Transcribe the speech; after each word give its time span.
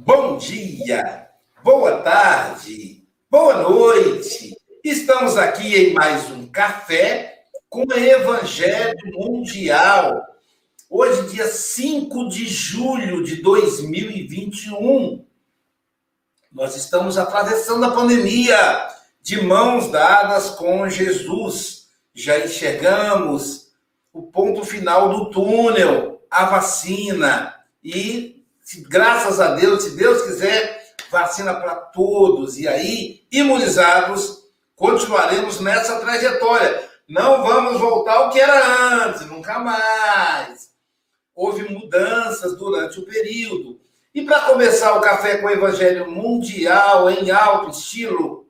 Bom 0.00 0.36
dia, 0.36 1.28
boa 1.64 2.00
tarde, 2.02 3.04
boa 3.28 3.64
noite. 3.64 4.56
Estamos 4.84 5.36
aqui 5.36 5.74
em 5.74 5.92
mais 5.92 6.30
um 6.30 6.46
café 6.46 7.42
com 7.68 7.82
o 7.82 7.92
Evangelho 7.92 8.94
Mundial. 9.06 10.24
Hoje, 10.88 11.30
dia 11.34 11.48
5 11.48 12.28
de 12.28 12.46
julho 12.46 13.24
de 13.24 13.42
2021. 13.42 15.26
Nós 16.52 16.76
estamos 16.76 17.18
atravessando 17.18 17.84
a 17.84 17.90
pandemia 17.90 18.88
de 19.20 19.42
mãos 19.42 19.90
dadas 19.90 20.50
com 20.50 20.88
Jesus. 20.88 21.88
Já 22.14 22.38
enxergamos 22.38 23.72
o 24.12 24.22
ponto 24.22 24.64
final 24.64 25.08
do 25.08 25.30
túnel, 25.30 26.22
a 26.30 26.44
vacina 26.44 27.52
e 27.82 28.37
graças 28.76 29.40
a 29.40 29.54
Deus, 29.54 29.84
se 29.84 29.90
Deus 29.96 30.22
quiser, 30.22 30.94
vacina 31.10 31.54
para 31.54 31.74
todos. 31.74 32.58
E 32.58 32.68
aí, 32.68 33.26
imunizados, 33.32 34.44
continuaremos 34.76 35.60
nessa 35.60 35.98
trajetória. 36.00 36.88
Não 37.08 37.42
vamos 37.42 37.80
voltar 37.80 38.14
ao 38.14 38.30
que 38.30 38.38
era 38.38 39.06
antes, 39.06 39.26
nunca 39.26 39.58
mais. 39.58 40.70
Houve 41.34 41.72
mudanças 41.72 42.56
durante 42.56 42.98
o 42.98 43.06
período. 43.06 43.80
E 44.14 44.22
para 44.22 44.40
começar 44.40 44.94
o 44.94 45.00
Café 45.00 45.38
com 45.38 45.46
o 45.46 45.50
Evangelho 45.50 46.10
Mundial 46.10 47.08
em 47.10 47.30
alto 47.30 47.70
estilo, 47.70 48.48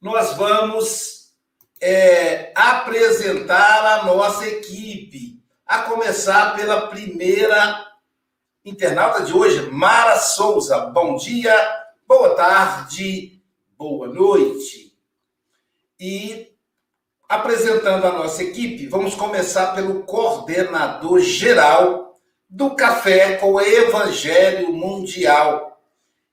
nós 0.00 0.34
vamos 0.36 1.32
é, 1.80 2.50
apresentar 2.54 4.00
a 4.00 4.04
nossa 4.04 4.46
equipe, 4.46 5.40
a 5.66 5.82
começar 5.82 6.56
pela 6.56 6.88
primeira 6.88 7.91
internauta 8.64 9.24
de 9.24 9.32
hoje, 9.32 9.70
Mara 9.70 10.16
Souza. 10.18 10.78
Bom 10.86 11.16
dia, 11.16 11.52
boa 12.06 12.34
tarde, 12.36 13.42
boa 13.76 14.06
noite. 14.06 14.92
E 15.98 16.52
apresentando 17.28 18.06
a 18.06 18.12
nossa 18.12 18.42
equipe, 18.42 18.86
vamos 18.86 19.16
começar 19.16 19.74
pelo 19.74 20.04
coordenador 20.04 21.18
geral 21.20 22.16
do 22.48 22.76
Café 22.76 23.36
com 23.38 23.54
o 23.54 23.60
Evangelho 23.60 24.72
Mundial. 24.72 25.80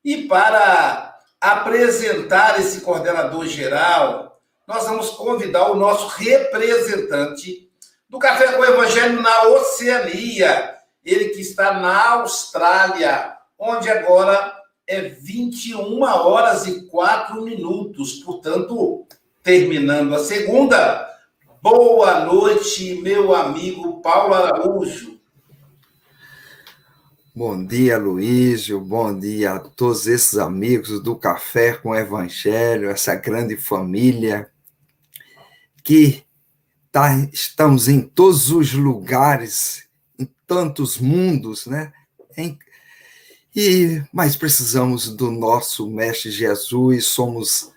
E 0.03 0.27
para 0.27 1.17
apresentar 1.41 2.59
esse 2.59 2.81
coordenador 2.81 3.47
geral, 3.47 4.39
nós 4.67 4.83
vamos 4.85 5.09
convidar 5.11 5.71
o 5.71 5.75
nosso 5.75 6.07
representante 6.09 7.71
do 8.07 8.19
Café 8.19 8.51
com 8.51 8.61
o 8.61 8.65
Evangelho 8.65 9.19
na 9.19 9.43
Oceania, 9.47 10.78
ele 11.03 11.29
que 11.29 11.41
está 11.41 11.79
na 11.79 12.11
Austrália, 12.11 13.37
onde 13.57 13.89
agora 13.89 14.53
é 14.87 15.01
21 15.01 16.01
horas 16.01 16.65
e 16.67 16.87
4 16.87 17.43
minutos. 17.43 18.15
Portanto, 18.23 19.05
terminando 19.43 20.15
a 20.15 20.19
segunda. 20.19 21.07
Boa 21.61 22.25
noite, 22.25 23.01
meu 23.01 23.35
amigo 23.35 24.01
Paulo 24.01 24.33
Araújo. 24.33 25.19
Bom 27.35 27.65
dia, 27.65 27.97
Luísio. 27.97 28.79
Bom 28.81 29.17
dia 29.17 29.53
a 29.53 29.59
todos 29.59 30.07
esses 30.07 30.37
amigos 30.37 31.01
do 31.01 31.15
Café 31.15 31.73
com 31.73 31.95
Evangelho, 31.95 32.89
essa 32.89 33.15
grande 33.15 33.55
família 33.55 34.49
que 35.83 36.23
tá, 36.91 37.09
estamos 37.31 37.87
em 37.87 38.01
todos 38.01 38.51
os 38.51 38.73
lugares 38.73 39.88
tantos 40.47 40.97
mundos, 40.97 41.65
né? 41.65 41.91
E 43.55 44.01
mas 44.13 44.35
precisamos 44.35 45.15
do 45.15 45.31
nosso 45.31 45.89
mestre 45.89 46.31
Jesus, 46.31 47.07
somos 47.07 47.71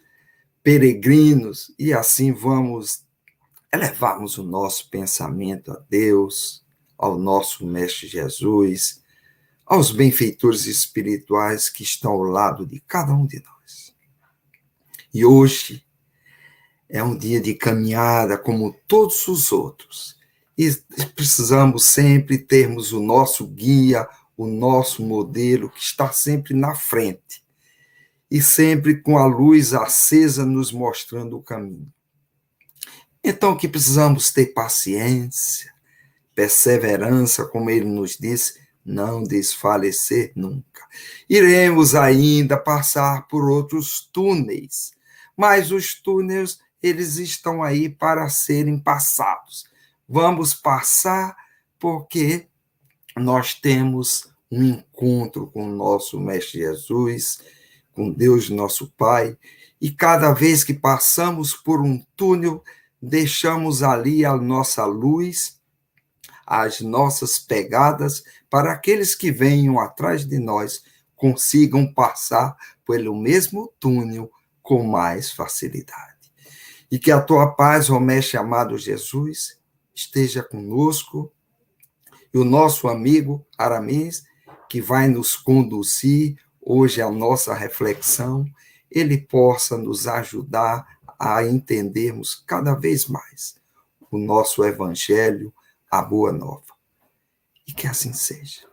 peregrinos 0.63 1.73
e 1.79 1.93
assim 1.93 2.33
vamos 2.33 3.05
elevarmos 3.73 4.39
o 4.39 4.43
nosso 4.43 4.89
pensamento 4.91 5.73
a 5.73 5.83
Deus, 5.89 6.63
ao 6.97 7.19
nosso 7.19 7.67
mestre 7.67 8.07
Jesus, 8.07 9.03
aos 9.67 9.91
benfeitores 9.91 10.67
espirituais 10.67 11.69
que 11.69 11.83
estão 11.83 12.13
ao 12.13 12.23
lado 12.23 12.67
de 12.67 12.81
cada 12.81 13.13
um 13.13 13.27
de 13.27 13.43
nós. 13.43 13.95
E 15.13 15.25
hoje 15.25 15.85
é 16.89 17.03
um 17.03 17.17
dia 17.17 17.41
de 17.41 17.55
caminhada 17.55 18.37
como 18.37 18.77
todos 18.87 19.27
os 19.27 19.51
outros 19.51 20.22
e 20.57 20.71
precisamos 21.15 21.85
sempre 21.85 22.39
termos 22.39 22.93
o 22.93 23.01
nosso 23.01 23.47
guia, 23.47 24.09
o 24.37 24.47
nosso 24.47 25.03
modelo 25.03 25.71
que 25.71 25.81
está 25.81 26.13
sempre 26.13 26.55
na 26.55 26.75
frente 26.75 27.43
e 28.31 28.41
sempre 28.43 29.01
com 29.01 29.19
a 29.19 29.27
luz 29.27 29.75
acesa 29.75 30.45
nos 30.45 30.73
mostrando 30.73 31.37
o 31.37 31.43
caminho. 31.43 31.93
Então 33.23 33.57
que 33.57 33.69
precisamos 33.69 34.31
ter 34.31 34.47
paciência, 34.47 35.73
perseverança, 36.35 37.45
como 37.45 37.71
ele 37.71 37.85
nos 37.85 38.17
disse, 38.17 38.61
não 38.85 39.23
desfalecer 39.23 40.33
nunca. 40.35 40.83
Iremos 41.29 41.95
ainda 41.95 42.57
passar 42.57 43.29
por 43.29 43.49
outros 43.49 44.09
túneis, 44.13 44.93
mas 45.37 45.71
os 45.71 45.95
túneis 45.95 46.59
eles 46.83 47.17
estão 47.17 47.63
aí 47.63 47.89
para 47.89 48.29
serem 48.29 48.79
passados. 48.79 49.71
Vamos 50.15 50.53
passar 50.53 51.35
porque 51.79 52.47
nós 53.17 53.55
temos 53.55 54.31
um 54.51 54.63
encontro 54.63 55.47
com 55.47 55.65
o 55.65 55.75
nosso 55.75 56.21
Mestre 56.21 56.59
Jesus, 56.61 57.41
com 57.95 58.13
Deus, 58.13 58.51
nosso 58.51 58.93
Pai, 58.93 59.39
e 59.81 59.91
cada 59.91 60.35
vez 60.35 60.65
que 60.65 60.75
passamos 60.75 61.55
por 61.55 61.81
um 61.81 62.05
túnel, 62.15 62.63
deixamos 63.01 63.83
ali 63.83 64.23
a 64.23 64.37
nossa 64.37 64.85
luz, 64.85 65.59
as 66.47 66.83
nossas 66.83 67.39
pegadas, 67.39 68.23
para 68.51 68.71
aqueles 68.71 69.15
que 69.15 69.33
venham 69.33 69.81
atrás 69.81 70.27
de 70.27 70.39
nós 70.39 70.85
consigam 71.17 71.91
passar 71.91 72.55
pelo 72.87 73.17
mesmo 73.17 73.73
túnel 73.81 74.31
com 74.63 74.85
mais 74.85 75.33
facilidade. 75.33 76.31
E 76.91 76.99
que 76.99 77.11
a 77.11 77.19
tua 77.19 77.53
paz, 77.53 77.89
ó 77.89 77.99
Mestre 77.99 78.37
amado 78.37 78.77
Jesus, 78.77 79.62
esteja 79.95 80.43
conosco, 80.43 81.33
e 82.33 82.39
o 82.39 82.45
nosso 82.45 82.89
amigo 82.89 83.47
Aramis, 83.59 84.25
que 84.69 84.81
vai 84.81 85.07
nos 85.07 85.37
conduzir 85.37 86.37
hoje 86.61 87.03
à 87.03 87.11
nossa 87.11 87.53
reflexão, 87.55 88.47
ele 88.91 89.19
possa 89.19 89.77
nos 89.77 90.07
ajudar 90.07 90.99
a 91.19 91.45
entendermos 91.45 92.35
cada 92.35 92.75
vez 92.75 93.07
mais 93.07 93.61
o 94.11 94.19
nosso 94.19 94.65
evangelho, 94.65 95.53
a 95.91 96.03
boa 96.03 96.33
nova. 96.33 96.75
E 97.67 97.73
que 97.73 97.87
assim 97.87 98.13
seja. 98.13 98.67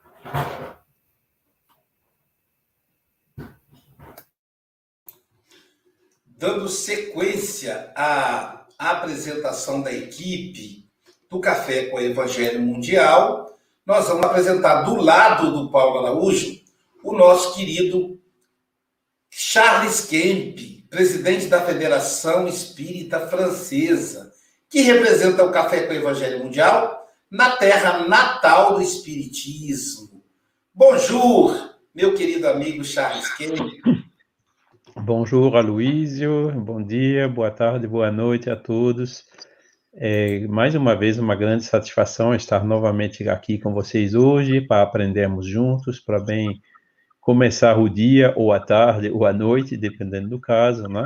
Dando 6.26 6.70
sequência 6.70 7.92
à 7.96 8.66
apresentação 8.78 9.82
da 9.82 9.94
equipe 9.94 10.79
do 11.30 11.40
Café 11.40 11.86
com 11.86 11.98
o 11.98 12.02
Evangelho 12.02 12.60
Mundial, 12.60 13.56
nós 13.86 14.08
vamos 14.08 14.26
apresentar 14.26 14.82
do 14.82 14.96
lado 14.96 15.52
do 15.52 15.72
Paulo 15.72 16.00
Araújo 16.00 16.60
o 17.04 17.14
nosso 17.14 17.56
querido 17.56 18.20
Charles 19.30 20.06
Kemp, 20.06 20.58
presidente 20.90 21.46
da 21.46 21.62
Federação 21.62 22.48
Espírita 22.48 23.28
Francesa, 23.28 24.32
que 24.70 24.82
representa 24.82 25.44
o 25.44 25.52
Café 25.52 25.86
com 25.86 25.94
o 25.94 25.98
Evangelho 25.98 26.44
Mundial 26.44 27.08
na 27.30 27.52
terra 27.58 28.08
natal 28.08 28.76
do 28.76 28.82
Espiritismo. 28.82 30.24
Bonjour, 30.74 31.76
meu 31.94 32.16
querido 32.16 32.48
amigo 32.48 32.84
Charles 32.84 33.32
Kemp. 33.36 33.60
Bonjour, 34.96 35.56
Aloísio. 35.56 36.52
Bom 36.60 36.82
dia, 36.82 37.28
boa 37.28 37.52
tarde, 37.52 37.88
boa 37.88 38.12
noite 38.12 38.50
a 38.50 38.56
todos. 38.56 39.26
É, 40.02 40.48
mais 40.48 40.76
uma 40.76 40.96
vez, 40.96 41.20
uma 41.20 41.36
grande 41.36 41.66
satisfação 41.66 42.34
estar 42.34 42.64
novamente 42.64 43.28
aqui 43.28 43.58
com 43.58 43.74
vocês 43.74 44.16
hoje 44.16 44.62
para 44.62 44.82
aprendermos 44.82 45.46
juntos, 45.46 46.00
para 46.00 46.22
bem 46.22 46.62
começar 47.20 47.78
o 47.78 47.90
dia, 47.90 48.34
ou 48.38 48.54
a 48.54 48.62
tarde, 48.62 49.12
ou 49.12 49.26
a 49.26 49.34
noite, 49.34 49.76
dependendo 49.76 50.30
do 50.30 50.40
caso, 50.40 50.84
né? 50.88 51.06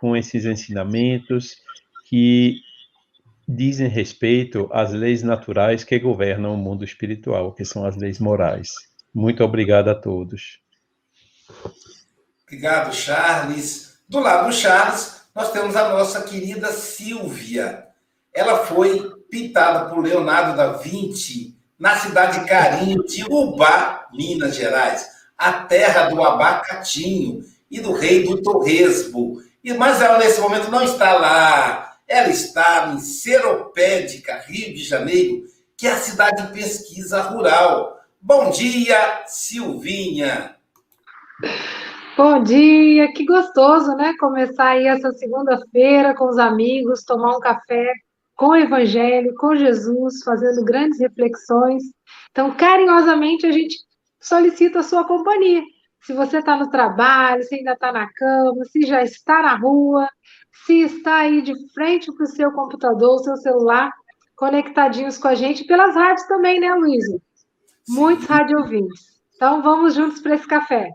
com 0.00 0.16
esses 0.16 0.46
ensinamentos 0.46 1.56
que 2.08 2.56
dizem 3.46 3.88
respeito 3.88 4.70
às 4.72 4.90
leis 4.90 5.22
naturais 5.22 5.84
que 5.84 5.98
governam 5.98 6.54
o 6.54 6.56
mundo 6.56 6.82
espiritual, 6.82 7.52
que 7.52 7.66
são 7.66 7.84
as 7.84 7.94
leis 7.94 8.18
morais. 8.18 8.70
Muito 9.12 9.44
obrigado 9.44 9.88
a 9.88 9.94
todos. 9.94 10.60
Obrigado, 12.46 12.94
Charles. 12.94 14.00
Do 14.08 14.18
lado 14.18 14.46
do 14.46 14.52
Charles, 14.54 15.26
nós 15.34 15.52
temos 15.52 15.76
a 15.76 15.90
nossa 15.90 16.22
querida 16.22 16.68
Silvia 16.68 17.89
ela 18.32 18.64
foi 18.64 19.10
pintada 19.30 19.88
por 19.88 20.02
Leonardo 20.02 20.56
da 20.56 20.72
Vinci 20.72 21.56
na 21.78 21.96
cidade 21.96 22.40
de 22.40 22.46
Carinho 22.46 23.04
de 23.04 23.24
Ubá, 23.24 24.06
Minas 24.12 24.54
Gerais, 24.54 25.08
a 25.36 25.52
terra 25.52 26.08
do 26.08 26.22
abacatinho 26.22 27.42
e 27.70 27.80
do 27.80 27.92
rei 27.92 28.24
do 28.24 28.42
torresmo. 28.42 29.40
E 29.64 29.72
mas 29.72 30.02
ela 30.02 30.18
nesse 30.18 30.40
momento 30.40 30.70
não 30.70 30.82
está 30.82 31.14
lá. 31.14 31.96
Ela 32.06 32.28
está 32.28 32.92
em 32.92 32.98
Seropédica, 32.98 34.42
Rio 34.46 34.74
de 34.74 34.82
Janeiro, 34.82 35.44
que 35.76 35.86
é 35.86 35.92
a 35.92 35.96
cidade 35.96 36.46
de 36.46 36.52
pesquisa 36.52 37.22
rural. 37.22 37.98
Bom 38.20 38.50
dia, 38.50 39.22
Silvinha. 39.26 40.56
Bom 42.16 42.42
dia, 42.42 43.10
que 43.14 43.24
gostoso, 43.24 43.96
né? 43.96 44.12
Começar 44.20 44.70
aí 44.70 44.86
essa 44.86 45.10
segunda-feira 45.12 46.14
com 46.14 46.28
os 46.28 46.36
amigos, 46.36 47.04
tomar 47.04 47.36
um 47.36 47.40
café 47.40 47.86
com 48.40 48.48
o 48.48 48.56
Evangelho, 48.56 49.34
com 49.34 49.54
Jesus, 49.54 50.22
fazendo 50.24 50.64
grandes 50.64 50.98
reflexões. 50.98 51.82
Então, 52.30 52.56
carinhosamente, 52.56 53.44
a 53.44 53.52
gente 53.52 53.76
solicita 54.18 54.78
a 54.78 54.82
sua 54.82 55.06
companhia. 55.06 55.62
Se 56.00 56.14
você 56.14 56.38
está 56.38 56.56
no 56.56 56.70
trabalho, 56.70 57.42
se 57.42 57.56
ainda 57.56 57.74
está 57.74 57.92
na 57.92 58.10
cama, 58.10 58.64
se 58.64 58.80
já 58.86 59.02
está 59.02 59.42
na 59.42 59.56
rua, 59.56 60.08
se 60.64 60.80
está 60.80 61.16
aí 61.16 61.42
de 61.42 61.52
frente 61.74 62.10
para 62.14 62.24
o 62.24 62.28
seu 62.28 62.50
computador, 62.52 63.16
o 63.16 63.18
seu 63.18 63.36
celular, 63.36 63.92
conectadinhos 64.34 65.18
com 65.18 65.28
a 65.28 65.34
gente, 65.34 65.64
pelas 65.64 65.94
rádios 65.94 66.26
também, 66.26 66.58
né, 66.58 66.72
Luísa? 66.72 67.20
Muitos 67.86 68.24
rádio 68.24 68.56
ouvintes. 68.56 69.20
Então, 69.36 69.62
vamos 69.62 69.92
juntos 69.92 70.18
para 70.22 70.36
esse 70.36 70.46
café. 70.46 70.88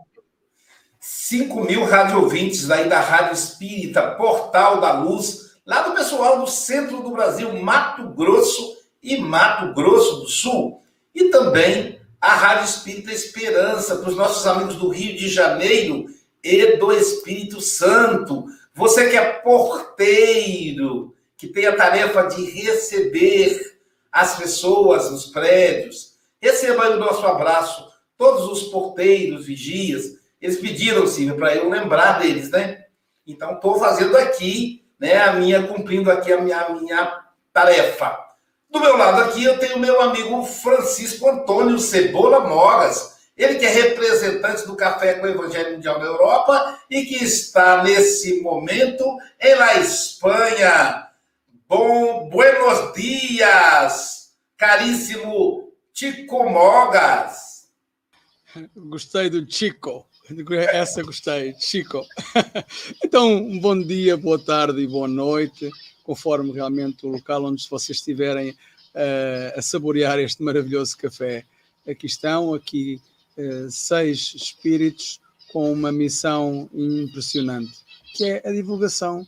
5 0.98 1.60
mil 1.60 1.84
rádio 1.84 2.24
ouvintes 2.24 2.68
aí 2.72 2.88
da 2.88 2.98
Rádio 2.98 3.34
Espírita, 3.34 4.16
Portal 4.16 4.80
da 4.80 4.98
Luz, 4.98 5.45
lá 5.66 5.82
do 5.82 5.94
pessoal 5.94 6.38
do 6.38 6.46
centro 6.46 7.02
do 7.02 7.10
Brasil, 7.10 7.52
Mato 7.60 8.08
Grosso 8.10 8.76
e 9.02 9.16
Mato 9.16 9.74
Grosso 9.74 10.20
do 10.20 10.28
Sul. 10.28 10.80
E 11.12 11.24
também 11.24 12.00
a 12.20 12.34
Rádio 12.34 12.66
Espírita 12.66 13.12
Esperança, 13.12 13.96
para 13.96 14.08
os 14.08 14.16
nossos 14.16 14.46
amigos 14.46 14.76
do 14.76 14.88
Rio 14.88 15.16
de 15.16 15.28
Janeiro 15.28 16.06
e 16.42 16.76
do 16.76 16.92
Espírito 16.92 17.60
Santo. 17.60 18.46
Você 18.72 19.10
que 19.10 19.16
é 19.16 19.32
porteiro, 19.32 21.14
que 21.36 21.48
tem 21.48 21.66
a 21.66 21.76
tarefa 21.76 22.22
de 22.24 22.44
receber 22.44 23.76
as 24.12 24.38
pessoas 24.38 25.10
nos 25.10 25.26
prédios, 25.26 26.14
receba 26.40 26.90
o 26.90 26.98
nosso 26.98 27.26
abraço. 27.26 27.86
Todos 28.16 28.46
os 28.46 28.68
porteiros, 28.68 29.44
vigias, 29.44 30.16
eles 30.40 30.58
pediram, 30.58 31.06
Silvio, 31.06 31.36
para 31.36 31.54
eu 31.54 31.68
lembrar 31.68 32.20
deles, 32.20 32.50
né? 32.50 32.84
Então, 33.26 33.54
estou 33.54 33.78
fazendo 33.78 34.16
aqui 34.16 34.85
né, 34.98 35.16
a 35.18 35.32
minha 35.32 35.66
cumprindo 35.66 36.10
aqui 36.10 36.32
a 36.32 36.40
minha, 36.40 36.60
a 36.60 36.70
minha 36.70 37.24
tarefa. 37.52 38.18
Do 38.70 38.80
meu 38.80 38.96
lado 38.96 39.22
aqui 39.22 39.44
eu 39.44 39.58
tenho 39.58 39.78
meu 39.78 40.00
amigo 40.00 40.42
Francisco 40.44 41.28
Antônio 41.28 41.78
Cebola 41.78 42.40
Mogas, 42.40 43.16
ele 43.36 43.56
que 43.56 43.66
é 43.66 43.70
representante 43.70 44.66
do 44.66 44.76
Café 44.76 45.14
com 45.14 45.26
o 45.26 45.30
Evangelho 45.30 45.74
Mundial 45.74 45.98
da 45.98 46.06
Europa 46.06 46.80
e 46.90 47.04
que 47.04 47.22
está 47.22 47.82
nesse 47.82 48.40
momento 48.40 49.04
em 49.40 49.54
La 49.54 49.74
Espanha. 49.74 51.08
Bom, 51.68 52.28
buenos 52.30 52.94
dias, 52.94 54.32
caríssimo 54.56 55.72
Chico 55.92 56.48
Mogas. 56.48 57.68
Gostei 58.74 59.28
do 59.28 59.50
Chico. 59.50 60.05
Essa 60.72 61.02
gostei, 61.02 61.54
Chico. 61.58 62.04
Então, 63.04 63.36
um 63.36 63.60
bom 63.60 63.80
dia, 63.80 64.16
boa 64.16 64.38
tarde 64.38 64.80
e 64.80 64.86
boa 64.86 65.06
noite, 65.06 65.70
conforme 66.02 66.52
realmente 66.52 67.06
o 67.06 67.10
local 67.10 67.44
onde 67.44 67.66
vocês 67.68 67.98
estiverem 67.98 68.50
uh, 68.50 69.56
a 69.56 69.62
saborear 69.62 70.18
este 70.18 70.42
maravilhoso 70.42 70.96
café. 70.96 71.44
Aqui 71.88 72.06
estão, 72.06 72.52
aqui 72.54 73.00
uh, 73.38 73.70
seis 73.70 74.32
espíritos 74.34 75.20
com 75.52 75.72
uma 75.72 75.92
missão 75.92 76.68
impressionante, 76.74 77.72
que 78.12 78.24
é 78.24 78.42
a 78.44 78.50
divulgação 78.50 79.24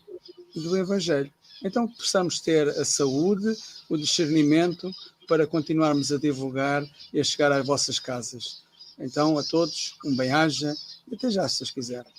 do 0.55 0.77
Evangelho. 0.77 1.33
Então, 1.65 1.87
possamos 1.87 2.41
ter 2.41 2.69
a 2.69 2.85
saúde, 2.85 3.57
o 3.89 3.97
discernimento 3.97 4.93
para 5.29 5.47
continuarmos 5.47 6.11
a 6.11 6.19
divulgar 6.19 6.85
e 7.13 7.21
a 7.21 7.25
chegar 7.25 7.53
às 7.53 7.65
vossas 7.65 8.01
casas. 8.01 8.67
Então, 8.99 9.39
a 9.39 9.43
todos, 9.43 9.97
um 10.05 10.17
bem-aja 10.17 10.75
e 11.11 11.15
até 11.15 11.31
já, 11.31 11.49
se 11.49 11.59
vocês 11.59 11.71
quiserem. 11.71 12.13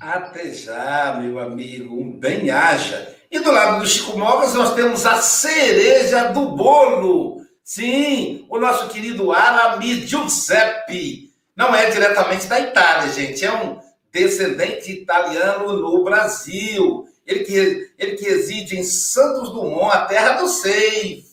Até 0.00 0.52
já, 0.52 1.18
meu 1.20 1.38
amigo, 1.38 2.00
um 2.00 2.18
bem-aja. 2.18 3.16
E 3.30 3.38
do 3.38 3.50
lado 3.50 3.80
do 3.80 3.86
Chico 3.86 4.18
Mogas, 4.18 4.52
nós 4.52 4.74
temos 4.74 5.06
a 5.06 5.22
cereja 5.22 6.32
do 6.32 6.56
bolo. 6.56 7.40
Sim, 7.64 8.44
o 8.50 8.58
nosso 8.58 8.88
querido 8.88 9.32
Aramis 9.32 10.08
Giuseppe. 10.08 11.32
Não 11.56 11.74
é 11.74 11.90
diretamente 11.90 12.46
da 12.46 12.60
Itália, 12.60 13.12
gente, 13.12 13.44
é 13.44 13.52
um 13.52 13.78
descendente 14.12 14.92
italiano 14.92 15.72
no 15.74 16.04
Brasil. 16.04 17.08
Ele 17.26 17.44
que, 17.44 17.90
ele 17.98 18.16
que 18.16 18.24
reside 18.24 18.76
em 18.76 18.82
Santos 18.82 19.50
Dumont, 19.50 19.96
a 19.96 20.04
terra 20.06 20.32
do 20.32 20.48
Safe. 20.48 21.24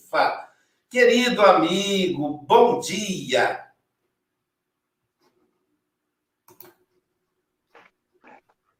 Querido 0.90 1.40
amigo, 1.42 2.44
bom 2.48 2.80
dia. 2.80 3.64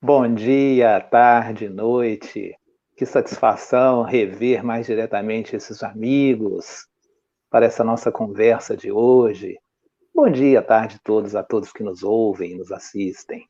Bom 0.02 0.35
dia, 0.35 1.00
tarde, 1.00 1.69
noite. 1.69 2.59
Que 2.97 3.07
satisfação 3.07 4.02
rever 4.02 4.64
mais 4.64 4.87
diretamente 4.87 5.55
esses 5.55 5.85
amigos 5.85 6.88
para 7.49 7.67
essa 7.67 7.85
nossa 7.85 8.11
conversa 8.11 8.76
de 8.76 8.90
hoje. 8.90 9.61
Bom 10.12 10.29
dia, 10.29 10.61
tarde 10.62 10.97
a 10.97 11.05
todos, 11.05 11.37
a 11.37 11.45
todos 11.45 11.73
que 11.73 11.85
nos 11.85 12.02
ouvem 12.02 12.50
e 12.50 12.57
nos 12.57 12.73
assistem. 12.73 13.49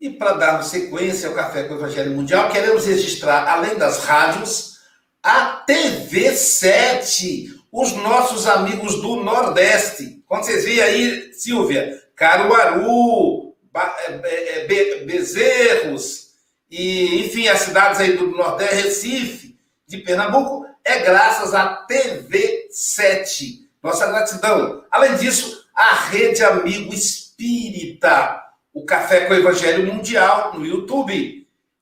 E 0.00 0.10
para 0.10 0.32
darmos 0.32 0.66
sequência 0.66 1.28
ao 1.28 1.36
Café 1.36 1.68
com 1.68 1.74
o 1.74 1.76
Evangelho 1.76 2.16
Mundial, 2.16 2.50
queremos 2.50 2.86
registrar, 2.86 3.46
além 3.48 3.78
das 3.78 4.04
rádios, 4.04 4.77
a 5.22 5.64
TV7, 5.66 7.48
os 7.72 7.92
nossos 7.92 8.46
amigos 8.46 9.00
do 9.00 9.16
Nordeste. 9.16 10.22
Quando 10.26 10.44
vocês 10.44 10.64
veem 10.64 10.80
aí, 10.80 11.32
Silvia, 11.32 12.02
Caruaru, 12.14 13.54
é, 13.74 14.12
é, 14.24 14.66
é, 14.66 15.04
Bezerros, 15.04 16.28
e, 16.70 17.24
enfim, 17.24 17.48
as 17.48 17.60
cidades 17.60 18.00
aí 18.00 18.16
do 18.16 18.28
Nordeste, 18.28 18.74
Recife, 18.76 19.58
de 19.86 19.98
Pernambuco, 19.98 20.66
é 20.84 20.98
graças 21.00 21.54
à 21.54 21.86
TV7. 21.86 23.66
Nossa 23.82 24.06
gratidão. 24.06 24.84
Além 24.90 25.16
disso, 25.16 25.64
a 25.74 25.94
Rede 25.94 26.42
Amigo 26.42 26.92
Espírita, 26.92 28.42
o 28.72 28.84
Café 28.84 29.26
com 29.26 29.32
o 29.32 29.36
Evangelho 29.36 29.86
Mundial 29.86 30.54
no 30.54 30.66
YouTube. 30.66 31.37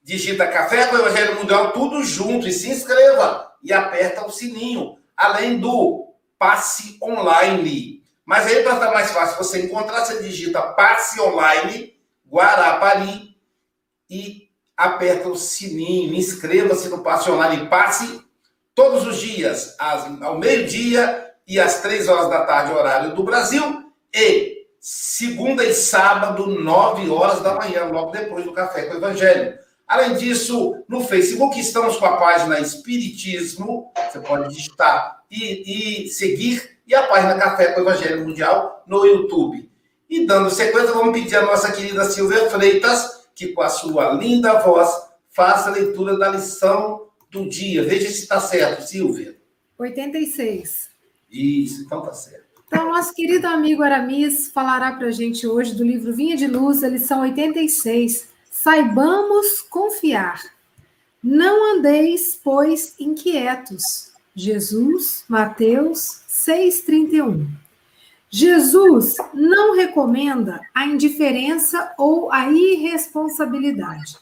Digita 0.06 0.46
Café 0.46 0.86
com 0.86 0.94
o 0.94 0.98
Evangelho 1.00 1.34
Mundial 1.34 1.72
tudo 1.72 2.00
junto 2.04 2.46
e 2.46 2.52
se 2.52 2.70
inscreva 2.70 3.52
e 3.60 3.72
aperta 3.72 4.25
o 4.25 4.30
sininho, 4.30 4.96
além 5.16 5.58
do 5.58 6.14
passe 6.38 6.96
online. 7.02 8.04
Mas 8.25 8.46
aí, 8.46 8.62
para 8.62 8.75
estar 8.75 8.92
mais 8.92 9.10
fácil 9.10 9.36
você 9.36 9.62
encontrar, 9.62 10.04
você 10.04 10.22
digita 10.22 10.62
passe 10.62 11.20
online 11.20 11.92
Guarapari 12.30 13.36
e 14.08 14.48
aperta 14.76 15.28
o 15.28 15.34
sininho. 15.34 16.14
Inscreva-se 16.14 16.88
no 16.88 17.02
passe 17.02 17.28
online. 17.28 17.68
Passe 17.68 18.25
todos 18.76 19.04
os 19.08 19.18
dias, 19.18 19.75
ao 20.20 20.38
meio-dia 20.38 21.32
e 21.48 21.58
às 21.58 21.80
três 21.82 22.06
horas 22.06 22.30
da 22.30 22.46
tarde, 22.46 22.72
horário 22.72 23.12
do 23.12 23.25
Brasil. 23.25 23.92
E 24.14 24.68
segunda 24.78 25.64
e 25.64 25.75
sábado, 25.75 26.46
nove 26.46 27.10
horas 27.10 27.40
da 27.40 27.56
manhã, 27.56 27.86
logo 27.86 28.12
depois 28.12 28.44
do 28.44 28.52
Café 28.52 28.82
com 28.82 28.94
o 28.94 28.98
Evangelho. 28.98 29.65
Além 29.87 30.16
disso, 30.16 30.83
no 30.88 31.00
Facebook 31.00 31.61
estamos 31.61 31.97
com 31.97 32.07
a 32.07 32.16
página 32.16 32.59
Espiritismo, 32.59 33.93
você 34.11 34.19
pode 34.19 34.52
digitar 34.52 35.23
e, 35.31 36.05
e 36.05 36.09
seguir, 36.09 36.78
e 36.85 36.95
a 36.95 37.07
página 37.07 37.38
Café 37.38 37.73
com 37.73 37.81
o 37.81 37.85
Evangelho 37.85 38.26
Mundial 38.26 38.83
no 38.87 39.07
YouTube. 39.07 39.71
E 40.11 40.26
dando 40.26 40.50
sequência, 40.50 40.93
vamos 40.93 41.12
pedir 41.12 41.37
a 41.37 41.43
nossa 41.43 41.71
querida 41.71 42.05
Silvia 42.05 42.50
Freitas, 42.50 43.28
que 43.35 43.49
com 43.49 43.62
a 43.62 43.69
sua 43.69 44.12
linda 44.14 44.59
voz 44.61 44.90
faça 45.31 45.71
a 45.71 45.73
leitura 45.73 46.19
da 46.19 46.31
lição 46.31 47.09
do 47.31 47.49
dia. 47.49 47.85
Veja 47.85 48.09
se 48.09 48.23
está 48.23 48.40
certo, 48.40 48.83
Silvia. 48.83 49.37
86. 49.78 50.90
Isso, 51.31 51.83
então 51.83 52.00
está 52.00 52.12
certo. 52.12 52.47
Então, 52.66 52.88
nosso 52.88 53.14
querido 53.14 53.47
amigo 53.47 53.85
Aramis 53.85 54.50
falará 54.50 54.93
para 54.93 55.07
a 55.07 55.12
gente 55.12 55.47
hoje 55.47 55.75
do 55.75 55.85
livro 55.85 56.12
Vinha 56.12 56.37
de 56.37 56.49
Luz, 56.49 56.83
a 56.83 56.88
lição 56.88 57.21
86 57.21 58.35
Saibamos 58.62 59.60
confiar. 59.60 60.42
Não 61.22 61.76
andeis, 61.76 62.40
pois, 62.42 62.96
inquietos. 62.98 64.12
Jesus, 64.34 65.25
Mateus 65.28 66.22
6,31. 66.28 67.46
Jesus 68.30 69.14
não 69.32 69.76
recomenda 69.76 70.60
a 70.75 70.86
indiferença 70.86 71.92
ou 71.98 72.32
a 72.32 72.50
irresponsabilidade. 72.50 74.16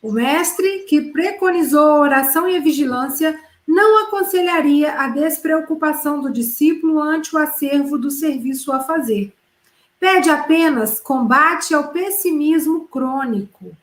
O 0.00 0.12
mestre, 0.12 0.86
que 0.88 1.10
preconizou 1.12 1.86
a 1.86 2.00
oração 2.00 2.48
e 2.48 2.56
a 2.56 2.60
vigilância, 2.60 3.38
não 3.66 4.06
aconselharia 4.06 4.94
a 4.94 5.08
despreocupação 5.08 6.22
do 6.22 6.32
discípulo 6.32 7.00
ante 7.00 7.34
o 7.34 7.38
acervo 7.38 7.98
do 7.98 8.10
serviço 8.10 8.72
a 8.72 8.80
fazer. 8.80 9.34
Pede 10.00 10.30
apenas 10.30 10.98
combate 10.98 11.74
ao 11.74 11.88
pessimismo 11.88 12.88
crônico. 12.88 13.76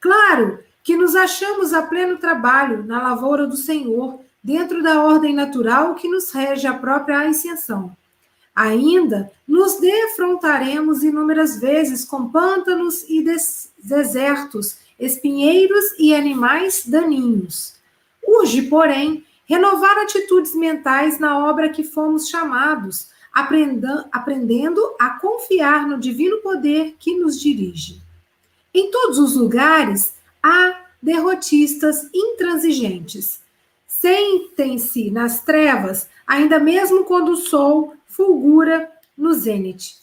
Claro 0.00 0.60
que 0.84 0.96
nos 0.96 1.16
achamos 1.16 1.74
a 1.74 1.82
pleno 1.82 2.18
trabalho 2.18 2.84
na 2.84 3.02
lavoura 3.02 3.44
do 3.44 3.56
Senhor, 3.56 4.20
dentro 4.40 4.80
da 4.80 5.02
ordem 5.02 5.34
natural 5.34 5.96
que 5.96 6.08
nos 6.08 6.30
rege 6.30 6.68
a 6.68 6.74
própria 6.74 7.28
ascensão. 7.28 7.96
Ainda 8.54 9.32
nos 9.46 9.80
defrontaremos 9.80 11.02
inúmeras 11.02 11.58
vezes 11.58 12.04
com 12.04 12.28
pântanos 12.28 13.04
e 13.08 13.24
desertos, 13.82 14.78
espinheiros 14.98 15.84
e 15.98 16.14
animais 16.14 16.86
daninhos. 16.86 17.74
Urge, 18.24 18.62
porém, 18.62 19.26
renovar 19.44 19.98
atitudes 19.98 20.54
mentais 20.54 21.18
na 21.18 21.44
obra 21.44 21.68
que 21.68 21.82
fomos 21.82 22.28
chamados, 22.28 23.08
aprendendo 23.36 24.94
a 24.98 25.10
confiar 25.10 25.86
no 25.86 25.98
divino 25.98 26.38
poder 26.38 26.96
que 26.98 27.14
nos 27.14 27.38
dirige. 27.38 28.00
Em 28.72 28.90
todos 28.90 29.18
os 29.18 29.36
lugares 29.36 30.14
há 30.42 30.86
derrotistas 31.02 32.08
intransigentes. 32.14 33.40
Sentem-se 33.86 35.10
nas 35.10 35.42
trevas, 35.42 36.08
ainda 36.26 36.58
mesmo 36.58 37.04
quando 37.04 37.32
o 37.32 37.36
sol 37.36 37.94
fulgura 38.06 38.90
no 39.16 39.34
zênite. 39.34 39.96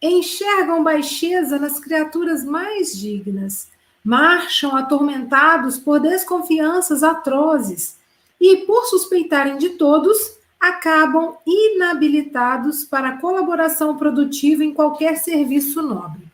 Enxergam 0.00 0.82
baixeza 0.82 1.60
nas 1.60 1.78
criaturas 1.78 2.44
mais 2.44 2.98
dignas. 2.98 3.68
Marcham 4.04 4.74
atormentados 4.74 5.78
por 5.78 6.00
desconfianças 6.00 7.04
atrozes 7.04 7.96
e, 8.40 8.56
por 8.66 8.86
suspeitarem 8.86 9.56
de 9.56 9.70
todos, 9.70 10.41
acabam 10.62 11.36
inabilitados 11.44 12.84
para 12.84 13.08
a 13.10 13.18
colaboração 13.18 13.96
produtiva 13.96 14.64
em 14.64 14.72
qualquer 14.72 15.16
serviço 15.16 15.82
nobre 15.82 16.32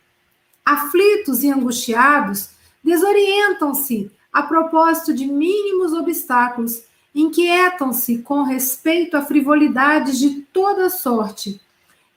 aflitos 0.69 1.43
e 1.43 1.51
angustiados, 1.51 2.51
desorientam-se 2.85 4.11
a 4.31 4.43
propósito 4.43 5.15
de 5.15 5.25
mínimos 5.25 5.95
obstáculos, 5.95 6.83
inquietam-se 7.15 8.19
com 8.19 8.43
respeito 8.43 9.17
a 9.17 9.23
frivolidades 9.23 10.19
de 10.19 10.43
toda 10.53 10.91
sorte. 10.91 11.59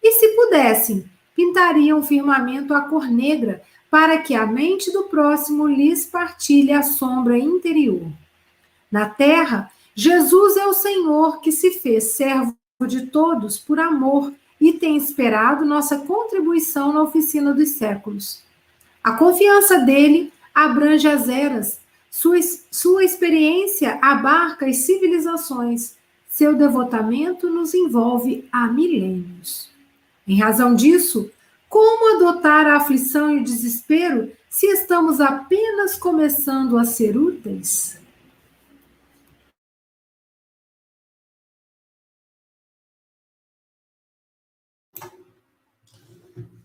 E 0.04 0.12
se 0.12 0.36
pudessem, 0.36 1.10
pintariam 1.34 2.04
firmamento 2.04 2.74
a 2.74 2.82
cor 2.82 3.08
negra 3.08 3.62
para 3.90 4.18
que 4.18 4.36
a 4.36 4.46
mente 4.46 4.92
do 4.92 5.04
próximo 5.04 5.66
lhes 5.66 6.06
partilhe 6.06 6.74
a 6.74 6.84
sombra 6.84 7.38
interior. 7.38 8.06
Na 8.92 9.08
terra, 9.08 9.72
Jesus 10.04 10.58
é 10.58 10.66
o 10.66 10.74
Senhor 10.74 11.42
que 11.42 11.52
se 11.52 11.74
fez 11.74 12.16
servo 12.16 12.56
de 12.88 13.06
todos 13.06 13.60
por 13.60 13.80
amor 13.80 14.34
e 14.60 14.74
tem 14.74 14.98
esperado 14.98 15.64
nossa 15.64 16.00
contribuição 16.00 16.92
na 16.92 17.04
oficina 17.04 17.54
dos 17.54 17.70
séculos. 17.70 18.42
A 19.04 19.12
confiança 19.12 19.78
dele 19.78 20.34
abrange 20.56 21.08
as 21.08 21.30
eras, 21.30 21.80
sua, 22.10 22.40
sua 22.72 23.04
experiência 23.04 24.00
abarca 24.02 24.66
as 24.66 24.78
civilizações, 24.78 25.98
seu 26.28 26.56
devotamento 26.56 27.48
nos 27.48 27.76
envolve 27.76 28.50
há 28.52 28.66
milênios. 28.66 29.70
Em 30.28 30.40
razão 30.40 30.74
disso, 30.74 31.30
como 31.70 32.16
adotar 32.16 32.66
a 32.66 32.78
aflição 32.78 33.38
e 33.38 33.42
o 33.42 33.44
desespero 33.44 34.32
se 34.50 34.66
estamos 34.66 35.22
apenas 35.22 35.96
começando 35.96 36.76
a 36.80 36.86
ser 36.86 37.16
úteis? 37.16 38.01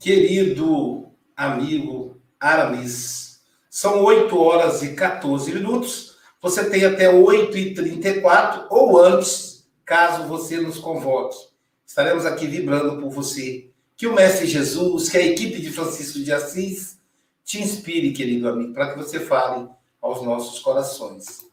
Querido 0.07 1.11
amigo 1.37 2.17
Aramis, 2.39 3.43
são 3.69 4.05
8 4.05 4.39
horas 4.39 4.81
e 4.85 4.95
14 4.95 5.53
minutos. 5.53 6.17
Você 6.41 6.71
tem 6.71 6.85
até 6.85 7.11
8 7.11 7.59
e 7.59 7.75
34 7.75 8.69
ou 8.71 9.01
antes, 9.03 9.69
caso 9.85 10.29
você 10.29 10.61
nos 10.61 10.79
convoque. 10.79 11.37
Estaremos 11.85 12.25
aqui 12.25 12.47
vibrando 12.47 13.01
por 13.01 13.11
você. 13.11 13.69
Que 13.97 14.07
o 14.07 14.15
Mestre 14.15 14.47
Jesus, 14.47 15.09
que 15.09 15.19
a 15.19 15.27
equipe 15.27 15.61
de 15.61 15.73
Francisco 15.73 16.21
de 16.21 16.33
Assis 16.33 17.01
te 17.45 17.61
inspire, 17.61 18.13
querido 18.13 18.49
amigo, 18.49 18.75
para 18.75 18.93
que 18.93 18.99
você 18.99 19.19
fale 19.19 19.69
aos 20.01 20.23
nossos 20.23 20.61
corações. 20.61 21.45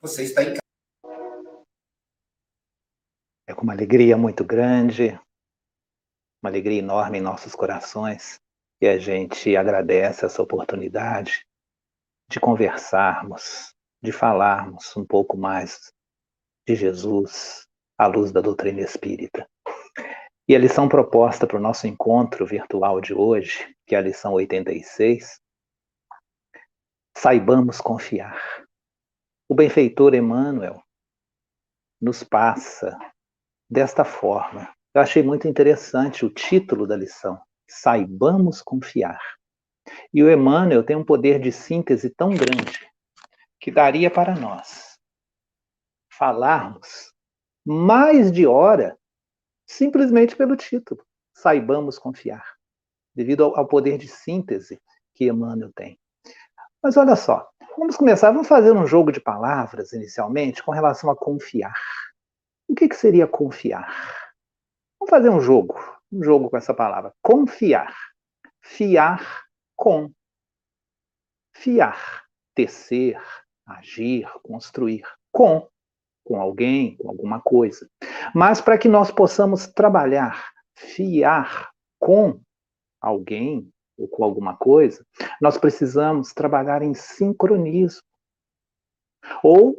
Você 0.00 0.22
está 0.22 0.42
em 0.44 0.54
casa. 0.54 0.60
É 3.46 3.52
com 3.52 3.64
uma 3.64 3.74
alegria 3.74 4.16
muito 4.16 4.46
grande 4.46 5.20
uma 6.42 6.50
alegria 6.50 6.78
enorme 6.78 7.18
em 7.18 7.22
nossos 7.22 7.54
corações 7.54 8.40
e 8.80 8.88
a 8.88 8.98
gente 8.98 9.56
agradece 9.56 10.24
essa 10.24 10.42
oportunidade 10.42 11.44
de 12.30 12.40
conversarmos, 12.40 13.74
de 14.02 14.10
falarmos 14.10 14.96
um 14.96 15.04
pouco 15.04 15.36
mais 15.36 15.92
de 16.66 16.74
Jesus 16.74 17.66
à 17.98 18.06
luz 18.06 18.32
da 18.32 18.40
doutrina 18.40 18.80
espírita. 18.80 19.46
E 20.48 20.56
a 20.56 20.58
lição 20.58 20.88
proposta 20.88 21.46
para 21.46 21.58
o 21.58 21.60
nosso 21.60 21.86
encontro 21.86 22.46
virtual 22.46 23.00
de 23.00 23.12
hoje, 23.12 23.74
que 23.86 23.94
é 23.94 23.98
a 23.98 24.02
lição 24.02 24.32
86, 24.32 25.40
saibamos 27.16 27.80
confiar. 27.80 28.64
O 29.48 29.54
benfeitor 29.54 30.14
Emmanuel 30.14 30.82
nos 32.00 32.24
passa 32.24 32.96
desta 33.68 34.04
forma. 34.04 34.72
Eu 34.92 35.00
achei 35.00 35.22
muito 35.22 35.46
interessante 35.46 36.26
o 36.26 36.30
título 36.30 36.84
da 36.84 36.96
lição, 36.96 37.40
Saibamos 37.68 38.60
Confiar. 38.60 39.20
E 40.12 40.22
o 40.22 40.30
Emmanuel 40.30 40.82
tem 40.82 40.96
um 40.96 41.04
poder 41.04 41.38
de 41.38 41.52
síntese 41.52 42.10
tão 42.10 42.30
grande 42.30 42.90
que 43.60 43.70
daria 43.70 44.10
para 44.10 44.34
nós 44.34 44.98
falarmos 46.10 47.12
mais 47.64 48.32
de 48.32 48.46
hora 48.46 48.98
simplesmente 49.64 50.34
pelo 50.34 50.56
título. 50.56 51.00
Saibamos 51.34 51.98
confiar, 51.98 52.44
devido 53.14 53.44
ao, 53.44 53.66
poder 53.66 53.96
de 53.96 54.08
síntese 54.08 54.80
que 55.14 55.26
Emmanuel 55.26 55.72
tem. 55.72 55.98
Mas 56.82 56.96
olha 56.96 57.14
só, 57.14 57.48
vamos 57.78 57.96
começar, 57.96 58.32
vamos 58.32 58.48
fazer 58.48 58.72
um 58.72 58.86
jogo 58.86 59.12
de 59.12 59.20
palavras 59.20 59.92
inicialmente 59.92 60.62
com 60.62 60.72
relação 60.72 61.08
a 61.10 61.16
confiar. 61.16 61.80
O 62.68 62.74
que, 62.74 62.88
que 62.88 62.96
seria 62.96 63.26
confiar? 63.26 64.19
Vamos 65.00 65.10
fazer 65.10 65.30
um 65.30 65.40
jogo, 65.40 65.80
um 66.12 66.22
jogo 66.22 66.50
com 66.50 66.56
essa 66.58 66.74
palavra. 66.74 67.14
Confiar. 67.22 67.96
Fiar 68.60 69.44
com. 69.74 70.12
Fiar. 71.56 72.26
Tecer, 72.54 73.18
agir, 73.64 74.30
construir. 74.42 75.02
Com. 75.32 75.66
Com 76.22 76.38
alguém, 76.38 76.96
com 76.96 77.08
alguma 77.08 77.40
coisa. 77.40 77.88
Mas 78.34 78.60
para 78.60 78.76
que 78.76 78.88
nós 78.88 79.10
possamos 79.10 79.66
trabalhar, 79.66 80.52
fiar 80.76 81.70
com 81.98 82.38
alguém, 83.00 83.72
ou 83.96 84.06
com 84.06 84.22
alguma 84.22 84.54
coisa, 84.54 85.04
nós 85.40 85.56
precisamos 85.56 86.34
trabalhar 86.34 86.82
em 86.82 86.92
sincronismo. 86.92 88.02
Ou 89.42 89.76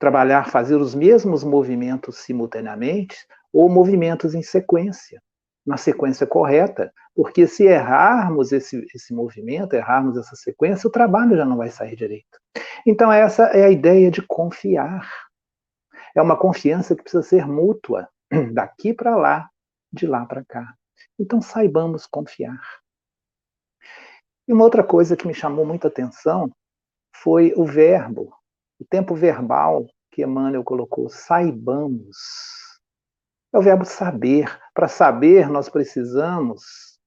trabalhar, 0.00 0.50
fazer 0.50 0.76
os 0.76 0.94
mesmos 0.94 1.44
movimentos 1.44 2.18
simultaneamente, 2.18 3.16
ou 3.52 3.68
movimentos 3.68 4.34
em 4.34 4.42
sequência, 4.42 5.20
na 5.66 5.76
sequência 5.76 6.26
correta, 6.26 6.92
porque 7.14 7.46
se 7.46 7.64
errarmos 7.64 8.52
esse, 8.52 8.86
esse 8.94 9.12
movimento, 9.12 9.74
errarmos 9.74 10.16
essa 10.16 10.34
sequência, 10.36 10.88
o 10.88 10.92
trabalho 10.92 11.36
já 11.36 11.44
não 11.44 11.56
vai 11.56 11.70
sair 11.70 11.96
direito. 11.96 12.40
Então, 12.86 13.12
essa 13.12 13.44
é 13.46 13.64
a 13.64 13.70
ideia 13.70 14.10
de 14.10 14.22
confiar. 14.22 15.08
É 16.14 16.22
uma 16.22 16.36
confiança 16.36 16.96
que 16.96 17.02
precisa 17.02 17.22
ser 17.22 17.46
mútua, 17.46 18.08
daqui 18.52 18.94
para 18.94 19.16
lá, 19.16 19.50
de 19.92 20.06
lá 20.06 20.24
para 20.24 20.44
cá. 20.44 20.74
Então, 21.18 21.42
saibamos 21.42 22.06
confiar. 22.06 22.60
E 24.48 24.52
uma 24.52 24.64
outra 24.64 24.82
coisa 24.82 25.16
que 25.16 25.26
me 25.26 25.34
chamou 25.34 25.64
muita 25.64 25.88
atenção 25.88 26.50
foi 27.14 27.52
o 27.56 27.64
verbo, 27.64 28.32
o 28.80 28.84
tempo 28.84 29.14
verbal 29.14 29.86
que 30.10 30.22
Emmanuel 30.22 30.64
colocou, 30.64 31.08
saibamos. 31.08 32.16
É 33.52 33.58
o 33.58 33.62
verbo 33.62 33.84
saber. 33.84 34.46
Para 34.72 34.86
saber, 34.86 35.48
nós 35.48 35.68
precisamos 35.68 36.98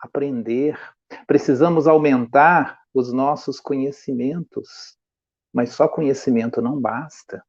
aprender, 0.00 0.78
precisamos 1.26 1.86
aumentar 1.86 2.80
os 2.94 3.12
nossos 3.12 3.60
conhecimentos. 3.60 4.96
Mas 5.52 5.70
só 5.70 5.86
conhecimento 5.86 6.62
não 6.62 6.80
basta. 6.80 7.42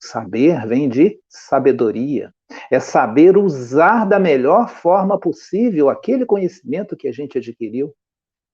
Saber 0.00 0.66
vem 0.66 0.88
de 0.88 1.20
sabedoria. 1.28 2.32
É 2.70 2.78
saber 2.78 3.36
usar 3.36 4.04
da 4.04 4.18
melhor 4.18 4.68
forma 4.68 5.18
possível 5.18 5.88
aquele 5.88 6.26
conhecimento 6.26 6.96
que 6.96 7.08
a 7.08 7.12
gente 7.12 7.38
adquiriu. 7.38 7.94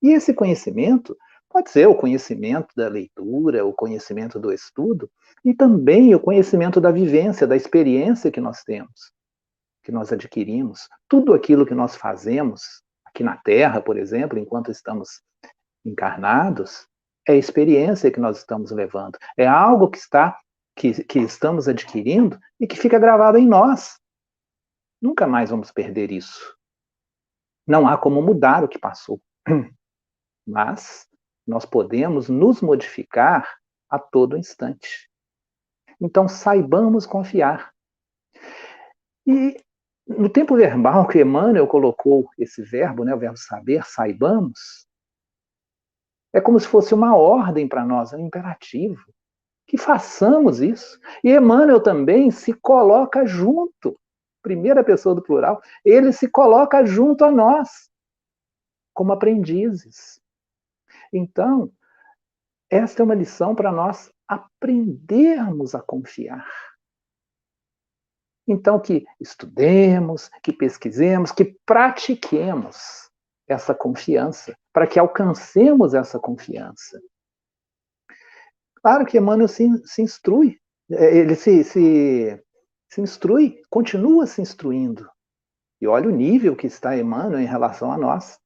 E 0.03 0.13
esse 0.13 0.33
conhecimento 0.33 1.17
pode 1.55 1.71
ser 1.71 1.87
o 1.87 1.95
conhecimento 1.95 2.75
da 2.77 2.89
leitura, 2.89 3.65
o 3.65 3.73
conhecimento 3.73 4.41
do 4.41 4.53
estudo, 4.53 5.09
e 5.45 5.55
também 5.55 6.13
o 6.13 6.19
conhecimento 6.19 6.81
da 6.81 6.91
vivência, 6.91 7.47
da 7.47 7.55
experiência 7.55 8.29
que 8.29 8.41
nós 8.41 8.65
temos, 8.65 9.13
que 9.85 9.93
nós 9.93 10.13
adquirimos. 10.13 10.89
Tudo 11.09 11.33
aquilo 11.33 11.65
que 11.65 11.73
nós 11.73 11.95
fazemos 11.95 12.83
aqui 13.05 13.23
na 13.23 13.37
Terra, 13.37 13.81
por 13.81 13.97
exemplo, 13.97 14.37
enquanto 14.37 14.73
estamos 14.73 15.23
encarnados, 15.85 16.89
é 17.27 17.37
experiência 17.37 18.11
que 18.11 18.19
nós 18.19 18.39
estamos 18.39 18.73
levando. 18.73 19.17
É 19.37 19.47
algo 19.47 19.89
que 19.89 19.99
está 19.99 20.37
que, 20.77 21.05
que 21.05 21.21
estamos 21.21 21.69
adquirindo 21.69 22.37
e 22.59 22.67
que 22.67 22.77
fica 22.77 22.99
gravado 22.99 23.39
em 23.39 23.47
nós. 23.47 24.01
Nunca 25.01 25.25
mais 25.25 25.51
vamos 25.51 25.71
perder 25.71 26.11
isso. 26.11 26.57
Não 27.65 27.87
há 27.87 27.97
como 27.97 28.21
mudar 28.21 28.65
o 28.65 28.69
que 28.69 28.79
passou. 28.79 29.23
mas 30.45 31.07
nós 31.47 31.65
podemos 31.65 32.29
nos 32.29 32.61
modificar 32.61 33.59
a 33.89 33.99
todo 33.99 34.37
instante. 34.37 35.09
Então, 36.01 36.29
saibamos 36.29 37.07
confiar. 37.07 37.73
E 39.27 39.57
no 40.07 40.29
tempo 40.29 40.57
verbal 40.57 41.07
que 41.07 41.21
Emmanuel 41.21 41.67
colocou 41.67 42.29
esse 42.39 42.63
verbo, 42.63 43.05
né, 43.05 43.15
o 43.15 43.19
verbo 43.19 43.39
saber, 43.39 43.85
saibamos, 43.87 44.87
é 46.33 46.41
como 46.41 46.59
se 46.59 46.67
fosse 46.67 46.93
uma 46.93 47.17
ordem 47.17 47.69
para 47.69 47.87
nós, 47.87 48.13
é 48.13 48.17
um 48.17 48.27
imperativo. 48.27 49.03
Que 49.67 49.79
façamos 49.79 50.61
isso. 50.61 51.01
E 51.23 51.31
Emmanuel 51.31 51.81
também 51.83 52.31
se 52.31 52.53
coloca 52.53 53.25
junto, 53.25 53.99
primeira 54.43 54.85
pessoa 54.85 55.15
do 55.15 55.23
plural, 55.23 55.63
ele 55.85 56.13
se 56.13 56.29
coloca 56.29 56.85
junto 56.85 57.25
a 57.25 57.31
nós, 57.31 57.89
como 58.93 59.13
aprendizes. 59.13 60.21
Então, 61.17 61.73
esta 62.69 63.03
é 63.03 63.05
uma 63.05 63.15
lição 63.15 63.55
para 63.55 63.71
nós 63.71 64.13
aprendermos 64.27 65.75
a 65.75 65.81
confiar. 65.81 66.47
Então, 68.47 68.81
que 68.81 69.07
estudemos, 69.21 70.29
que 70.43 70.53
pesquisemos, 70.53 71.33
que 71.33 71.57
pratiquemos 71.65 73.09
essa 73.47 73.75
confiança, 73.75 74.55
para 74.73 74.87
que 74.87 74.99
alcancemos 74.99 75.95
essa 75.95 76.19
confiança. 76.19 77.01
Claro 78.77 79.07
que 79.07 79.17
Emmanuel 79.17 79.49
se, 79.49 79.67
se 79.87 80.03
instrui, 80.03 80.59
é, 80.91 81.17
ele 81.17 81.35
se, 81.35 81.65
se, 81.65 82.45
se 82.91 83.01
instrui, 83.01 83.63
continua 83.71 84.27
se 84.27 84.43
instruindo. 84.43 85.09
E 85.81 85.87
olha 85.87 86.09
o 86.09 86.13
nível 86.13 86.57
que 86.57 86.67
está 86.67 86.97
Emmanuel 86.97 87.41
em 87.41 87.47
relação 87.47 87.93
a 87.93 87.99
nós. 87.99 88.39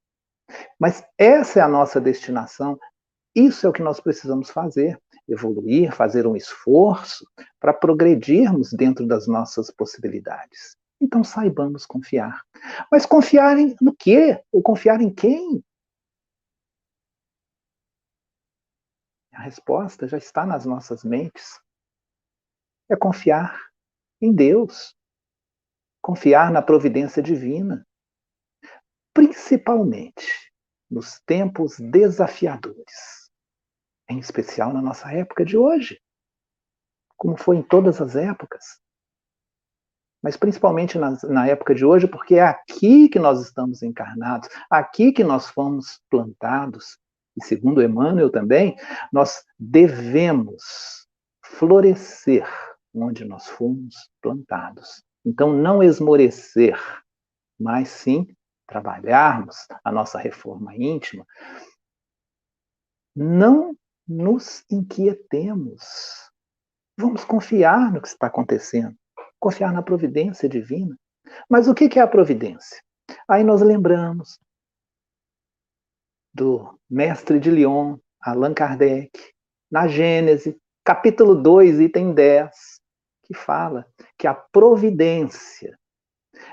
Mas 0.79 1.05
essa 1.17 1.61
é 1.61 1.63
a 1.63 1.69
nossa 1.69 2.01
destinação, 2.01 2.79
isso 3.35 3.67
é 3.67 3.71
o 3.71 3.73
que 3.73 3.83
nós 3.83 4.01
precisamos 4.01 4.51
fazer: 4.51 5.01
evoluir, 5.29 5.95
fazer 5.95 6.27
um 6.27 6.35
esforço 6.35 7.25
para 7.61 7.73
progredirmos 7.73 8.73
dentro 8.73 9.07
das 9.07 9.27
nossas 9.27 9.71
possibilidades. 9.71 10.77
Então 11.01 11.23
saibamos 11.23 11.87
confiar. 11.87 12.43
Mas 12.91 13.07
confiar 13.07 13.57
em, 13.59 13.77
no 13.81 13.95
quê? 13.95 14.43
Ou 14.51 14.63
confiar 14.63 15.01
em 15.01 15.15
quem? 15.15 15.63
A 19.33 19.43
resposta 19.43 20.09
já 20.09 20.19
está 20.19 20.45
nas 20.45 20.65
nossas 20.65 21.05
mentes. 21.05 21.61
É 22.91 22.97
confiar 22.97 23.57
em 24.21 24.35
Deus. 24.35 24.97
Confiar 26.03 26.51
na 26.51 26.61
providência 26.61 27.23
divina 27.23 27.87
principalmente 29.19 30.53
nos 30.89 31.19
tempos 31.27 31.77
desafiadores, 31.81 33.29
em 34.09 34.21
especial 34.21 34.73
na 34.73 34.81
nossa 34.81 35.13
época 35.13 35.45
de 35.45 35.59
hoje, 35.59 36.01
como 37.17 37.37
foi 37.37 37.57
em 37.57 37.63
todas 37.63 38.01
as 38.01 38.15
épocas. 38.15 38.65
Mas 40.23 40.37
principalmente 40.37 40.97
na, 40.97 41.19
na 41.25 41.49
época 41.49 41.75
de 41.75 41.85
hoje, 41.85 42.07
porque 42.07 42.37
é 42.37 42.45
aqui 42.45 43.09
que 43.09 43.19
nós 43.19 43.43
estamos 43.43 43.83
encarnados, 43.83 44.49
aqui 44.71 45.11
que 45.11 45.25
nós 45.25 45.49
fomos 45.49 46.01
plantados, 46.09 46.97
e 47.37 47.45
segundo 47.45 47.83
Emmanuel 47.83 48.31
também, 48.31 48.77
nós 49.13 49.43
devemos 49.59 51.09
florescer 51.45 52.49
onde 52.95 53.25
nós 53.25 53.49
fomos 53.49 53.97
plantados. 54.23 55.03
Então, 55.25 55.53
não 55.53 55.83
esmorecer, 55.83 56.79
mas 57.59 57.89
sim 57.89 58.29
trabalharmos 58.69 59.57
a 59.83 59.91
nossa 59.91 60.19
reforma 60.19 60.77
íntima, 60.77 61.27
não 63.17 63.77
nos 64.07 64.65
inquietemos. 64.71 65.83
Vamos 66.97 67.25
confiar 67.25 67.93
no 67.93 68.01
que 68.01 68.09
está 68.09 68.29
acontecendo, 68.29 68.95
confiar 69.41 69.73
na 69.73 69.83
providência 69.83 70.49
divina. 70.49 70.97
Mas 71.49 71.67
o 71.67 71.75
que 71.75 71.99
é 71.99 72.03
a 72.03 72.07
providência? 72.07 72.81
Aí 73.27 73.43
nós 73.43 73.63
lembramos 73.63 74.39
do 76.33 76.79
mestre 76.89 77.41
de 77.41 77.51
Lyon, 77.51 77.99
Allan 78.21 78.55
Kardec, 78.55 79.11
na 79.71 79.89
Gênese, 79.89 80.57
capítulo 80.85 81.35
2, 81.35 81.81
item 81.81 82.15
10, 82.15 82.51
que 83.25 83.35
fala 83.35 83.87
que 84.17 84.27
a 84.27 84.35
providência 84.35 85.79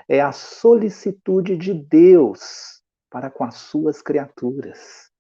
é 0.07 0.21
a 0.21 0.31
solicitude 0.31 1.57
de 1.57 1.73
Deus 1.73 2.81
para 3.09 3.29
com 3.29 3.43
as 3.43 3.55
suas 3.55 4.01
criaturas. 4.01 5.11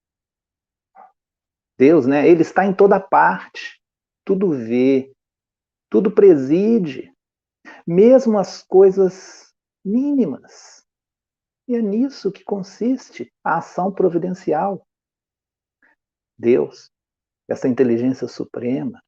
Deus, 1.77 2.05
né? 2.05 2.27
Ele 2.27 2.41
está 2.41 2.65
em 2.65 2.73
toda 2.73 2.99
parte, 2.99 3.81
tudo 4.25 4.49
vê, 4.51 5.13
tudo 5.89 6.11
preside, 6.11 7.13
mesmo 7.85 8.39
as 8.39 8.63
coisas 8.63 9.53
mínimas. 9.83 10.85
E 11.67 11.75
é 11.75 11.81
nisso 11.81 12.31
que 12.31 12.43
consiste 12.43 13.31
a 13.43 13.57
ação 13.57 13.91
providencial. 13.91 14.85
Deus, 16.37 16.91
essa 17.47 17.67
inteligência 17.67 18.27
suprema, 18.27 19.01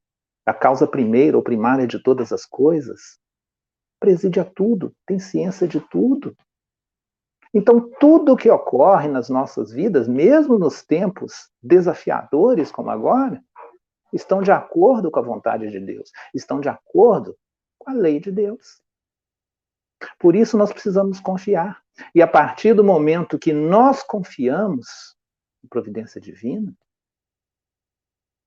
a 0.46 0.54
causa 0.54 0.88
primeira 0.88 1.36
ou 1.36 1.44
primária 1.44 1.86
de 1.86 2.02
todas 2.02 2.32
as 2.32 2.46
coisas, 2.46 3.20
preside 4.00 4.40
a 4.40 4.46
tudo, 4.46 4.94
tem 5.06 5.20
ciência 5.20 5.68
de 5.68 5.80
tudo. 5.80 6.36
Então, 7.54 7.90
tudo 8.00 8.34
o 8.34 8.38
que 8.38 8.50
ocorre 8.50 9.08
nas 9.08 9.30
nossas 9.30 9.72
vidas, 9.72 10.08
mesmo 10.08 10.60
nos 10.60 10.84
tempos 10.84 11.50
desafiadores 11.62 12.72
como 12.72 12.90
agora, 12.90 13.42
estão 14.14 14.42
de 14.42 14.52
acordo 14.52 15.10
com 15.10 15.20
a 15.20 15.24
vontade 15.24 15.70
de 15.70 15.80
Deus, 15.80 16.12
estão 16.34 16.60
de 16.60 16.70
acordo 16.70 17.38
com 17.80 17.90
a 17.90 17.94
lei 17.94 18.20
de 18.20 18.32
Deus. 18.32 18.82
Por 20.20 20.36
isso, 20.36 20.58
nós 20.58 20.72
precisamos 20.72 21.20
confiar. 21.20 21.82
E 22.14 22.22
a 22.22 22.28
partir 22.28 22.74
do 22.74 22.84
momento 22.84 23.40
que 23.40 23.52
nós 23.52 24.04
confiamos 24.04 25.16
em 25.64 25.68
providência 25.68 26.22
divina, 26.22 26.76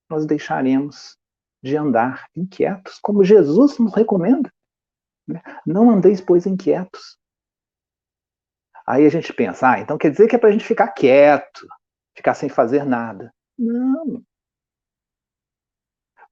nós 0.09 0.27
deixaremos 0.27 1.17
de 1.63 1.77
andar 1.77 2.29
inquietos, 2.35 2.99
como 3.01 3.25
Jesus 3.25 3.79
nos 3.79 3.95
recomenda. 3.95 4.53
Né? 5.31 5.43
Não 5.66 5.90
andeis, 5.90 6.21
pois, 6.21 6.47
inquietos. 6.47 7.19
Aí 8.87 9.07
a 9.07 9.11
gente 9.11 9.33
pensa, 9.33 9.71
ah, 9.71 9.81
então 9.81 9.97
quer 9.97 10.11
dizer 10.11 10.27
que 10.27 10.35
é 10.35 10.38
para 10.38 10.49
a 10.49 10.53
gente 10.53 10.64
ficar 10.64 10.88
quieto, 10.88 11.66
ficar 12.16 12.35
sem 12.35 12.49
fazer 12.49 12.85
nada. 12.85 13.33
Não. 13.59 14.23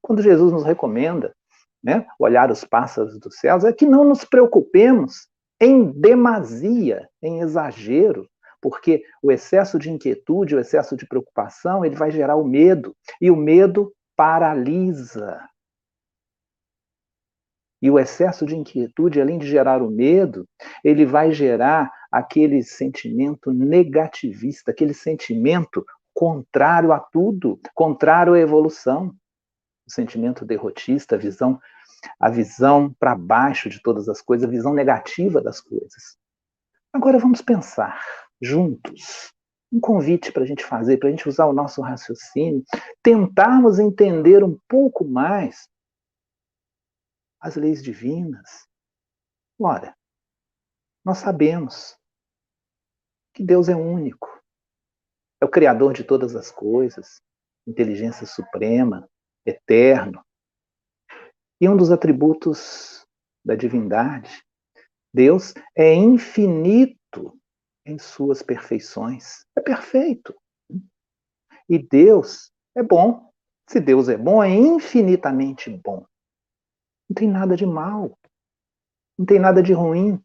Quando 0.00 0.22
Jesus 0.22 0.52
nos 0.52 0.64
recomenda 0.64 1.34
né, 1.82 2.06
olhar 2.18 2.50
os 2.50 2.64
pássaros 2.64 3.18
dos 3.20 3.38
céus, 3.38 3.64
é 3.64 3.72
que 3.72 3.86
não 3.86 4.04
nos 4.04 4.24
preocupemos 4.24 5.28
em 5.60 5.90
demasia, 5.92 7.08
em 7.22 7.40
exagero, 7.40 8.28
porque 8.60 9.04
o 9.22 9.30
excesso 9.30 9.78
de 9.78 9.90
inquietude, 9.90 10.56
o 10.56 10.60
excesso 10.60 10.96
de 10.96 11.06
preocupação, 11.06 11.84
ele 11.84 11.94
vai 11.94 12.10
gerar 12.10 12.36
o 12.36 12.44
medo, 12.44 12.94
e 13.20 13.30
o 13.30 13.36
medo 13.36 13.92
paralisa. 14.16 15.40
E 17.80 17.90
o 17.90 17.98
excesso 17.98 18.44
de 18.44 18.56
inquietude, 18.56 19.20
além 19.20 19.38
de 19.38 19.46
gerar 19.46 19.82
o 19.82 19.90
medo, 19.90 20.46
ele 20.82 21.06
vai 21.06 21.32
gerar 21.32 21.92
aquele 22.10 22.62
sentimento 22.62 23.52
negativista, 23.52 24.70
aquele 24.70 24.94
sentimento 24.94 25.84
contrário 26.12 26.92
a 26.92 26.98
tudo, 26.98 27.60
contrário 27.74 28.34
à 28.34 28.38
evolução. 28.38 29.14
O 29.86 29.92
sentimento 29.92 30.44
derrotista, 30.44 31.14
a 31.14 31.18
visão, 31.18 31.58
a 32.18 32.28
visão 32.28 32.94
para 32.98 33.14
baixo 33.14 33.70
de 33.70 33.80
todas 33.80 34.08
as 34.08 34.20
coisas, 34.20 34.46
a 34.46 34.50
visão 34.50 34.74
negativa 34.74 35.40
das 35.40 35.60
coisas. 35.60 36.18
Agora 36.92 37.18
vamos 37.18 37.40
pensar 37.40 38.02
juntos. 38.42 39.32
Um 39.72 39.78
convite 39.78 40.32
para 40.32 40.42
a 40.42 40.46
gente 40.46 40.64
fazer, 40.64 40.96
para 40.96 41.08
a 41.08 41.10
gente 41.10 41.28
usar 41.28 41.46
o 41.46 41.52
nosso 41.52 41.82
raciocínio, 41.82 42.64
tentarmos 43.02 43.78
entender 43.78 44.42
um 44.42 44.58
pouco 44.66 45.04
mais 45.04 45.68
as 47.40 47.56
leis 47.56 47.82
divinas. 47.82 48.66
Ora, 49.60 49.96
nós 51.04 51.18
sabemos 51.18 51.96
que 53.34 53.42
Deus 53.42 53.68
é 53.68 53.76
único, 53.76 54.28
é 55.40 55.44
o 55.44 55.50
Criador 55.50 55.92
de 55.92 56.04
todas 56.04 56.34
as 56.34 56.50
coisas, 56.50 57.22
inteligência 57.66 58.26
suprema, 58.26 59.08
eterno. 59.46 60.24
E 61.60 61.68
um 61.68 61.76
dos 61.76 61.90
atributos 61.90 63.06
da 63.44 63.54
divindade, 63.54 64.44
Deus 65.12 65.54
é 65.76 65.94
infinito 65.94 67.38
em 67.86 67.98
suas 67.98 68.42
perfeições. 68.42 69.44
É 69.56 69.60
perfeito. 69.60 70.34
E 71.68 71.78
Deus 71.78 72.52
é 72.76 72.82
bom. 72.82 73.32
Se 73.68 73.80
Deus 73.80 74.08
é 74.08 74.16
bom, 74.16 74.42
é 74.42 74.50
infinitamente 74.50 75.70
bom. 75.70 76.06
Não 77.08 77.14
tem 77.14 77.28
nada 77.28 77.56
de 77.56 77.64
mal. 77.64 78.18
Não 79.18 79.24
tem 79.24 79.38
nada 79.38 79.62
de 79.62 79.72
ruim. 79.72 80.22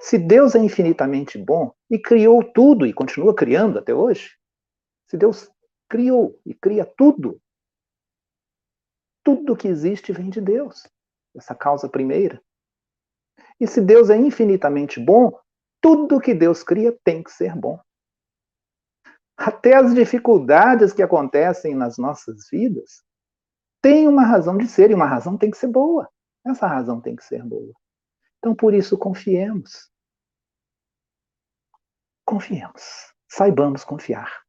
Se 0.00 0.18
Deus 0.18 0.54
é 0.54 0.58
infinitamente 0.58 1.38
bom 1.38 1.72
e 1.90 1.98
criou 1.98 2.42
tudo 2.42 2.86
e 2.86 2.92
continua 2.92 3.34
criando 3.34 3.78
até 3.78 3.94
hoje, 3.94 4.36
se 5.08 5.16
Deus 5.16 5.50
criou 5.88 6.40
e 6.44 6.54
cria 6.54 6.84
tudo, 6.84 7.40
tudo 9.22 9.56
que 9.56 9.68
existe 9.68 10.12
vem 10.12 10.30
de 10.30 10.40
Deus, 10.40 10.86
essa 11.34 11.54
causa 11.54 11.88
primeira. 11.88 12.42
E 13.60 13.66
se 13.66 13.80
Deus 13.80 14.10
é 14.10 14.16
infinitamente 14.16 15.00
bom, 15.00 15.38
tudo 15.80 16.20
que 16.20 16.34
Deus 16.34 16.62
cria 16.62 16.96
tem 17.04 17.22
que 17.22 17.30
ser 17.30 17.54
bom. 17.54 17.78
Até 19.36 19.74
as 19.74 19.94
dificuldades 19.94 20.92
que 20.92 21.02
acontecem 21.02 21.74
nas 21.74 21.98
nossas 21.98 22.48
vidas 22.50 23.02
têm 23.84 24.08
uma 24.08 24.24
razão 24.24 24.56
de 24.56 24.66
ser 24.66 24.90
e 24.90 24.94
uma 24.94 25.04
razão 25.04 25.36
tem 25.36 25.50
que 25.50 25.58
ser 25.58 25.66
boa. 25.66 26.08
Essa 26.42 26.66
razão 26.66 27.02
tem 27.02 27.14
que 27.14 27.22
ser 27.22 27.44
boa. 27.44 27.70
Então, 28.38 28.54
por 28.54 28.72
isso, 28.72 28.96
confiemos. 28.96 29.90
Confiemos. 32.24 33.12
Saibamos 33.28 33.84
confiar. 33.84 34.40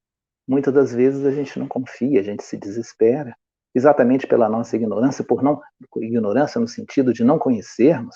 Muitas 0.48 0.74
das 0.74 0.94
vezes 0.94 1.26
a 1.26 1.32
gente 1.32 1.60
não 1.60 1.68
confia, 1.68 2.22
a 2.22 2.24
gente 2.24 2.46
se 2.46 2.56
desespera, 2.56 3.36
exatamente 3.74 4.26
pela 4.26 4.48
nossa 4.48 4.78
ignorância, 4.78 5.22
por 5.22 5.44
não 5.44 5.62
ignorância 5.98 6.62
no 6.62 6.68
sentido 6.68 7.12
de 7.12 7.26
não 7.26 7.38
conhecermos 7.38 8.16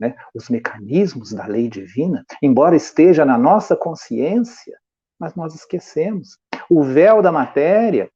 né, 0.00 0.16
os 0.34 0.48
mecanismos 0.48 1.32
da 1.32 1.46
lei 1.46 1.68
divina, 1.68 2.24
embora 2.42 2.74
esteja 2.74 3.24
na 3.24 3.38
nossa 3.38 3.76
consciência, 3.76 4.76
mas 5.16 5.32
nós 5.36 5.54
esquecemos. 5.54 6.38
O 6.68 6.82
véu 6.82 7.22
da 7.22 7.30
matéria, 7.30 8.10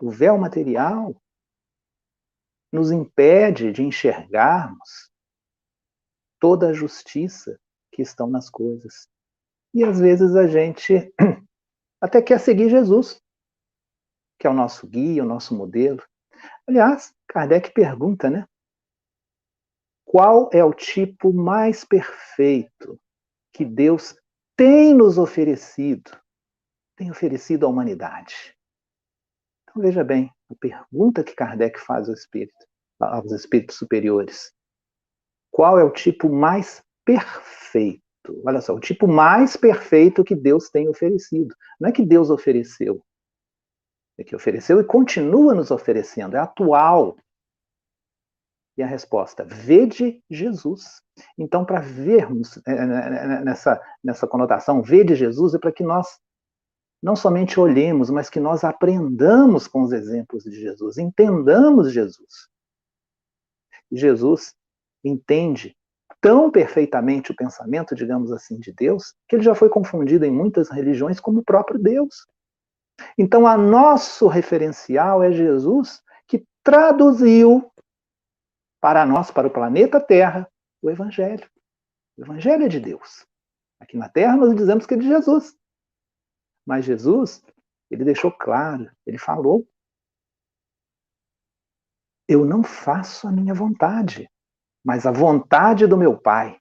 o 0.00 0.10
véu 0.10 0.38
material, 0.38 1.20
nos 2.72 2.90
impede 2.90 3.72
de 3.72 3.82
enxergarmos 3.82 5.10
toda 6.38 6.68
a 6.68 6.72
justiça 6.72 7.58
que 7.92 8.02
estão 8.02 8.28
nas 8.28 8.50
coisas. 8.50 9.08
E 9.74 9.82
às 9.82 9.98
vezes 9.98 10.36
a 10.36 10.46
gente 10.46 11.12
até 12.00 12.22
quer 12.22 12.38
seguir 12.38 12.68
Jesus, 12.68 13.20
que 14.38 14.46
é 14.46 14.50
o 14.50 14.54
nosso 14.54 14.86
guia, 14.86 15.24
o 15.24 15.26
nosso 15.26 15.54
modelo. 15.54 16.02
Aliás, 16.66 17.12
Kardec 17.26 17.72
pergunta, 17.72 18.30
né? 18.30 18.46
Qual 20.04 20.48
é 20.52 20.64
o 20.64 20.72
tipo 20.72 21.32
mais 21.32 21.84
perfeito 21.84 22.98
que 23.52 23.64
Deus 23.64 24.16
tem 24.56 24.94
nos 24.94 25.18
oferecido, 25.18 26.10
tem 26.96 27.10
oferecido 27.10 27.66
à 27.66 27.68
humanidade? 27.68 28.57
Então 29.70 29.82
veja 29.82 30.02
bem, 30.02 30.30
a 30.50 30.54
pergunta 30.54 31.22
que 31.22 31.34
Kardec 31.34 31.78
faz 31.80 32.08
ao 32.08 32.14
espírito, 32.14 32.66
aos 33.00 33.30
espíritos 33.32 33.76
superiores. 33.76 34.52
Qual 35.50 35.78
é 35.78 35.84
o 35.84 35.92
tipo 35.92 36.28
mais 36.28 36.82
perfeito? 37.04 38.02
Olha 38.44 38.60
só, 38.60 38.74
o 38.74 38.80
tipo 38.80 39.06
mais 39.06 39.56
perfeito 39.56 40.24
que 40.24 40.34
Deus 40.34 40.68
tem 40.68 40.88
oferecido. 40.88 41.54
Não 41.80 41.88
é 41.88 41.92
que 41.92 42.04
Deus 42.04 42.30
ofereceu, 42.30 43.02
é 44.18 44.24
que 44.24 44.36
ofereceu 44.36 44.80
e 44.80 44.84
continua 44.84 45.54
nos 45.54 45.70
oferecendo, 45.70 46.36
é 46.36 46.40
atual, 46.40 47.16
e 48.78 48.82
a 48.82 48.86
resposta, 48.86 49.44
vede 49.44 50.22
Jesus. 50.30 51.02
Então, 51.36 51.64
para 51.64 51.80
vermos 51.80 52.56
é, 52.64 52.70
é, 52.70 52.74
é, 52.74 53.44
nessa, 53.44 53.82
nessa 54.02 54.26
conotação, 54.28 54.80
vede 54.80 55.16
Jesus, 55.16 55.52
é 55.54 55.58
para 55.58 55.72
que 55.72 55.82
nós 55.82 56.06
não 57.02 57.14
somente 57.14 57.60
olhemos, 57.60 58.10
mas 58.10 58.28
que 58.28 58.40
nós 58.40 58.64
aprendamos 58.64 59.68
com 59.68 59.82
os 59.82 59.92
exemplos 59.92 60.44
de 60.44 60.60
Jesus, 60.60 60.98
entendamos 60.98 61.92
Jesus. 61.92 62.48
Jesus 63.90 64.54
entende 65.04 65.76
tão 66.20 66.50
perfeitamente 66.50 67.30
o 67.30 67.36
pensamento, 67.36 67.94
digamos 67.94 68.32
assim, 68.32 68.58
de 68.58 68.72
Deus, 68.72 69.14
que 69.28 69.36
ele 69.36 69.44
já 69.44 69.54
foi 69.54 69.68
confundido 69.68 70.24
em 70.24 70.30
muitas 70.30 70.68
religiões 70.68 71.20
como 71.20 71.40
o 71.40 71.44
próprio 71.44 71.78
Deus. 71.78 72.26
Então, 73.16 73.46
a 73.46 73.56
nosso 73.56 74.26
referencial 74.26 75.22
é 75.22 75.30
Jesus 75.30 76.02
que 76.26 76.44
traduziu 76.62 77.70
para 78.80 79.06
nós, 79.06 79.30
para 79.30 79.46
o 79.46 79.50
planeta 79.50 80.00
Terra, 80.00 80.48
o 80.82 80.90
Evangelho. 80.90 81.48
O 82.16 82.22
Evangelho 82.22 82.64
é 82.64 82.68
de 82.68 82.80
Deus. 82.80 83.26
Aqui 83.80 83.96
na 83.96 84.08
Terra 84.08 84.36
nós 84.36 84.54
dizemos 84.56 84.86
que 84.86 84.94
é 84.94 84.96
de 84.96 85.06
Jesus. 85.06 85.56
Mas 86.68 86.84
Jesus, 86.84 87.42
ele 87.90 88.04
deixou 88.04 88.30
claro, 88.30 88.90
ele 89.06 89.16
falou. 89.16 89.66
eu 92.28 92.44
não 92.44 92.62
faço 92.62 93.26
a 93.26 93.32
minha 93.32 93.54
vontade, 93.54 94.30
mas 94.84 95.06
a 95.06 95.10
vontade 95.10 95.86
do 95.86 95.96
meu 95.96 96.18
Pai. 96.18 96.60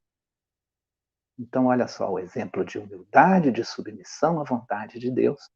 Então, 1.37 1.65
olha 1.65 1.89
só 1.89 2.09
o 2.09 2.19
exemplo 2.19 2.63
de 2.63 2.79
humildade, 2.79 3.51
de 3.51 3.65
submissão 3.65 4.39
à 4.39 4.45
vontade 4.45 4.97
de 4.97 5.11
Deus. 5.11 5.51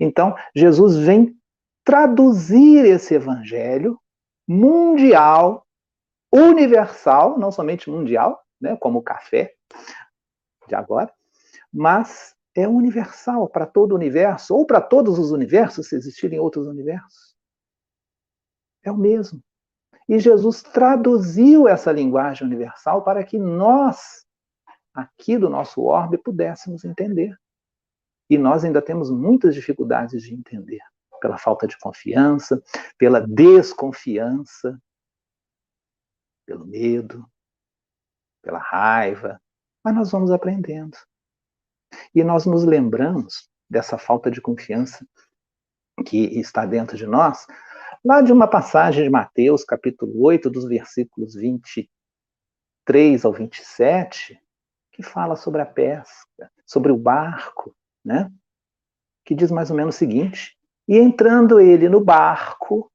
Então, 0.00 0.34
Jesus 0.56 0.96
vem 0.96 1.38
traduzir 1.84 2.86
esse 2.86 3.14
evangelho 3.14 4.00
mundial, 4.48 5.66
universal, 6.32 7.38
não 7.38 7.52
somente 7.52 7.90
mundial, 7.90 8.42
né, 8.58 8.74
como 8.76 9.00
o 9.00 9.02
café 9.02 9.54
de 10.66 10.74
agora, 10.74 11.12
mas 11.70 12.34
é 12.54 12.68
universal 12.68 13.48
para 13.48 13.66
todo 13.66 13.92
o 13.92 13.94
universo, 13.94 14.54
ou 14.54 14.66
para 14.66 14.80
todos 14.80 15.18
os 15.18 15.30
universos, 15.30 15.88
se 15.88 15.96
existirem 15.96 16.38
outros 16.38 16.66
universos. 16.66 17.34
É 18.84 18.90
o 18.90 18.96
mesmo. 18.96 19.42
E 20.08 20.18
Jesus 20.18 20.62
traduziu 20.62 21.66
essa 21.66 21.92
linguagem 21.92 22.46
universal 22.46 23.02
para 23.02 23.24
que 23.24 23.38
nós, 23.38 24.26
aqui 24.92 25.38
do 25.38 25.48
nosso 25.48 25.82
orbe, 25.82 26.18
pudéssemos 26.18 26.84
entender. 26.84 27.34
E 28.28 28.36
nós 28.36 28.64
ainda 28.64 28.82
temos 28.82 29.10
muitas 29.10 29.54
dificuldades 29.54 30.22
de 30.22 30.34
entender, 30.34 30.80
pela 31.20 31.38
falta 31.38 31.66
de 31.66 31.78
confiança, 31.78 32.62
pela 32.98 33.20
desconfiança, 33.20 34.78
pelo 36.44 36.66
medo, 36.66 37.24
pela 38.42 38.58
raiva, 38.58 39.40
mas 39.84 39.94
nós 39.94 40.10
vamos 40.10 40.30
aprendendo. 40.30 40.96
E 42.14 42.22
nós 42.22 42.46
nos 42.46 42.64
lembramos 42.64 43.48
dessa 43.68 43.96
falta 43.98 44.30
de 44.30 44.40
confiança 44.40 45.06
que 46.06 46.38
está 46.38 46.66
dentro 46.66 46.96
de 46.96 47.06
nós, 47.06 47.46
lá 48.04 48.20
de 48.20 48.32
uma 48.32 48.48
passagem 48.48 49.04
de 49.04 49.10
Mateus, 49.10 49.64
capítulo 49.64 50.12
8, 50.22 50.50
dos 50.50 50.66
versículos 50.66 51.34
23 51.34 53.24
ao 53.24 53.32
27, 53.32 54.40
que 54.92 55.02
fala 55.02 55.36
sobre 55.36 55.62
a 55.62 55.66
pesca, 55.66 56.50
sobre 56.66 56.92
o 56.92 56.96
barco, 56.96 57.74
né? 58.04 58.30
Que 59.24 59.34
diz 59.34 59.50
mais 59.50 59.70
ou 59.70 59.76
menos 59.76 59.94
o 59.94 59.98
seguinte: 59.98 60.56
E 60.86 60.98
entrando 60.98 61.60
ele 61.60 61.88
no 61.88 62.04
barco, 62.04 62.90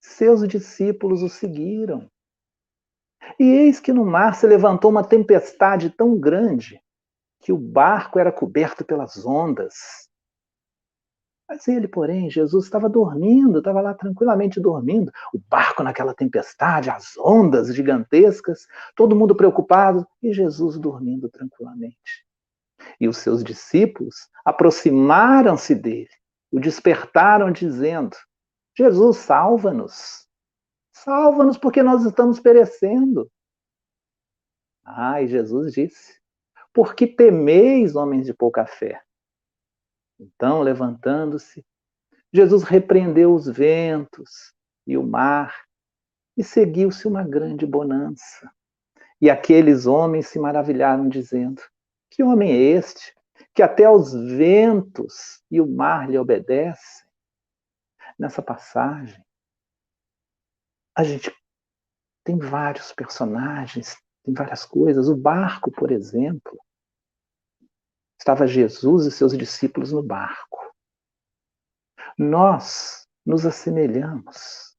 seus 0.00 0.46
discípulos 0.46 1.22
o 1.22 1.28
seguiram. 1.28 2.10
E 3.38 3.44
eis 3.44 3.80
que 3.80 3.92
no 3.92 4.04
mar 4.04 4.34
se 4.34 4.46
levantou 4.46 4.90
uma 4.90 5.04
tempestade 5.04 5.90
tão 5.90 6.18
grande 6.18 6.80
que 7.42 7.52
o 7.52 7.58
barco 7.58 8.18
era 8.18 8.32
coberto 8.32 8.84
pelas 8.84 9.26
ondas. 9.26 9.74
Mas 11.48 11.66
ele, 11.68 11.88
porém, 11.88 12.30
Jesus 12.30 12.64
estava 12.64 12.88
dormindo, 12.88 13.58
estava 13.58 13.80
lá 13.80 13.92
tranquilamente 13.92 14.60
dormindo. 14.60 15.12
O 15.34 15.38
barco 15.38 15.82
naquela 15.82 16.14
tempestade, 16.14 16.88
as 16.88 17.16
ondas 17.18 17.74
gigantescas, 17.74 18.66
todo 18.96 19.16
mundo 19.16 19.36
preocupado 19.36 20.06
e 20.22 20.32
Jesus 20.32 20.78
dormindo 20.78 21.28
tranquilamente. 21.28 22.24
E 22.98 23.08
os 23.08 23.18
seus 23.18 23.44
discípulos 23.44 24.14
aproximaram-se 24.44 25.74
dele, 25.74 26.08
o 26.50 26.60
despertaram, 26.60 27.50
dizendo: 27.50 28.16
Jesus, 28.78 29.18
salva-nos. 29.18 30.26
Salva-nos 30.94 31.58
porque 31.58 31.82
nós 31.82 32.04
estamos 32.04 32.38
perecendo. 32.40 33.28
Ai, 34.84 35.26
Jesus 35.26 35.72
disse: 35.72 36.21
Por 36.72 36.94
que 36.94 37.06
temeis, 37.06 37.94
homens 37.94 38.26
de 38.26 38.32
pouca 38.32 38.66
fé? 38.66 39.02
Então, 40.18 40.62
levantando-se, 40.62 41.64
Jesus 42.32 42.62
repreendeu 42.62 43.34
os 43.34 43.46
ventos 43.46 44.54
e 44.86 44.96
o 44.96 45.02
mar, 45.02 45.66
e 46.36 46.42
seguiu-se 46.42 47.06
uma 47.06 47.22
grande 47.22 47.66
bonança. 47.66 48.50
E 49.20 49.28
aqueles 49.28 49.86
homens 49.86 50.28
se 50.28 50.38
maravilharam, 50.38 51.08
dizendo: 51.08 51.62
Que 52.10 52.22
homem 52.22 52.52
é 52.52 52.56
este, 52.56 53.14
que 53.54 53.62
até 53.62 53.88
os 53.88 54.12
ventos 54.12 55.42
e 55.50 55.60
o 55.60 55.66
mar 55.66 56.08
lhe 56.08 56.18
obedecem? 56.18 57.06
Nessa 58.18 58.40
passagem, 58.40 59.22
a 60.96 61.04
gente 61.04 61.34
tem 62.24 62.38
vários 62.38 62.92
personagens, 62.92 63.96
tem 64.24 64.34
várias 64.34 64.64
coisas. 64.64 65.08
O 65.08 65.16
barco, 65.16 65.70
por 65.70 65.90
exemplo, 65.90 66.58
estava 68.18 68.46
Jesus 68.46 69.06
e 69.06 69.10
seus 69.10 69.36
discípulos 69.36 69.92
no 69.92 70.02
barco. 70.02 70.58
Nós 72.16 73.08
nos 73.26 73.44
assemelhamos. 73.44 74.76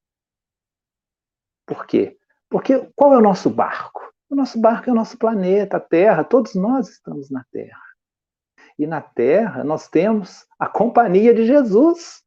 Por 1.65 1.86
quê? 1.86 2.17
Porque 2.49 2.91
qual 2.95 3.13
é 3.13 3.17
o 3.17 3.21
nosso 3.21 3.49
barco? 3.49 4.01
O 4.29 4.36
nosso 4.36 4.60
barco 4.60 4.89
é 4.89 4.93
o 4.93 4.95
nosso 4.95 5.17
planeta, 5.17 5.77
a 5.77 5.79
Terra. 5.79 6.23
Todos 6.23 6.56
nós 6.56 6.89
estamos 6.89 7.29
na 7.29 7.43
Terra. 7.51 7.82
E 8.77 8.88
na 8.88 9.01
Terra 9.01 9.63
nós 9.63 9.88
temos 9.88 10.47
a 10.58 10.67
companhia 10.67 11.34
de 11.34 11.45
Jesus. 11.45 12.23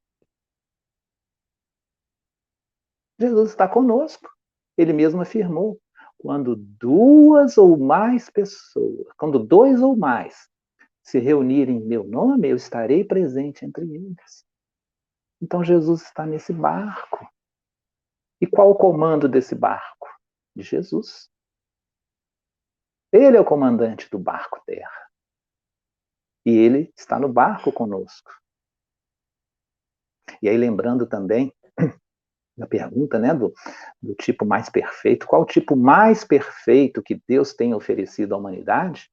Jesus 3.18 3.50
está 3.50 3.68
conosco. 3.68 4.28
Ele 4.76 4.92
mesmo 4.92 5.20
afirmou: 5.22 5.80
quando 6.18 6.56
duas 6.56 7.58
ou 7.58 7.76
mais 7.76 8.30
pessoas, 8.30 9.06
quando 9.16 9.38
dois 9.38 9.80
ou 9.80 9.96
mais 9.96 10.48
se 11.02 11.18
reunirem 11.18 11.76
em 11.76 11.86
meu 11.86 12.04
nome, 12.04 12.48
eu 12.48 12.56
estarei 12.56 13.04
presente 13.04 13.64
entre 13.64 13.84
eles. 13.84 14.44
Então 15.40 15.62
Jesus 15.62 16.02
está 16.02 16.26
nesse 16.26 16.52
barco. 16.52 17.28
E 18.40 18.46
qual 18.46 18.70
o 18.70 18.74
comando 18.74 19.28
desse 19.28 19.54
barco? 19.54 20.08
De 20.54 20.62
Jesus. 20.62 21.30
Ele 23.12 23.36
é 23.36 23.40
o 23.40 23.44
comandante 23.44 24.10
do 24.10 24.18
barco 24.18 24.60
terra. 24.66 25.10
E 26.44 26.50
ele 26.50 26.92
está 26.96 27.18
no 27.18 27.32
barco 27.32 27.72
conosco. 27.72 28.30
E 30.42 30.48
aí, 30.48 30.56
lembrando 30.56 31.06
também 31.06 31.54
da 32.56 32.66
pergunta, 32.66 33.18
né, 33.18 33.34
do, 33.34 33.52
do 34.02 34.14
tipo 34.14 34.46
mais 34.46 34.68
perfeito, 34.70 35.26
qual 35.26 35.42
o 35.42 35.46
tipo 35.46 35.76
mais 35.76 36.24
perfeito 36.24 37.02
que 37.02 37.20
Deus 37.28 37.52
tem 37.52 37.74
oferecido 37.74 38.34
à 38.34 38.38
humanidade, 38.38 39.10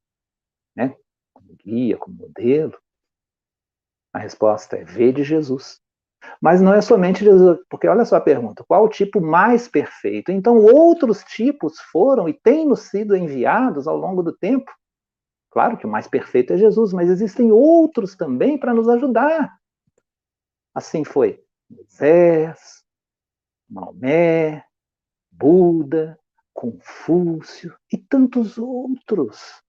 né, 0.76 0.96
como 1.34 1.56
guia, 1.64 1.98
como 1.98 2.16
modelo? 2.16 2.78
A 4.14 4.20
resposta 4.20 4.78
é 4.78 4.84
ver 4.84 5.14
de 5.14 5.24
Jesus. 5.24 5.82
Mas 6.42 6.62
não 6.62 6.74
é 6.74 6.82
somente 6.82 7.24
Jesus, 7.24 7.60
porque 7.70 7.88
olha 7.88 8.06
só 8.06 8.16
a 8.16 8.22
pergunta: 8.22 8.64
qual 8.66 8.86
o 8.86 8.90
tipo 8.90 9.20
mais 9.20 9.68
perfeito? 9.68 10.32
Então, 10.32 10.58
outros 10.58 11.24
tipos 11.24 11.80
foram 11.92 12.30
e 12.30 12.34
têm 12.34 12.66
nos 12.66 12.82
sido 12.82 13.16
enviados 13.16 13.88
ao 13.88 13.98
longo 13.98 14.24
do 14.24 14.32
tempo. 14.32 14.72
Claro 15.52 15.78
que 15.78 15.86
o 15.86 15.90
mais 15.90 16.08
perfeito 16.08 16.54
é 16.54 16.58
Jesus, 16.58 16.94
mas 16.94 17.10
existem 17.10 17.52
outros 17.52 18.16
também 18.16 18.58
para 18.58 18.74
nos 18.74 18.88
ajudar. 18.88 19.54
Assim 20.74 21.04
foi 21.04 21.44
Moisés, 21.70 22.83
Maomé, 23.70 24.66
Buda, 25.32 26.20
Confúcio 26.54 27.76
e 27.92 27.98
tantos 27.98 28.58
outros. 28.58 29.62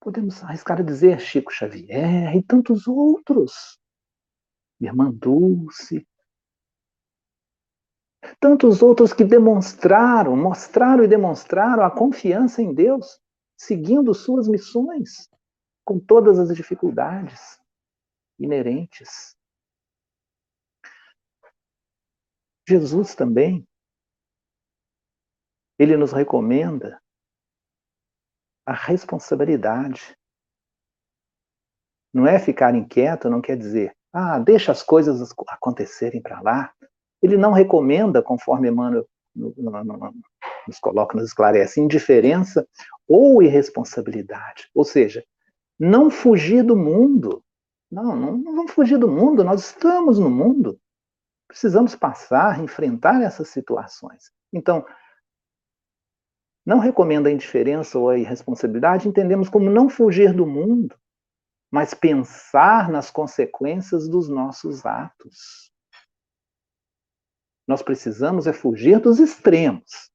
Podemos 0.00 0.42
arriscar 0.44 0.80
a 0.80 0.84
dizer 0.84 1.20
Chico 1.20 1.50
Xavier 1.50 2.36
e 2.36 2.42
tantos 2.42 2.86
outros. 2.86 3.78
Irmã 4.80 5.10
Dulce. 5.10 6.06
Tantos 8.38 8.82
outros 8.82 9.12
que 9.12 9.24
demonstraram, 9.24 10.36
mostraram 10.36 11.02
e 11.02 11.08
demonstraram 11.08 11.82
a 11.82 11.90
confiança 11.90 12.62
em 12.62 12.72
Deus, 12.72 13.20
seguindo 13.56 14.14
suas 14.14 14.46
missões, 14.46 15.28
com 15.84 15.98
todas 15.98 16.38
as 16.38 16.54
dificuldades 16.54 17.60
inerentes 18.38 19.36
Jesus 22.70 23.16
também, 23.16 23.66
ele 25.76 25.96
nos 25.96 26.12
recomenda 26.12 27.00
a 28.64 28.72
responsabilidade. 28.72 30.16
Não 32.14 32.28
é 32.28 32.38
ficar 32.38 32.74
inquieto, 32.76 33.28
não 33.28 33.40
quer 33.40 33.56
dizer, 33.56 33.92
ah, 34.12 34.38
deixa 34.38 34.70
as 34.70 34.84
coisas 34.84 35.34
acontecerem 35.48 36.22
para 36.22 36.40
lá. 36.40 36.72
Ele 37.20 37.36
não 37.36 37.52
recomenda, 37.52 38.22
conforme 38.22 38.68
Emmanuel 38.68 39.08
nos 39.34 40.78
coloca, 40.80 41.16
nos 41.16 41.26
esclarece, 41.26 41.80
indiferença 41.80 42.66
ou 43.08 43.42
irresponsabilidade. 43.42 44.70
Ou 44.72 44.84
seja, 44.84 45.24
não 45.76 46.08
fugir 46.08 46.62
do 46.62 46.76
mundo. 46.76 47.42
Não, 47.90 48.14
não, 48.14 48.38
não 48.38 48.54
vamos 48.54 48.72
fugir 48.72 48.96
do 48.96 49.08
mundo, 49.08 49.42
nós 49.42 49.60
estamos 49.60 50.20
no 50.20 50.30
mundo 50.30 50.78
precisamos 51.50 51.96
passar, 51.96 52.62
enfrentar 52.62 53.20
essas 53.22 53.48
situações. 53.48 54.30
Então, 54.52 54.86
não 56.64 56.78
recomenda 56.78 57.28
a 57.28 57.32
indiferença 57.32 57.98
ou 57.98 58.08
a 58.08 58.16
irresponsabilidade, 58.16 59.08
entendemos 59.08 59.48
como 59.48 59.68
não 59.68 59.88
fugir 59.88 60.32
do 60.32 60.46
mundo, 60.46 60.96
mas 61.68 61.92
pensar 61.92 62.88
nas 62.88 63.10
consequências 63.10 64.08
dos 64.08 64.28
nossos 64.28 64.86
atos. 64.86 65.72
Nós 67.66 67.82
precisamos 67.82 68.46
é 68.46 68.52
fugir 68.52 69.00
dos 69.00 69.18
extremos, 69.18 70.08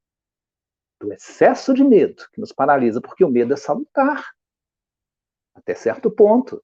do 1.02 1.12
excesso 1.12 1.74
de 1.74 1.84
medo 1.84 2.30
que 2.32 2.40
nos 2.40 2.54
paralisa, 2.54 3.02
porque 3.02 3.26
o 3.26 3.30
medo 3.30 3.54
é 3.54 3.58
salutar, 3.58 4.24
até 5.54 5.76
certo 5.76 6.10
ponto. 6.10 6.64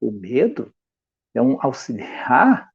O 0.00 0.10
medo 0.10 0.74
é 1.32 1.40
um 1.40 1.64
auxiliar 1.64 2.72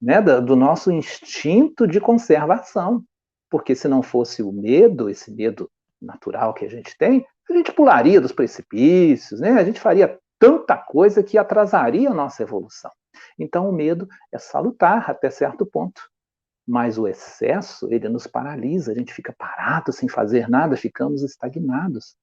né, 0.00 0.20
do 0.20 0.54
nosso 0.54 0.90
instinto 0.90 1.86
de 1.86 2.00
conservação. 2.00 3.04
Porque 3.50 3.74
se 3.74 3.88
não 3.88 4.02
fosse 4.02 4.42
o 4.42 4.52
medo, 4.52 5.08
esse 5.08 5.30
medo 5.30 5.70
natural 6.00 6.54
que 6.54 6.64
a 6.64 6.68
gente 6.68 6.96
tem, 6.96 7.26
a 7.48 7.52
gente 7.52 7.72
pularia 7.72 8.20
dos 8.20 8.32
precipícios, 8.32 9.40
né? 9.40 9.52
a 9.52 9.64
gente 9.64 9.80
faria 9.80 10.18
tanta 10.38 10.76
coisa 10.76 11.22
que 11.22 11.38
atrasaria 11.38 12.10
a 12.10 12.14
nossa 12.14 12.42
evolução. 12.42 12.90
Então, 13.38 13.68
o 13.68 13.72
medo 13.72 14.06
é 14.30 14.38
salutar 14.38 15.10
até 15.10 15.30
certo 15.30 15.66
ponto. 15.66 16.00
Mas 16.66 16.98
o 16.98 17.08
excesso, 17.08 17.88
ele 17.90 18.08
nos 18.08 18.26
paralisa, 18.26 18.92
a 18.92 18.94
gente 18.94 19.12
fica 19.12 19.34
parado 19.36 19.92
sem 19.92 20.08
fazer 20.08 20.48
nada, 20.48 20.76
ficamos 20.76 21.22
estagnados. 21.22 22.14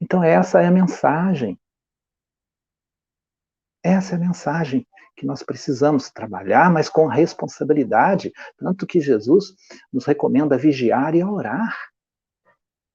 Então, 0.00 0.22
essa 0.22 0.62
é 0.62 0.66
a 0.66 0.70
mensagem. 0.70 1.58
Essa 3.82 4.14
é 4.14 4.16
a 4.16 4.20
mensagem 4.20 4.86
que 5.16 5.26
nós 5.26 5.42
precisamos 5.42 6.10
trabalhar, 6.10 6.70
mas 6.70 6.88
com 6.88 7.06
responsabilidade. 7.06 8.32
Tanto 8.58 8.86
que 8.86 9.00
Jesus 9.00 9.54
nos 9.92 10.04
recomenda 10.04 10.58
vigiar 10.58 11.14
e 11.14 11.24
orar. 11.24 11.74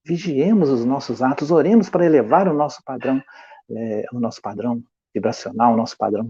Vigiemos 0.05 0.69
os 0.69 0.86
nossos 0.86 1.21
atos, 1.21 1.51
oremos 1.51 1.89
para 1.89 2.05
elevar 2.05 2.47
o 2.47 2.53
nosso 2.53 2.81
padrão, 2.84 3.21
é, 3.69 4.05
o 4.13 4.19
nosso 4.19 4.41
padrão 4.41 4.84
vibracional, 5.13 5.73
o 5.73 5.77
nosso 5.77 5.97
padrão 5.97 6.27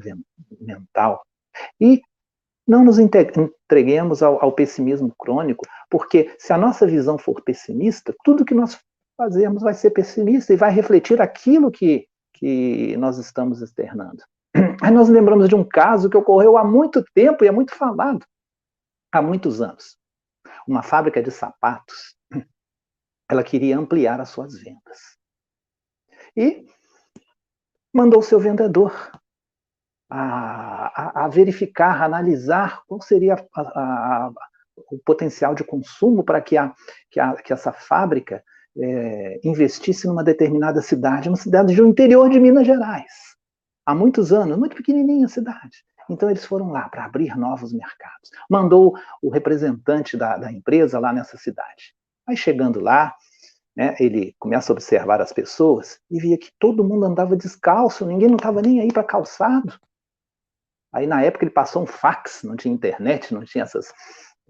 mental. 0.60 1.22
E 1.80 2.02
não 2.68 2.84
nos 2.84 3.00
entreguemos 3.00 4.24
ao, 4.24 4.44
ao, 4.44 4.52
pessimismo 4.52 5.14
crônico, 5.18 5.66
porque 5.90 6.34
se 6.38 6.54
a 6.54 6.58
nossa 6.58 6.88
visão 6.88 7.18
for 7.18 7.42
pessimista, 7.42 8.16
tudo 8.24 8.46
que 8.46 8.54
nós 8.54 8.80
fazemos 9.18 9.62
vai 9.62 9.74
ser 9.74 9.92
pessimista 9.92 10.54
e 10.54 10.58
vai 10.58 10.72
refletir 10.72 11.22
aquilo 11.22 11.72
que, 11.72 12.08
que 12.34 12.96
nós 12.98 13.18
estamos 13.18 13.62
externando. 13.62 14.24
Aí 14.82 14.92
nós 14.92 15.10
lembramos 15.10 15.48
de 15.48 15.56
um 15.56 15.64
caso 15.64 16.10
que 16.10 16.18
ocorreu 16.18 16.58
há 16.58 16.64
muito 16.64 17.04
tempo 17.14 17.44
e 17.44 17.48
é 17.48 17.52
muito 17.52 17.74
falado, 17.76 18.26
há 19.12 19.22
muitos 19.22 19.62
anos. 19.62 19.98
Uma 20.68 20.84
fábrica 20.84 21.22
de 21.22 21.32
sapatos, 21.32 22.16
ela 23.30 23.44
queria 23.44 23.78
ampliar 23.78 24.20
as 24.20 24.30
suas 24.30 24.60
vendas. 24.62 25.00
E 26.36 26.66
mandou 27.94 28.22
seu 28.22 28.40
vendedor 28.40 28.94
a, 30.10 31.22
a, 31.22 31.26
a 31.26 31.28
verificar, 31.28 32.02
a 32.02 32.06
analisar 32.06 32.84
qual 32.86 33.02
seria 33.02 33.36
a, 33.56 34.32
o 34.92 35.00
potencial 35.00 35.56
de 35.56 35.64
consumo 35.64 36.24
para 36.24 36.42
que, 36.42 36.56
que, 37.10 37.20
que 37.44 37.54
essa 37.54 37.72
fábrica 37.72 38.44
é, 38.78 39.40
investisse 39.44 40.08
numa 40.08 40.24
determinada 40.24 40.82
cidade, 40.82 41.30
uma 41.30 41.38
cidade 41.38 41.76
do 41.76 41.86
interior 41.86 42.30
de 42.30 42.40
Minas 42.40 42.66
Gerais. 42.66 43.31
Há 43.86 43.96
muitos 43.96 44.32
anos, 44.32 44.58
muito 44.58 44.76
pequenininha 44.76 45.26
a 45.26 45.30
cidade. 45.30 45.84
Então 46.10 46.30
eles 46.30 46.46
foram 46.46 46.72
lá 46.72 46.90
para 46.90 47.06
abrir 47.06 47.38
novos 47.38 47.74
mercados. 47.74 48.30
Mandou 48.50 48.96
o 49.22 49.30
representante 49.30 50.18
da, 50.18 50.38
da 50.38 50.52
empresa 50.52 51.00
lá 51.00 51.14
nessa 51.14 51.38
cidade. 51.38 51.94
Aí 52.28 52.36
chegando 52.36 52.80
lá, 52.80 53.16
né, 53.76 53.96
ele 54.00 54.36
começa 54.38 54.72
a 54.72 54.76
observar 54.76 55.22
as 55.22 55.32
pessoas 55.32 56.00
e 56.10 56.20
via 56.20 56.38
que 56.38 56.52
todo 56.60 56.84
mundo 56.84 57.06
andava 57.06 57.36
descalço, 57.36 58.06
ninguém 58.06 58.28
não 58.28 58.36
estava 58.36 58.62
nem 58.62 58.82
aí 58.82 58.92
para 58.92 59.04
calçado. 59.04 59.80
Aí, 60.94 61.08
na 61.08 61.24
época, 61.24 61.46
ele 61.46 61.54
passou 61.54 61.84
um 61.84 61.88
fax, 61.88 62.44
não 62.44 62.56
tinha 62.56 62.74
internet, 62.74 63.34
não 63.34 63.46
tinha 63.46 63.64
essas, 63.64 63.94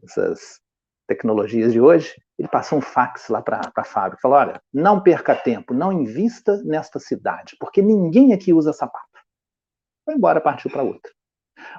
essas 0.04 0.60
tecnologias 1.08 1.72
de 1.72 1.80
hoje. 1.80 2.16
Ele 2.38 2.48
passou 2.48 2.80
um 2.80 2.82
fax 2.82 3.28
lá 3.30 3.42
para 3.42 3.62
a 3.76 3.84
fábrica. 3.84 4.22
Falou: 4.22 4.38
olha, 4.38 4.62
não 4.74 5.02
perca 5.02 5.36
tempo, 5.36 5.74
não 5.74 5.92
invista 5.92 6.62
nesta 6.64 7.00
cidade, 7.00 7.56
porque 7.60 7.82
ninguém 7.82 8.34
aqui 8.34 8.54
usa 8.54 8.74
sapato. 8.74 9.11
Foi 10.12 10.18
embora, 10.18 10.42
partiu 10.42 10.70
para 10.70 10.84
outra. 10.84 11.10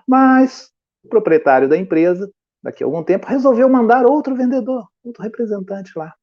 Mas 0.08 0.70
o 1.04 1.08
proprietário 1.08 1.68
da 1.68 1.76
empresa, 1.76 2.32
daqui 2.62 2.82
a 2.82 2.86
algum 2.86 3.04
tempo, 3.04 3.26
resolveu 3.26 3.68
mandar 3.68 4.06
outro 4.06 4.34
vendedor, 4.34 4.88
outro 5.04 5.22
representante 5.22 5.92
lá. 5.98 6.14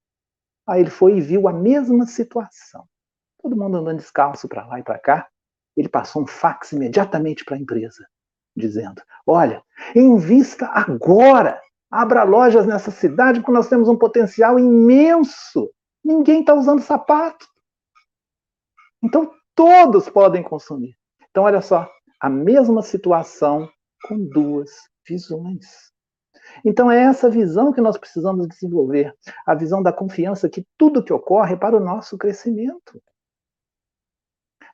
Aí 0.67 0.81
ele 0.81 0.89
foi 0.89 1.17
e 1.17 1.21
viu 1.21 1.47
a 1.47 1.53
mesma 1.53 2.07
situação. 2.07 2.87
Todo 3.39 3.55
mundo 3.55 3.77
andando 3.77 3.97
descalço 3.97 4.47
para 4.49 4.65
lá 4.65 4.79
e 4.79 4.83
para 4.83 4.97
cá. 4.97 5.27
Ele 5.77 5.87
passou 5.87 6.23
um 6.23 6.27
fax 6.27 6.71
imediatamente 6.71 7.45
para 7.45 7.55
a 7.55 7.59
empresa 7.59 8.03
dizendo: 8.57 9.03
olha, 9.25 9.63
invista 9.95 10.65
agora, 10.65 11.61
abra 11.91 12.23
lojas 12.23 12.65
nessa 12.65 12.89
cidade, 12.89 13.39
porque 13.39 13.51
nós 13.51 13.69
temos 13.69 13.87
um 13.87 13.95
potencial 13.95 14.57
imenso. 14.57 15.71
Ninguém 16.03 16.39
está 16.39 16.55
usando 16.55 16.81
sapato. 16.81 17.47
Então, 19.03 19.31
todos 19.53 20.09
podem 20.09 20.41
consumir. 20.41 20.97
Então, 21.29 21.43
olha 21.43 21.61
só, 21.61 21.89
a 22.19 22.29
mesma 22.29 22.81
situação 22.81 23.69
com 24.07 24.17
duas 24.17 24.71
visões. 25.07 25.89
Então, 26.65 26.89
é 26.89 27.03
essa 27.03 27.29
visão 27.29 27.71
que 27.71 27.81
nós 27.81 27.97
precisamos 27.97 28.47
desenvolver 28.47 29.13
a 29.45 29.53
visão 29.53 29.83
da 29.83 29.93
confiança 29.93 30.49
que 30.49 30.65
tudo 30.77 31.03
que 31.03 31.13
ocorre 31.13 31.53
é 31.53 31.57
para 31.57 31.77
o 31.77 31.79
nosso 31.79 32.17
crescimento. 32.17 33.01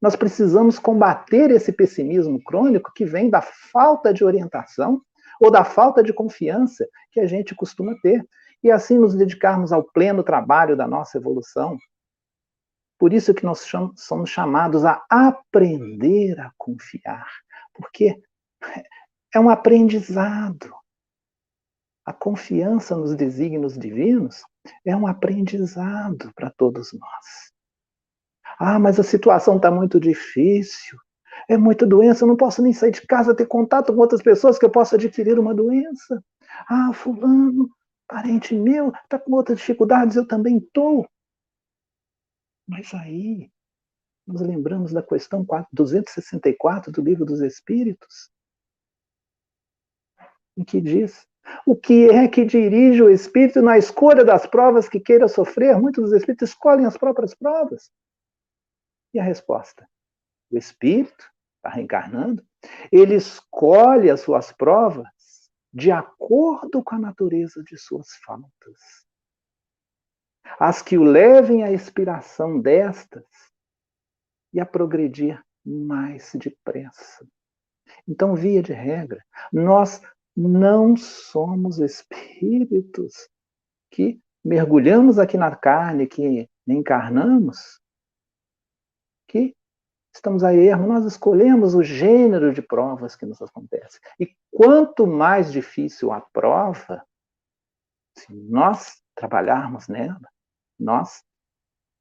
Nós 0.01 0.15
precisamos 0.15 0.77
combater 0.77 1.51
esse 1.51 1.71
pessimismo 1.71 2.41
crônico 2.43 2.91
que 2.93 3.05
vem 3.05 3.29
da 3.29 3.41
falta 3.41 4.13
de 4.13 4.23
orientação 4.23 5.01
ou 5.39 5.51
da 5.51 5.63
falta 5.63 6.03
de 6.03 6.13
confiança 6.13 6.87
que 7.11 7.19
a 7.19 7.25
gente 7.25 7.55
costuma 7.55 7.93
ter, 8.01 8.25
e 8.63 8.71
assim 8.71 8.97
nos 8.97 9.15
dedicarmos 9.15 9.71
ao 9.71 9.83
pleno 9.83 10.23
trabalho 10.23 10.75
da 10.75 10.87
nossa 10.87 11.17
evolução. 11.17 11.77
Por 12.97 13.13
isso 13.13 13.33
que 13.33 13.45
nós 13.45 13.67
somos 13.95 14.29
chamados 14.29 14.85
a 14.85 15.05
aprender 15.09 16.39
a 16.39 16.51
confiar, 16.57 17.27
porque 17.73 18.21
é 19.33 19.39
um 19.39 19.49
aprendizado. 19.49 20.73
A 22.05 22.13
confiança 22.13 22.95
nos 22.95 23.15
desígnios 23.15 23.77
divinos 23.77 24.43
é 24.85 24.95
um 24.95 25.07
aprendizado 25.07 26.31
para 26.35 26.51
todos 26.51 26.93
nós. 26.93 27.53
Ah, 28.59 28.79
mas 28.79 28.99
a 28.99 29.03
situação 29.03 29.57
está 29.57 29.69
muito 29.69 29.99
difícil. 29.99 30.97
É 31.49 31.57
muita 31.57 31.85
doença, 31.85 32.23
eu 32.23 32.27
não 32.27 32.37
posso 32.37 32.61
nem 32.61 32.71
sair 32.71 32.91
de 32.91 33.05
casa, 33.05 33.35
ter 33.35 33.45
contato 33.45 33.93
com 33.93 33.99
outras 33.99 34.21
pessoas 34.21 34.57
que 34.57 34.65
eu 34.65 34.69
possa 34.69 34.95
adquirir 34.95 35.37
uma 35.37 35.53
doença. 35.53 36.23
Ah, 36.69 36.91
fulano, 36.93 37.69
parente 38.07 38.55
meu, 38.55 38.93
está 39.03 39.19
com 39.19 39.33
outras 39.33 39.57
dificuldades, 39.57 40.15
eu 40.15 40.25
também 40.25 40.57
estou. 40.57 41.05
Mas 42.67 42.93
aí, 42.93 43.51
nós 44.25 44.41
lembramos 44.41 44.91
da 44.91 45.03
questão 45.03 45.45
264 45.71 46.91
do 46.91 47.01
Livro 47.01 47.25
dos 47.25 47.41
Espíritos, 47.41 48.31
em 50.57 50.63
que 50.63 50.81
diz: 50.81 51.27
o 51.65 51.75
que 51.75 52.09
é 52.09 52.27
que 52.27 52.45
dirige 52.45 53.01
o 53.03 53.09
espírito 53.09 53.61
na 53.61 53.77
escolha 53.77 54.23
das 54.25 54.47
provas 54.47 54.89
que 54.89 54.99
queira 54.99 55.27
sofrer? 55.27 55.77
Muitos 55.79 56.05
dos 56.05 56.13
espíritos 56.13 56.49
escolhem 56.49 56.85
as 56.85 56.97
próprias 56.97 57.35
provas. 57.35 57.91
E 59.13 59.19
a 59.19 59.23
resposta? 59.23 59.87
O 60.51 60.57
espírito 60.57 61.31
está 61.57 61.69
reencarnando, 61.69 62.45
ele 62.91 63.15
escolhe 63.15 64.09
as 64.09 64.21
suas 64.21 64.51
provas 64.51 65.07
de 65.73 65.91
acordo 65.91 66.83
com 66.83 66.95
a 66.95 66.99
natureza 66.99 67.63
de 67.63 67.77
suas 67.77 68.07
faltas. 68.25 69.04
As 70.59 70.81
que 70.81 70.97
o 70.97 71.03
levem 71.03 71.63
à 71.63 71.71
expiração 71.71 72.59
destas 72.59 73.25
e 74.53 74.59
a 74.59 74.65
progredir 74.65 75.43
mais 75.65 76.31
depressa. 76.35 77.27
Então, 78.07 78.35
via 78.35 78.61
de 78.61 78.73
regra, 78.73 79.23
nós 79.51 80.01
não 80.35 80.95
somos 80.95 81.79
espíritos 81.79 83.29
que 83.91 84.21
mergulhamos 84.43 85.17
aqui 85.17 85.37
na 85.37 85.55
carne, 85.55 86.07
que 86.07 86.49
encarnamos 86.67 87.79
que 89.27 89.55
estamos 90.13 90.43
a 90.43 90.53
erro, 90.53 90.87
nós 90.87 91.05
escolhemos 91.05 91.75
o 91.75 91.83
gênero 91.83 92.53
de 92.53 92.61
provas 92.61 93.15
que 93.15 93.25
nos 93.25 93.41
acontece. 93.41 93.99
E 94.19 94.33
quanto 94.51 95.05
mais 95.05 95.51
difícil 95.51 96.11
a 96.11 96.21
prova, 96.21 97.05
se 98.17 98.33
nós 98.33 99.01
trabalharmos 99.13 99.87
nela, 99.87 100.29
nós 100.79 101.23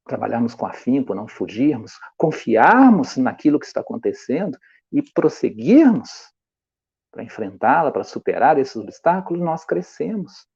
trabalharmos 0.05 0.53
com 0.53 0.65
afinco, 0.65 1.15
não 1.15 1.27
fugirmos, 1.27 1.93
confiarmos 2.15 3.17
naquilo 3.17 3.59
que 3.59 3.65
está 3.65 3.81
acontecendo 3.81 4.57
e 4.91 5.01
prosseguirmos 5.01 6.31
para 7.11 7.23
enfrentá-la, 7.23 7.91
para 7.91 8.03
superar 8.03 8.57
esses 8.59 8.75
obstáculos, 8.75 9.41
nós 9.41 9.65
crescemos. 9.65 10.47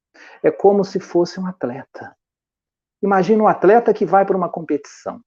É 0.43 0.51
como 0.51 0.84
se 0.84 0.99
fosse 0.99 1.39
um 1.39 1.47
atleta. 1.47 2.15
Imagina 3.01 3.43
um 3.43 3.47
atleta 3.47 3.93
que 3.93 4.05
vai 4.05 4.26
para 4.26 4.36
uma 4.36 4.49
competição. 4.49 5.22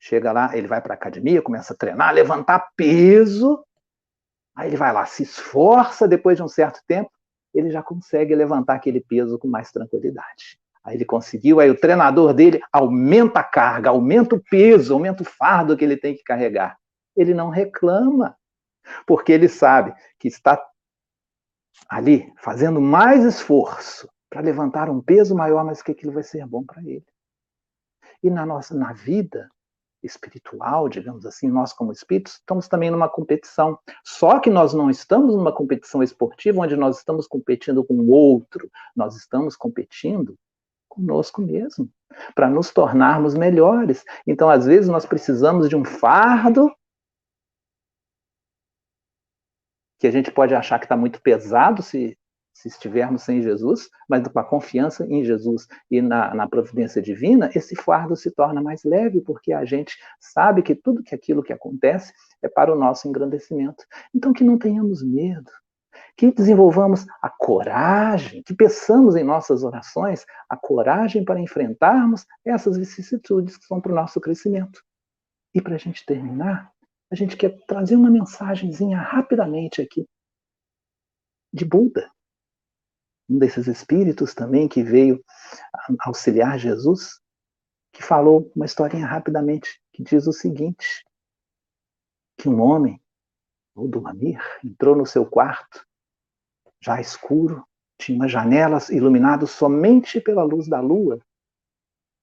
Chega 0.00 0.32
lá, 0.32 0.56
ele 0.56 0.66
vai 0.66 0.82
para 0.82 0.94
a 0.94 0.96
academia, 0.96 1.40
começa 1.40 1.72
a 1.72 1.76
treinar, 1.76 2.12
levantar 2.12 2.72
peso. 2.76 3.64
Aí 4.56 4.68
ele 4.68 4.76
vai 4.76 4.92
lá, 4.92 5.06
se 5.06 5.22
esforça 5.22 6.08
depois 6.08 6.36
de 6.36 6.42
um 6.42 6.48
certo 6.48 6.80
tempo, 6.86 7.10
ele 7.54 7.70
já 7.70 7.82
consegue 7.82 8.34
levantar 8.34 8.74
aquele 8.74 9.00
peso 9.00 9.38
com 9.38 9.46
mais 9.46 9.70
tranquilidade. 9.70 10.58
Aí 10.84 10.96
ele 10.96 11.04
conseguiu, 11.04 11.60
aí 11.60 11.70
o 11.70 11.78
treinador 11.78 12.34
dele 12.34 12.60
aumenta 12.72 13.40
a 13.40 13.44
carga, 13.44 13.90
aumenta 13.90 14.34
o 14.34 14.42
peso, 14.42 14.94
aumenta 14.94 15.22
o 15.22 15.26
fardo 15.26 15.76
que 15.76 15.84
ele 15.84 15.96
tem 15.96 16.14
que 16.14 16.24
carregar. 16.24 16.76
Ele 17.16 17.32
não 17.32 17.50
reclama, 17.50 18.36
porque 19.06 19.30
ele 19.30 19.48
sabe 19.48 19.94
que 20.18 20.26
está 20.26 20.60
ali 21.88 22.32
fazendo 22.38 22.80
mais 22.80 23.24
esforço 23.24 24.08
para 24.28 24.40
levantar 24.40 24.90
um 24.90 25.00
peso 25.00 25.36
maior, 25.36 25.64
mas 25.64 25.82
que 25.82 25.92
aquilo 25.92 26.12
vai 26.12 26.22
ser 26.22 26.46
bom 26.46 26.64
para 26.64 26.82
ele. 26.82 27.06
E 28.22 28.30
na 28.30 28.44
nossa 28.44 28.74
na 28.74 28.92
vida 28.92 29.48
espiritual, 30.02 30.88
digamos 30.88 31.24
assim, 31.24 31.48
nós 31.48 31.72
como 31.72 31.92
espíritos 31.92 32.34
estamos 32.34 32.66
também 32.66 32.90
numa 32.90 33.08
competição. 33.08 33.78
Só 34.04 34.40
que 34.40 34.50
nós 34.50 34.74
não 34.74 34.90
estamos 34.90 35.34
numa 35.36 35.54
competição 35.54 36.02
esportiva 36.02 36.60
onde 36.60 36.74
nós 36.74 36.98
estamos 36.98 37.28
competindo 37.28 37.84
com 37.84 37.94
o 37.94 38.10
outro, 38.10 38.68
nós 38.96 39.14
estamos 39.16 39.54
competindo 39.54 40.36
conosco 40.92 41.40
mesmo, 41.40 41.88
para 42.34 42.48
nos 42.48 42.70
tornarmos 42.70 43.34
melhores. 43.34 44.04
Então, 44.26 44.50
às 44.50 44.66
vezes 44.66 44.88
nós 44.88 45.06
precisamos 45.06 45.68
de 45.68 45.76
um 45.76 45.84
fardo 45.84 46.70
que 49.98 50.06
a 50.06 50.10
gente 50.10 50.30
pode 50.30 50.54
achar 50.54 50.78
que 50.78 50.84
está 50.84 50.96
muito 50.96 51.20
pesado 51.22 51.82
se 51.82 52.18
se 52.54 52.68
estivermos 52.68 53.22
sem 53.22 53.42
Jesus, 53.42 53.88
mas 54.08 54.26
com 54.28 54.38
a 54.38 54.44
confiança 54.44 55.06
em 55.06 55.24
Jesus 55.24 55.66
e 55.90 56.00
na, 56.00 56.34
na, 56.34 56.48
providência 56.48 57.00
divina, 57.00 57.50
esse 57.54 57.74
fardo 57.74 58.14
se 58.14 58.30
torna 58.30 58.62
mais 58.62 58.84
leve, 58.84 59.20
porque 59.20 59.52
a 59.52 59.64
gente 59.64 59.96
sabe 60.20 60.62
que 60.62 60.74
tudo 60.74 61.02
que 61.02 61.14
aquilo 61.14 61.42
que 61.42 61.52
acontece 61.52 62.12
é 62.42 62.48
para 62.48 62.72
o 62.72 62.78
nosso 62.78 63.08
engrandecimento. 63.08 63.84
Então, 64.14 64.32
que 64.32 64.44
não 64.44 64.58
tenhamos 64.58 65.02
medo, 65.02 65.50
que 66.16 66.30
desenvolvamos 66.30 67.06
a 67.20 67.30
coragem, 67.30 68.42
que 68.42 68.54
peçamos 68.54 69.16
em 69.16 69.24
nossas 69.24 69.62
orações 69.62 70.24
a 70.48 70.56
coragem 70.56 71.24
para 71.24 71.40
enfrentarmos 71.40 72.26
essas 72.44 72.76
vicissitudes 72.76 73.56
que 73.56 73.64
são 73.64 73.80
para 73.80 73.92
o 73.92 73.94
nosso 73.94 74.20
crescimento. 74.20 74.82
E 75.54 75.60
para 75.60 75.74
a 75.74 75.78
gente 75.78 76.04
terminar, 76.04 76.72
a 77.10 77.14
gente 77.14 77.36
quer 77.36 77.56
trazer 77.66 77.96
uma 77.96 78.10
mensagenzinha 78.10 78.98
rapidamente 78.98 79.82
aqui 79.82 80.06
de 81.52 81.64
Buda 81.64 82.10
um 83.32 83.38
desses 83.38 83.66
espíritos 83.66 84.34
também 84.34 84.68
que 84.68 84.82
veio 84.82 85.24
auxiliar 86.00 86.58
Jesus, 86.58 87.20
que 87.92 88.02
falou 88.02 88.50
uma 88.54 88.66
historinha 88.66 89.06
rapidamente, 89.06 89.80
que 89.92 90.02
diz 90.02 90.26
o 90.26 90.32
seguinte: 90.32 91.04
que 92.38 92.48
um 92.48 92.60
homem, 92.60 93.00
o 93.74 93.88
Duamir, 93.88 94.40
entrou 94.64 94.94
no 94.94 95.06
seu 95.06 95.24
quarto, 95.24 95.86
já 96.82 97.00
escuro, 97.00 97.64
tinha 97.98 98.26
janelas 98.26 98.88
iluminadas 98.90 99.50
somente 99.52 100.20
pela 100.20 100.42
luz 100.42 100.68
da 100.68 100.80
lua. 100.80 101.20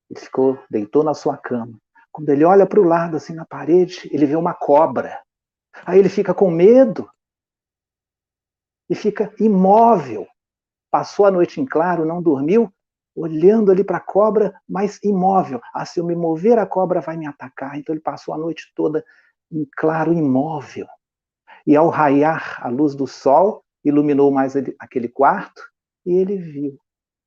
Ele 0.09 0.19
ficou, 0.19 0.59
deitou 0.69 1.03
na 1.03 1.13
sua 1.13 1.37
cama. 1.37 1.79
Quando 2.11 2.29
ele 2.29 2.43
olha 2.43 2.65
para 2.65 2.79
o 2.79 2.83
lado, 2.83 3.15
assim, 3.15 3.33
na 3.33 3.45
parede, 3.45 4.09
ele 4.11 4.25
vê 4.25 4.35
uma 4.35 4.53
cobra. 4.53 5.21
Aí 5.85 5.97
ele 5.99 6.09
fica 6.09 6.33
com 6.33 6.51
medo 6.51 7.09
e 8.89 8.95
fica 8.95 9.33
imóvel, 9.39 10.27
passou 10.91 11.25
a 11.25 11.31
noite 11.31 11.61
em 11.61 11.65
claro, 11.65 12.05
não 12.05 12.21
dormiu, 12.21 12.73
olhando 13.15 13.71
ali 13.71 13.83
para 13.83 13.97
a 13.97 14.01
cobra, 14.01 14.59
mas 14.67 14.99
imóvel. 15.03 15.61
Ah, 15.73 15.85
se 15.85 15.99
eu 15.99 16.05
me 16.05 16.15
mover, 16.15 16.57
a 16.57 16.65
cobra 16.65 16.99
vai 16.99 17.15
me 17.15 17.27
atacar. 17.27 17.77
Então 17.77 17.93
ele 17.93 18.01
passou 18.01 18.33
a 18.33 18.37
noite 18.37 18.71
toda 18.75 19.05
em 19.51 19.65
claro, 19.77 20.11
imóvel. 20.11 20.87
E 21.65 21.75
ao 21.75 21.89
raiar 21.89 22.59
a 22.65 22.69
luz 22.69 22.95
do 22.95 23.05
sol, 23.05 23.63
iluminou 23.83 24.31
mais 24.31 24.55
aquele 24.79 25.07
quarto, 25.07 25.61
e 26.05 26.13
ele 26.13 26.37
viu 26.37 26.79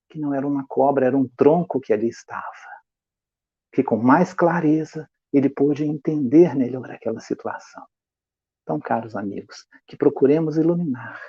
que 0.09 0.18
não 0.18 0.34
era 0.34 0.46
uma 0.46 0.66
cobra, 0.66 1.07
era 1.07 1.16
um 1.16 1.28
tronco 1.36 1.80
que 1.80 1.92
ali 1.92 2.09
estava. 2.09 2.42
Que 3.72 3.82
com 3.82 3.96
mais 3.96 4.34
clareza 4.34 5.09
ele 5.32 5.48
pôde 5.48 5.84
entender 5.84 6.55
melhor 6.55 6.90
aquela 6.90 7.20
situação. 7.20 7.84
Então, 8.62 8.78
caros 8.78 9.16
amigos, 9.16 9.66
que 9.86 9.96
procuremos 9.96 10.57
iluminar 10.57 11.20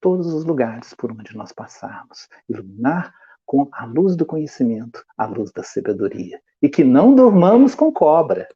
todos 0.00 0.32
os 0.34 0.44
lugares 0.44 0.92
por 0.92 1.10
onde 1.10 1.34
nós 1.34 1.50
passarmos, 1.50 2.28
iluminar 2.46 3.14
com 3.46 3.68
a 3.72 3.86
luz 3.86 4.14
do 4.14 4.26
conhecimento, 4.26 5.02
a 5.16 5.24
luz 5.24 5.50
da 5.50 5.62
sabedoria. 5.62 6.40
E 6.60 6.68
que 6.68 6.84
não 6.84 7.14
dormamos 7.14 7.74
com 7.74 7.90
cobra, 7.90 8.46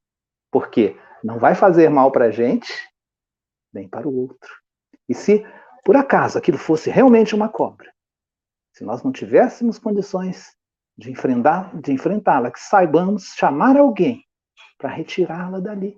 porque 0.51 0.95
não 1.25 1.39
vai 1.39 1.55
fazer 1.55 1.89
mal 1.89 2.13
para 2.13 2.27
a 2.27 2.31
gente, 2.31 2.71
nem 3.73 3.89
para 3.89 4.07
o 4.07 4.15
outro. 4.15 4.55
E 5.09 5.15
se, 5.15 5.45
por 5.85 5.97
acaso, 5.97 6.39
aquilo 6.39 6.59
fosse 6.59 6.91
realmente 6.91 7.35
uma 7.35 7.49
cobra, 7.49 7.93
se 8.73 8.85
nós 8.85 9.03
não 9.03 9.11
tivéssemos 9.11 9.79
condições 9.79 10.57
de 10.97 11.11
enfrentar, 11.11 11.75
de 11.81 11.93
enfrentá-la, 11.93 12.51
que 12.51 12.61
saibamos 12.61 13.35
chamar 13.35 13.77
alguém 13.77 14.25
para 14.77 14.91
retirá-la 14.91 15.61
dali, 15.61 15.97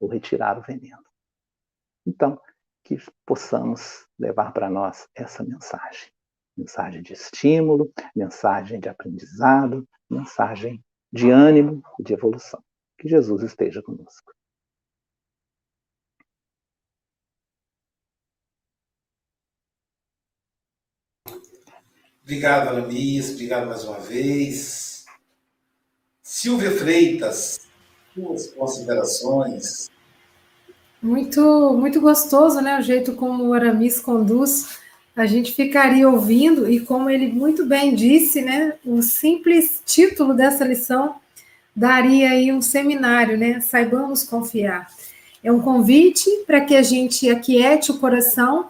ou 0.00 0.08
retirar 0.08 0.58
o 0.58 0.62
veneno. 0.62 1.02
Então, 2.06 2.40
que 2.84 2.96
possamos 3.26 4.06
levar 4.18 4.52
para 4.52 4.70
nós 4.70 5.08
essa 5.14 5.44
mensagem. 5.44 6.10
Mensagem 6.56 7.02
de 7.02 7.12
estímulo, 7.12 7.92
mensagem 8.14 8.80
de 8.80 8.88
aprendizado, 8.88 9.86
mensagem 10.08 10.82
de 11.12 11.30
ânimo 11.30 11.82
e 11.98 12.02
de 12.02 12.12
evolução. 12.12 12.62
Que 12.98 13.08
Jesus 13.08 13.42
esteja 13.42 13.82
conosco. 13.82 14.32
Obrigado, 22.30 22.68
Alamis. 22.68 23.30
Obrigado 23.32 23.66
mais 23.66 23.82
uma 23.82 23.98
vez. 23.98 25.04
Silvia 26.22 26.70
Freitas, 26.70 27.62
suas 28.14 28.46
considerações 28.52 29.90
muito, 31.02 31.72
muito 31.72 32.00
gostoso, 32.00 32.60
né? 32.60 32.78
O 32.78 32.82
jeito 32.82 33.14
como 33.14 33.48
o 33.48 33.52
Aramis 33.52 33.98
conduz. 33.98 34.78
A 35.16 35.26
gente 35.26 35.52
ficaria 35.52 36.08
ouvindo, 36.08 36.70
e 36.70 36.78
como 36.78 37.10
ele 37.10 37.32
muito 37.32 37.66
bem 37.66 37.96
disse, 37.96 38.42
né? 38.42 38.74
O 38.84 39.02
simples 39.02 39.82
título 39.84 40.32
dessa 40.32 40.64
lição 40.64 41.16
daria 41.74 42.30
aí 42.30 42.52
um 42.52 42.62
seminário, 42.62 43.36
né? 43.36 43.60
Saibamos 43.60 44.22
confiar. 44.22 44.86
É 45.42 45.50
um 45.50 45.60
convite 45.60 46.30
para 46.46 46.60
que 46.60 46.76
a 46.76 46.82
gente 46.84 47.28
aquiete 47.28 47.90
o 47.90 47.98
coração 47.98 48.68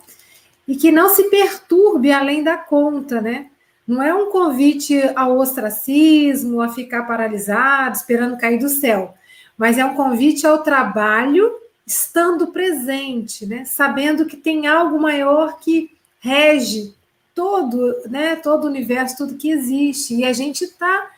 e 0.67 0.77
que 0.77 0.91
não 0.91 1.15
se 1.15 1.25
perturbe 1.25 2.11
além 2.11 2.43
da 2.43 2.57
conta, 2.57 3.21
né? 3.21 3.50
Não 3.91 4.01
é 4.01 4.15
um 4.15 4.31
convite 4.31 5.03
ao 5.17 5.37
ostracismo, 5.37 6.61
a 6.61 6.69
ficar 6.69 7.09
paralisado, 7.09 7.97
esperando 7.97 8.39
cair 8.39 8.57
do 8.57 8.69
céu, 8.69 9.15
mas 9.59 9.79
é 9.79 9.85
um 9.85 9.97
convite 9.97 10.47
ao 10.47 10.63
trabalho 10.63 11.51
estando 11.85 12.53
presente, 12.53 13.45
né? 13.45 13.65
Sabendo 13.65 14.27
que 14.27 14.37
tem 14.37 14.69
algo 14.69 14.97
maior 14.97 15.59
que 15.59 15.91
rege 16.21 16.95
todo, 17.35 17.97
né? 18.09 18.37
Todo 18.37 18.63
o 18.63 18.69
universo, 18.69 19.17
tudo 19.17 19.35
que 19.35 19.51
existe. 19.51 20.15
E 20.15 20.25
a 20.25 20.33
gente 20.33 20.67
está, 20.67 21.11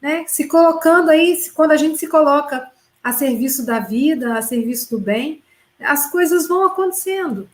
né? 0.00 0.24
Se 0.26 0.44
colocando 0.44 1.10
aí, 1.10 1.38
quando 1.52 1.72
a 1.72 1.76
gente 1.76 1.98
se 1.98 2.06
coloca 2.06 2.66
a 3.04 3.12
serviço 3.12 3.66
da 3.66 3.78
vida, 3.78 4.38
a 4.38 4.40
serviço 4.40 4.88
do 4.88 4.98
bem, 4.98 5.42
as 5.78 6.10
coisas 6.10 6.48
vão 6.48 6.64
acontecendo. 6.64 7.46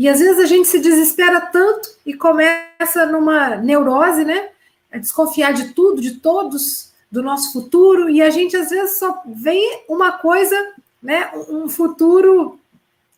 E 0.00 0.08
às 0.08 0.18
vezes 0.18 0.38
a 0.38 0.46
gente 0.46 0.66
se 0.66 0.78
desespera 0.78 1.42
tanto 1.42 1.90
e 2.06 2.14
começa 2.14 3.04
numa 3.04 3.56
neurose, 3.56 4.24
né? 4.24 4.48
A 4.90 4.96
desconfiar 4.96 5.52
de 5.52 5.74
tudo, 5.74 6.00
de 6.00 6.12
todos, 6.12 6.90
do 7.12 7.22
nosso 7.22 7.52
futuro, 7.52 8.08
e 8.08 8.22
a 8.22 8.30
gente 8.30 8.56
às 8.56 8.70
vezes 8.70 8.98
só 8.98 9.22
vê 9.26 9.60
uma 9.86 10.12
coisa 10.12 10.56
né, 11.02 11.30
um 11.50 11.68
futuro 11.68 12.58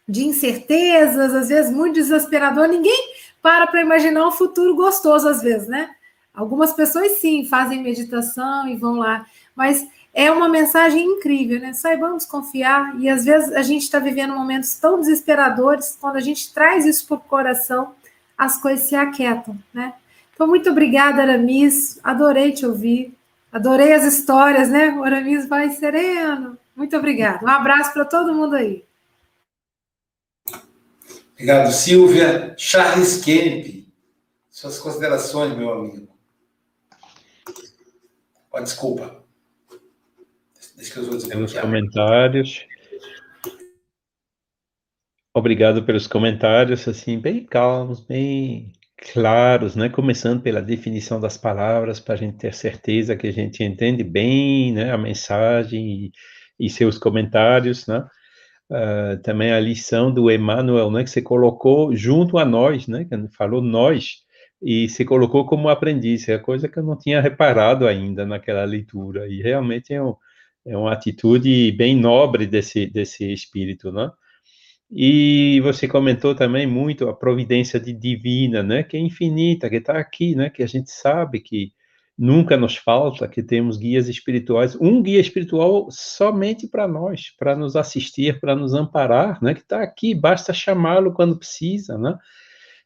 de 0.08 0.26
incertezas, 0.26 1.32
às 1.32 1.50
vezes 1.50 1.70
muito 1.70 1.94
desesperador. 1.94 2.66
Ninguém 2.66 3.14
para 3.40 3.68
para 3.68 3.80
imaginar 3.80 4.26
um 4.26 4.32
futuro 4.32 4.74
gostoso, 4.74 5.28
às 5.28 5.40
vezes, 5.40 5.68
né? 5.68 5.88
Algumas 6.34 6.72
pessoas 6.72 7.12
sim 7.20 7.44
fazem 7.44 7.80
meditação 7.80 8.66
e 8.66 8.74
vão 8.74 8.96
lá, 8.96 9.24
mas 9.54 9.86
é 10.14 10.30
uma 10.30 10.48
mensagem 10.48 11.04
incrível, 11.04 11.58
né? 11.58 11.72
Saibamos 11.72 12.26
confiar 12.26 12.98
e 13.00 13.08
às 13.08 13.24
vezes 13.24 13.52
a 13.52 13.62
gente 13.62 13.82
está 13.82 13.98
vivendo 13.98 14.34
momentos 14.34 14.74
tão 14.74 15.00
desesperadores, 15.00 15.96
quando 16.00 16.16
a 16.16 16.20
gente 16.20 16.52
traz 16.52 16.84
isso 16.84 17.06
para 17.06 17.16
o 17.16 17.20
coração, 17.20 17.94
as 18.36 18.60
coisas 18.60 18.86
se 18.86 18.94
aquietam, 18.94 19.58
né? 19.72 19.94
Então, 20.34 20.46
muito 20.46 20.68
obrigada, 20.70 21.22
Aramis. 21.22 22.00
Adorei 22.02 22.52
te 22.52 22.66
ouvir. 22.66 23.14
Adorei 23.52 23.92
as 23.92 24.04
histórias, 24.04 24.68
né? 24.68 24.90
O 24.90 25.04
Aramis 25.04 25.48
vai 25.48 25.70
sereno. 25.70 26.58
Muito 26.74 26.96
obrigada. 26.96 27.44
Um 27.44 27.48
abraço 27.48 27.92
para 27.92 28.04
todo 28.04 28.34
mundo 28.34 28.56
aí. 28.56 28.84
Obrigado, 31.32 31.70
Silvia. 31.72 32.54
Charles 32.58 33.22
Kemp, 33.22 33.86
suas 34.50 34.78
considerações, 34.78 35.56
meu 35.56 35.72
amigo. 35.72 36.08
Oh, 38.50 38.60
desculpa. 38.60 39.21
Vou 40.90 41.18
Temos 41.28 41.52
comentários. 41.52 42.66
Obrigado 45.34 45.84
pelos 45.84 46.06
comentários, 46.06 46.86
assim, 46.88 47.18
bem 47.18 47.44
calmos, 47.46 48.00
bem 48.00 48.72
claros, 49.12 49.76
né? 49.76 49.88
Começando 49.88 50.42
pela 50.42 50.60
definição 50.60 51.20
das 51.20 51.36
palavras, 51.38 52.00
para 52.00 52.14
a 52.14 52.16
gente 52.16 52.36
ter 52.36 52.52
certeza 52.52 53.16
que 53.16 53.28
a 53.28 53.32
gente 53.32 53.62
entende 53.62 54.02
bem, 54.02 54.72
né? 54.72 54.92
A 54.92 54.98
mensagem 54.98 56.06
e, 56.06 56.12
e 56.66 56.68
seus 56.68 56.98
comentários, 56.98 57.86
né? 57.86 58.04
Uh, 58.70 59.22
também 59.22 59.52
a 59.52 59.60
lição 59.60 60.12
do 60.12 60.30
Emmanuel, 60.30 60.90
né? 60.90 61.04
Que 61.04 61.10
você 61.10 61.22
colocou 61.22 61.94
junto 61.94 62.38
a 62.38 62.44
nós, 62.44 62.88
né? 62.88 63.04
Que 63.04 63.36
falou 63.36 63.62
nós 63.62 64.22
e 64.60 64.88
se 64.88 65.04
colocou 65.04 65.46
como 65.46 65.68
aprendiz, 65.68 66.28
é 66.28 66.38
coisa 66.38 66.68
que 66.68 66.78
eu 66.78 66.82
não 66.84 66.96
tinha 66.96 67.20
reparado 67.20 67.86
ainda 67.86 68.26
naquela 68.26 68.64
leitura 68.64 69.26
e 69.28 69.42
realmente 69.42 69.92
é, 69.92 70.02
um, 70.02 70.14
é 70.66 70.76
uma 70.76 70.92
atitude 70.92 71.72
bem 71.72 71.96
nobre 71.96 72.46
desse 72.46 72.86
desse 72.86 73.32
espírito, 73.32 73.92
né? 73.92 74.10
E 74.94 75.58
você 75.62 75.88
comentou 75.88 76.34
também 76.34 76.66
muito 76.66 77.08
a 77.08 77.16
providência 77.16 77.80
de 77.80 77.94
divina, 77.94 78.62
né, 78.62 78.82
que 78.82 78.94
é 78.94 79.00
infinita, 79.00 79.70
que 79.70 79.76
está 79.76 79.98
aqui, 79.98 80.34
né, 80.34 80.50
que 80.50 80.62
a 80.62 80.66
gente 80.66 80.90
sabe 80.90 81.40
que 81.40 81.72
nunca 82.18 82.58
nos 82.58 82.76
falta, 82.76 83.26
que 83.26 83.42
temos 83.42 83.78
guias 83.78 84.06
espirituais, 84.06 84.76
um 84.78 85.02
guia 85.02 85.18
espiritual 85.18 85.88
somente 85.90 86.68
para 86.68 86.86
nós, 86.86 87.30
para 87.38 87.56
nos 87.56 87.74
assistir, 87.74 88.38
para 88.38 88.54
nos 88.54 88.74
amparar, 88.74 89.42
né, 89.42 89.54
que 89.54 89.62
está 89.62 89.82
aqui, 89.82 90.14
basta 90.14 90.52
chamá-lo 90.52 91.14
quando 91.14 91.38
precisa, 91.38 91.96
né, 91.96 92.18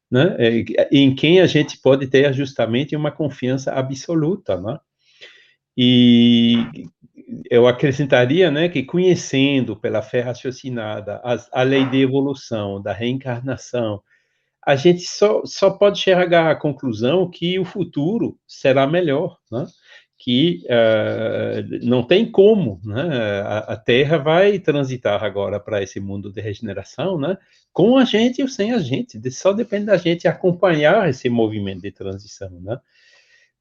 né, 0.09 0.37
é, 0.39 0.89
em 0.93 1.13
quem 1.13 1.41
a 1.41 1.47
gente 1.47 1.81
pode 1.83 2.07
ter 2.07 2.33
justamente 2.33 2.95
uma 2.95 3.11
confiança 3.11 3.73
absoluta, 3.73 4.61
né. 4.61 4.79
E 5.77 6.57
eu 7.51 7.67
acrescentaria, 7.67 8.51
né, 8.51 8.69
que 8.69 8.83
conhecendo 8.83 9.77
pela 9.77 10.03
fé 10.03 10.21
raciocinada 10.21 11.21
a, 11.25 11.61
a 11.61 11.63
lei 11.63 11.85
de 11.87 12.01
evolução, 12.03 12.81
da 12.81 12.93
reencarnação, 12.93 14.03
a 14.67 14.75
gente 14.75 15.03
só, 15.03 15.43
só 15.45 15.71
pode 15.71 15.99
chegar 16.01 16.51
à 16.51 16.57
conclusão 16.57 17.31
que 17.31 17.59
o 17.59 17.65
futuro 17.65 18.37
será 18.47 18.87
melhor, 18.87 19.39
né? 19.51 19.67
que 20.19 20.63
uh, 20.65 21.87
não 21.87 22.03
tem 22.03 22.31
como, 22.31 22.81
né? 22.83 23.03
A, 23.43 23.59
a, 23.59 23.77
Terra 23.77 24.17
vai 24.17 24.59
transitar 24.59 25.23
agora 25.23 25.61
para 25.61 25.83
esse 25.83 26.01
mundo 26.01 26.33
de 26.33 26.41
regeneração, 26.41 27.19
né? 27.19 27.37
Com 27.73 27.99
a 27.99 28.05
gente 28.05 28.41
ou 28.43 28.49
sem 28.49 28.73
a 28.73 28.79
gente, 28.79 29.21
só 29.31 29.53
depende 29.53 29.87
da 29.87 29.97
gente 29.97 30.27
acompanhar 30.27 31.09
esse 31.09 31.29
movimento 31.29 31.83
de 31.83 31.93
transição, 31.93 32.51
né? 32.61 32.81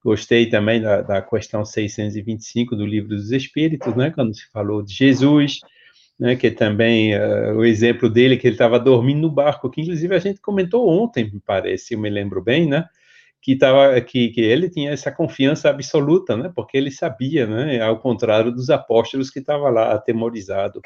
Gostei 0.06 0.45
também 0.45 0.80
da, 0.80 1.01
da 1.01 1.20
questão 1.20 1.66
625 1.66 2.76
do 2.76 2.86
Livro 2.86 3.10
dos 3.10 3.32
Espíritos, 3.32 3.95
né, 3.95 4.12
quando 4.12 4.36
se 4.36 4.47
falou 4.51 4.84
de 4.84 4.93
Jesus, 4.93 5.62
né, 6.20 6.36
que 6.36 6.51
também 6.51 7.16
uh, 7.16 7.56
o 7.56 7.66
exemplo 7.66 8.08
dele, 8.08 8.38
que 8.38 8.45
ele 8.45 8.53
estava 8.53 8.80
dormindo 8.80 9.22
no 9.22 9.32
barco, 9.32 9.68
que 9.68 9.82
inclusive 9.82 10.14
a 10.14 10.20
gente 10.20 10.39
comentou 10.39 10.88
ontem, 10.88 11.24
me 11.34 11.41
parece, 11.43 11.95
eu 11.95 11.99
me 11.99 12.08
lembro 12.08 12.39
bem, 12.39 12.68
né, 12.68 12.86
que, 13.41 13.56
tava, 13.56 13.99
que, 13.99 14.30
que 14.30 14.41
ele 14.41 14.70
tinha 14.70 14.91
essa 14.91 15.12
confiança 15.12 15.72
absoluta, 15.72 16.38
né, 16.38 16.51
porque 16.56 16.78
ele 16.78 16.91
sabia, 16.91 17.47
né, 17.47 17.82
ao 17.82 17.97
contrário 17.97 18.51
dos 18.51 18.70
apóstolos 18.70 19.32
que 19.32 19.39
estavam 19.39 19.72
lá 19.72 19.91
atemorizado 19.91 20.82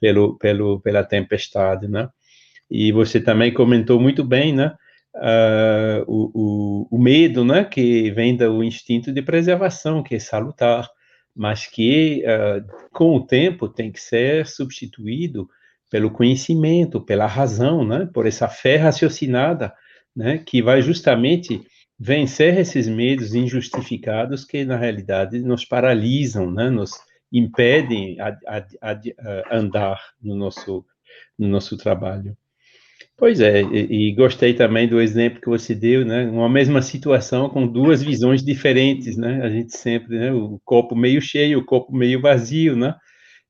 pelo, 0.00 0.38
pelo, 0.38 0.80
pela 0.80 1.02
tempestade, 1.02 1.88
né, 1.88 2.08
e 2.70 2.92
você 2.92 3.20
também 3.20 3.52
comentou 3.52 3.98
muito 3.98 4.22
bem, 4.22 4.54
né, 4.54 4.72
uh, 5.16 6.04
o, 6.06 6.30
o, 6.34 6.88
o, 6.90 6.98
medo, 6.98 7.44
né, 7.44 7.64
que 7.64 8.10
vem 8.10 8.36
do 8.36 8.62
instinto 8.62 9.12
de 9.12 9.22
preservação, 9.22 10.02
que 10.02 10.16
é 10.16 10.18
salutar, 10.18 10.88
mas 11.34 11.66
que 11.66 12.24
uh, 12.24 12.88
com 12.92 13.16
o 13.16 13.26
tempo 13.26 13.68
tem 13.68 13.90
que 13.90 14.00
ser 14.00 14.46
substituído 14.46 15.48
pelo 15.90 16.10
conhecimento, 16.10 17.00
pela 17.00 17.26
razão, 17.26 17.84
né, 17.84 18.08
por 18.12 18.26
essa 18.26 18.48
fé 18.48 18.76
raciocinada, 18.76 19.72
né, 20.14 20.38
que 20.38 20.62
vai 20.62 20.82
justamente 20.82 21.60
vencer 21.98 22.58
esses 22.58 22.88
medos 22.88 23.34
injustificados 23.34 24.44
que 24.44 24.64
na 24.64 24.76
realidade 24.76 25.40
nos 25.40 25.64
paralisam, 25.64 26.50
né, 26.50 26.70
nos 26.70 26.92
impedem 27.32 28.18
a, 28.20 28.28
a, 28.46 28.90
a, 28.90 29.56
andar 29.56 30.00
no 30.20 30.34
nosso 30.34 30.84
no 31.38 31.48
nosso 31.48 31.76
trabalho. 31.76 32.36
Pois 33.20 33.38
é, 33.38 33.60
e, 33.60 34.08
e, 34.08 34.12
gostei 34.14 34.54
também 34.54 34.88
do 34.88 34.98
exemplo 34.98 35.42
que 35.42 35.48
você 35.48 35.74
deu, 35.74 36.06
né? 36.06 36.24
Uma 36.30 36.48
mesma 36.48 36.80
situação 36.80 37.50
com 37.50 37.66
duas 37.66 38.02
visões 38.02 38.42
diferentes, 38.42 39.14
né? 39.14 39.42
A 39.42 39.50
gente 39.50 39.76
sempre, 39.76 40.18
né? 40.18 40.32
O 40.32 40.58
copo 40.64 40.96
meio 40.96 41.20
cheio, 41.20 41.58
o 41.58 41.64
copo 41.64 41.94
meio 41.94 42.18
vazio, 42.18 42.74
né? 42.74 42.94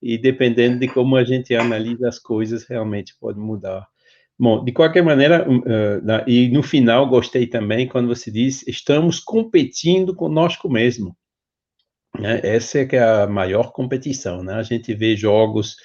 E 0.03 0.19
dependendo 0.19 0.81
de 0.81 0.89
como 0.89 1.15
a 1.15 1.23
gente 1.23 1.55
analisa 1.55 2.09
as 2.09 2.19
coisas, 2.19 2.67
realmente 2.69 3.15
pode 3.21 3.39
mudar. 3.39 3.87
Bom, 4.37 4.65
de 4.65 4.73
qualquer 4.73 5.05
maneira, 5.05 5.49
uh, 5.49 6.29
e 6.29 6.49
no 6.49 6.65
final 6.65 7.09
gostei 7.09 7.47
também 7.47 7.87
quando 7.87 8.09
você 8.09 8.29
diz 8.29 8.67
estamos 8.67 9.21
competindo 9.21 10.17
conosco 10.17 10.69
mesmo. 10.69 11.17
Né? 12.19 12.41
Essa 12.43 12.81
é 12.81 12.87
que 12.87 12.97
é 12.97 13.05
a 13.05 13.29
maior 13.29 13.71
competição, 13.71 14.43
né? 14.43 14.55
A 14.55 14.65
gente 14.65 14.93
vê 14.95 15.15
jogos 15.17 15.77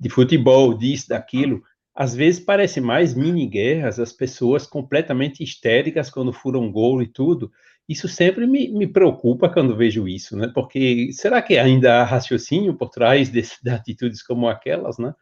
de 0.00 0.08
futebol, 0.08 0.72
disso, 0.72 1.10
daquilo, 1.10 1.60
às 1.98 2.14
vezes 2.14 2.38
parece 2.38 2.80
mais 2.80 3.12
mini 3.12 3.44
guerras, 3.44 3.98
as 3.98 4.12
pessoas 4.12 4.64
completamente 4.64 5.42
histéricas 5.42 6.08
quando 6.08 6.32
furam 6.32 6.70
gol 6.70 7.02
e 7.02 7.08
tudo. 7.08 7.50
Isso 7.88 8.06
sempre 8.06 8.46
me, 8.46 8.68
me 8.68 8.86
preocupa 8.86 9.48
quando 9.48 9.76
vejo 9.76 10.06
isso, 10.06 10.36
né? 10.36 10.48
Porque 10.54 11.10
será 11.12 11.42
que 11.42 11.58
ainda 11.58 11.94
há 11.94 12.04
raciocínio 12.04 12.72
por 12.72 12.88
trás 12.90 13.28
de, 13.32 13.42
de 13.42 13.70
atitudes 13.70 14.22
como 14.22 14.48
aquelas, 14.48 14.96
né? 14.96 15.12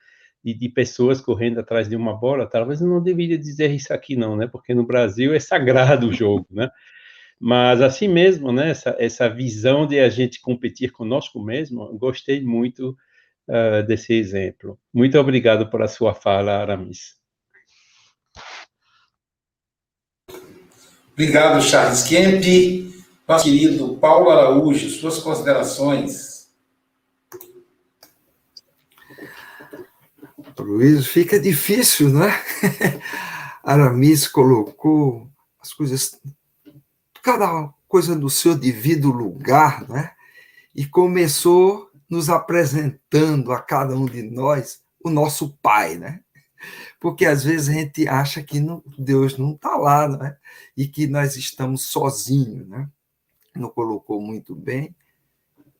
De, 0.45 0.53
de, 0.53 0.69
pessoas 0.69 1.19
correndo 1.19 1.61
atrás 1.61 1.89
de 1.89 1.97
uma 1.97 2.15
bola, 2.15 2.47
talvez 2.47 2.83
eu 2.83 2.87
não 2.87 3.03
deveria 3.03 3.39
dizer 3.39 3.71
isso 3.71 3.95
aqui 3.95 4.15
não, 4.15 4.37
né? 4.37 4.47
Porque 4.47 4.75
no 4.75 4.85
Brasil 4.85 5.33
é 5.33 5.41
sagrado 5.41 6.09
o 6.09 6.13
jogo, 6.13 6.47
né? 6.51 6.69
Mas 7.41 7.81
assim 7.81 8.07
mesmo, 8.07 8.53
né? 8.53 8.69
Essa, 8.69 8.95
essa 8.99 9.31
visão 9.31 9.87
de 9.87 9.99
a 9.99 10.11
gente 10.11 10.43
competir 10.43 10.93
conosco 10.93 11.43
mesmo, 11.43 11.97
gostei 11.97 12.43
muito 12.43 12.95
uh, 13.49 13.87
desse 13.87 14.13
exemplo. 14.13 14.79
Muito 14.93 15.19
obrigado 15.19 15.69
por 15.71 15.83
a 15.83 15.89
sua 15.89 16.15
fala, 16.15 16.53
Aramis. 16.53 17.17
Obrigado, 21.13 21.63
Charles 21.63 22.03
Kemp. 22.03 22.95
Nosso 23.27 23.45
querido 23.45 23.97
Paulo 23.97 24.31
Araújo, 24.31 24.89
suas 24.91 25.19
considerações. 25.19 26.37
Luiz, 30.59 31.07
fica 31.07 31.39
difícil, 31.39 32.11
né? 32.11 32.33
Aramis 33.63 34.29
colocou 34.29 35.29
as 35.61 35.73
coisas, 35.73 36.21
cada 37.23 37.69
coisa 37.89 38.15
no 38.15 38.31
seu 38.31 38.55
devido 38.55 39.11
lugar, 39.11 39.89
né? 39.89 40.13
E 40.75 40.87
começou 40.87 41.86
nos 42.09 42.29
apresentando 42.29 43.53
a 43.53 43.61
cada 43.61 43.97
um 43.97 44.07
de 44.07 44.23
nós 44.23 44.81
o 45.03 45.11
nosso 45.11 45.57
Pai, 45.63 45.97
né? 45.97 46.21
Porque 47.01 47.27
às 47.27 47.45
vezes 47.45 47.69
a 47.69 47.73
gente 47.73 48.09
acha 48.09 48.43
que 48.43 48.59
não, 48.61 48.83
Deus 48.99 49.37
não 49.37 49.53
está 49.53 49.77
lá, 49.77 50.09
né? 50.09 50.37
E 50.77 50.87
que 50.87 51.07
nós 51.07 51.37
estamos 51.37 51.87
sozinhos, 51.87 52.67
né? 52.67 52.89
Não 53.55 53.69
colocou 53.69 54.21
muito 54.21 54.55
bem. 54.55 54.95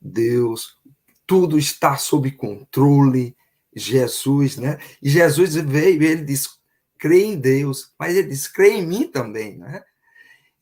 Deus, 0.01 0.77
tudo 1.25 1.57
está 1.57 1.97
sob 1.97 2.31
controle. 2.31 3.35
Jesus, 3.75 4.57
né? 4.57 4.79
E 5.01 5.09
Jesus 5.09 5.55
veio, 5.55 6.01
ele 6.01 6.23
disse: 6.23 6.49
crê 6.97 7.25
em 7.25 7.39
Deus, 7.39 7.93
mas 7.97 8.15
ele 8.15 8.29
disse: 8.29 8.51
crê 8.51 8.69
em 8.71 8.85
mim 8.85 9.07
também, 9.07 9.57
né? 9.57 9.83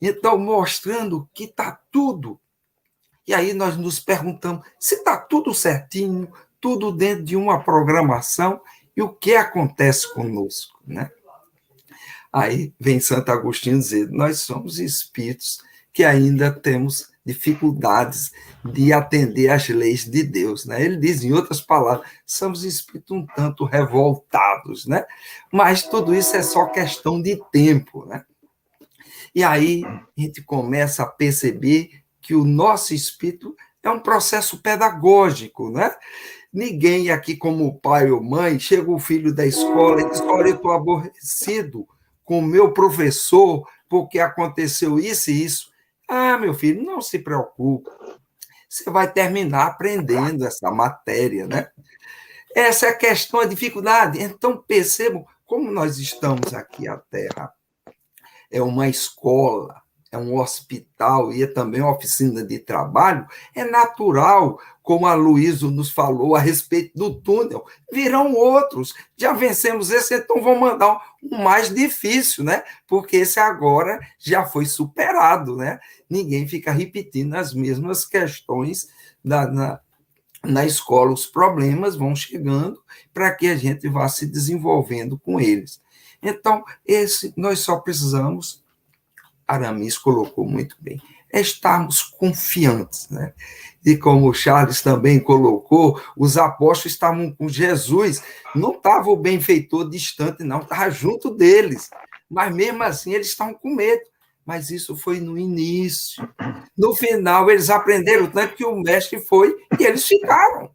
Então, 0.00 0.36
mostrando 0.38 1.28
que 1.32 1.44
está 1.44 1.80
tudo 1.90 2.38
e 3.26 3.34
aí 3.34 3.52
nós 3.52 3.76
nos 3.76 3.98
perguntamos 3.98 4.64
se 4.78 4.96
está 4.96 5.16
tudo 5.16 5.52
certinho, 5.52 6.32
tudo 6.60 6.92
dentro 6.92 7.24
de 7.24 7.36
uma 7.36 7.62
programação, 7.62 8.60
e 8.96 9.02
o 9.02 9.08
que 9.08 9.34
acontece 9.34 10.12
conosco, 10.14 10.78
né? 10.86 11.10
Aí 12.32 12.72
vem 12.78 13.00
Santo 13.00 13.30
Agostinho 13.30 13.78
dizer: 13.78 14.08
nós 14.10 14.40
somos 14.40 14.78
espíritos 14.78 15.58
que 15.92 16.04
ainda 16.04 16.50
temos 16.50 17.10
dificuldades 17.24 18.30
de 18.64 18.92
atender 18.92 19.48
às 19.48 19.68
leis 19.68 20.04
de 20.04 20.22
Deus, 20.22 20.64
né? 20.64 20.82
Ele 20.82 20.96
diz 20.96 21.24
em 21.24 21.32
outras 21.32 21.60
palavras, 21.60 22.06
somos 22.24 22.64
espíritos 22.64 23.16
um 23.16 23.26
tanto 23.26 23.64
revoltados, 23.64 24.86
né? 24.86 25.04
Mas 25.52 25.82
tudo 25.82 26.14
isso 26.14 26.36
é 26.36 26.42
só 26.42 26.66
questão 26.66 27.20
de 27.20 27.40
tempo, 27.50 28.06
né? 28.06 28.24
E 29.34 29.42
aí 29.42 29.84
a 29.84 30.20
gente 30.20 30.42
começa 30.42 31.02
a 31.02 31.06
perceber 31.06 31.90
que 32.26 32.34
o 32.34 32.44
nosso 32.44 32.92
espírito 32.92 33.54
é 33.80 33.88
um 33.88 34.00
processo 34.00 34.58
pedagógico, 34.60 35.70
né? 35.70 35.94
Ninguém 36.52 37.10
aqui, 37.10 37.36
como 37.36 37.78
pai 37.78 38.10
ou 38.10 38.20
mãe, 38.20 38.58
chega 38.58 38.90
o 38.90 38.98
filho 38.98 39.32
da 39.32 39.46
escola 39.46 40.00
e 40.00 40.10
diz: 40.10 40.20
Olha, 40.22 40.48
eu 40.48 40.56
estou 40.56 40.72
aborrecido 40.72 41.86
com 42.24 42.40
o 42.40 42.42
meu 42.42 42.72
professor 42.72 43.64
porque 43.88 44.18
aconteceu 44.18 44.98
isso 44.98 45.30
e 45.30 45.44
isso. 45.44 45.70
Ah, 46.08 46.36
meu 46.36 46.52
filho, 46.52 46.82
não 46.82 47.00
se 47.00 47.20
preocupe. 47.20 47.88
Você 48.68 48.90
vai 48.90 49.12
terminar 49.12 49.66
aprendendo 49.66 50.44
essa 50.44 50.68
matéria, 50.70 51.46
né? 51.46 51.68
Essa 52.54 52.86
é 52.86 52.88
a 52.88 52.96
questão, 52.96 53.38
a 53.38 53.46
dificuldade. 53.46 54.20
Então, 54.20 54.60
percebam 54.66 55.24
como 55.44 55.70
nós 55.70 55.98
estamos 55.98 56.52
aqui, 56.52 56.88
a 56.88 56.96
Terra 56.96 57.52
é 58.50 58.60
uma 58.60 58.88
escola, 58.88 59.80
é 60.10 60.18
um 60.18 60.38
hospital 60.38 61.32
e 61.32 61.42
é 61.42 61.46
também 61.46 61.80
uma 61.80 61.94
oficina 61.94 62.44
de 62.44 62.58
trabalho, 62.58 63.26
é 63.54 63.64
natural, 63.64 64.58
como 64.82 65.06
a 65.06 65.14
Luísa 65.14 65.68
nos 65.68 65.90
falou 65.90 66.36
a 66.36 66.40
respeito 66.40 66.96
do 66.96 67.14
túnel, 67.20 67.64
virão 67.92 68.32
outros. 68.34 68.94
Já 69.16 69.32
vencemos 69.32 69.90
esse, 69.90 70.14
então 70.14 70.40
vamos 70.40 70.60
mandar 70.60 71.00
um 71.22 71.42
mais 71.42 71.74
difícil, 71.74 72.44
né? 72.44 72.62
Porque 72.86 73.16
esse 73.16 73.40
agora 73.40 73.98
já 74.18 74.44
foi 74.44 74.64
superado, 74.64 75.56
né? 75.56 75.80
Ninguém 76.08 76.46
fica 76.46 76.70
repetindo 76.70 77.34
as 77.34 77.52
mesmas 77.52 78.04
questões 78.04 78.88
na, 79.24 79.80
na 80.44 80.64
escola. 80.64 81.12
Os 81.12 81.26
problemas 81.26 81.96
vão 81.96 82.14
chegando 82.14 82.80
para 83.12 83.34
que 83.34 83.48
a 83.48 83.56
gente 83.56 83.88
vá 83.88 84.08
se 84.08 84.24
desenvolvendo 84.24 85.18
com 85.18 85.40
eles. 85.40 85.80
Então, 86.22 86.64
esse 86.86 87.34
nós 87.36 87.58
só 87.58 87.80
precisamos 87.80 88.64
Aramis 89.46 89.96
colocou 89.96 90.44
muito 90.44 90.76
bem, 90.80 91.00
é 91.32 91.40
estarmos 91.40 92.02
confiantes, 92.02 93.08
né? 93.10 93.32
E 93.84 93.96
como 93.96 94.28
o 94.28 94.34
Charles 94.34 94.82
também 94.82 95.20
colocou, 95.20 96.00
os 96.16 96.36
apóstolos 96.36 96.94
estavam 96.94 97.32
com 97.32 97.48
Jesus, 97.48 98.22
não 98.54 98.72
estava 98.72 99.08
o 99.10 99.16
benfeitor 99.16 99.88
distante, 99.88 100.42
não, 100.42 100.60
estava 100.60 100.90
junto 100.90 101.30
deles, 101.30 101.88
mas 102.28 102.52
mesmo 102.52 102.82
assim 102.82 103.12
eles 103.12 103.28
estavam 103.28 103.54
com 103.54 103.74
medo. 103.74 104.02
Mas 104.44 104.70
isso 104.70 104.96
foi 104.96 105.18
no 105.18 105.36
início. 105.36 106.28
No 106.78 106.94
final, 106.94 107.50
eles 107.50 107.68
aprenderam 107.68 108.30
tanto 108.30 108.54
que 108.54 108.64
o 108.64 108.76
mestre 108.76 109.20
foi 109.20 109.56
e 109.78 109.82
eles 109.82 110.06
ficaram. 110.06 110.70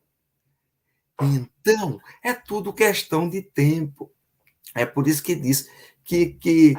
Então, 1.21 1.99
é 2.21 2.33
tudo 2.33 2.73
questão 2.73 3.29
de 3.29 3.41
tempo. 3.41 4.11
É 4.75 4.85
por 4.85 5.07
isso 5.07 5.23
que 5.23 5.35
diz 5.35 5.69
que, 6.03 6.27
que 6.27 6.75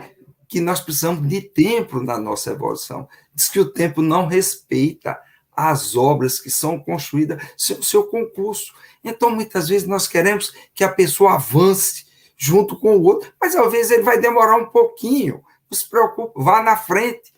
que 0.53 0.61
nós 0.61 0.83
precisamos 0.83 1.27
de 1.27 1.41
tempo 1.41 1.99
na 2.03 2.19
nossa 2.19 2.51
evolução. 2.51 3.09
Diz 3.35 3.49
que 3.49 3.59
o 3.59 3.73
tempo 3.73 4.03
não 4.03 4.27
respeita 4.27 5.19
as 5.57 5.97
obras 5.97 6.39
que 6.39 6.51
são 6.51 6.79
construídas, 6.79 7.43
seu, 7.57 7.83
seu 7.83 8.05
concurso. 8.05 8.75
Então, 9.03 9.31
muitas 9.31 9.71
vezes, 9.71 9.89
nós 9.89 10.07
queremos 10.07 10.53
que 10.75 10.85
a 10.85 10.93
pessoa 10.93 11.37
avance 11.37 12.05
junto 12.37 12.79
com 12.79 12.99
o 12.99 13.03
outro, 13.03 13.33
mas 13.41 13.57
às 13.57 13.73
vezes 13.73 13.93
ele 13.93 14.03
vai 14.03 14.21
demorar 14.21 14.57
um 14.57 14.67
pouquinho. 14.67 15.43
Não 15.71 15.79
se 15.79 15.89
preocupe, 15.89 16.35
vá 16.37 16.63
na 16.63 16.77
frente. 16.77 17.33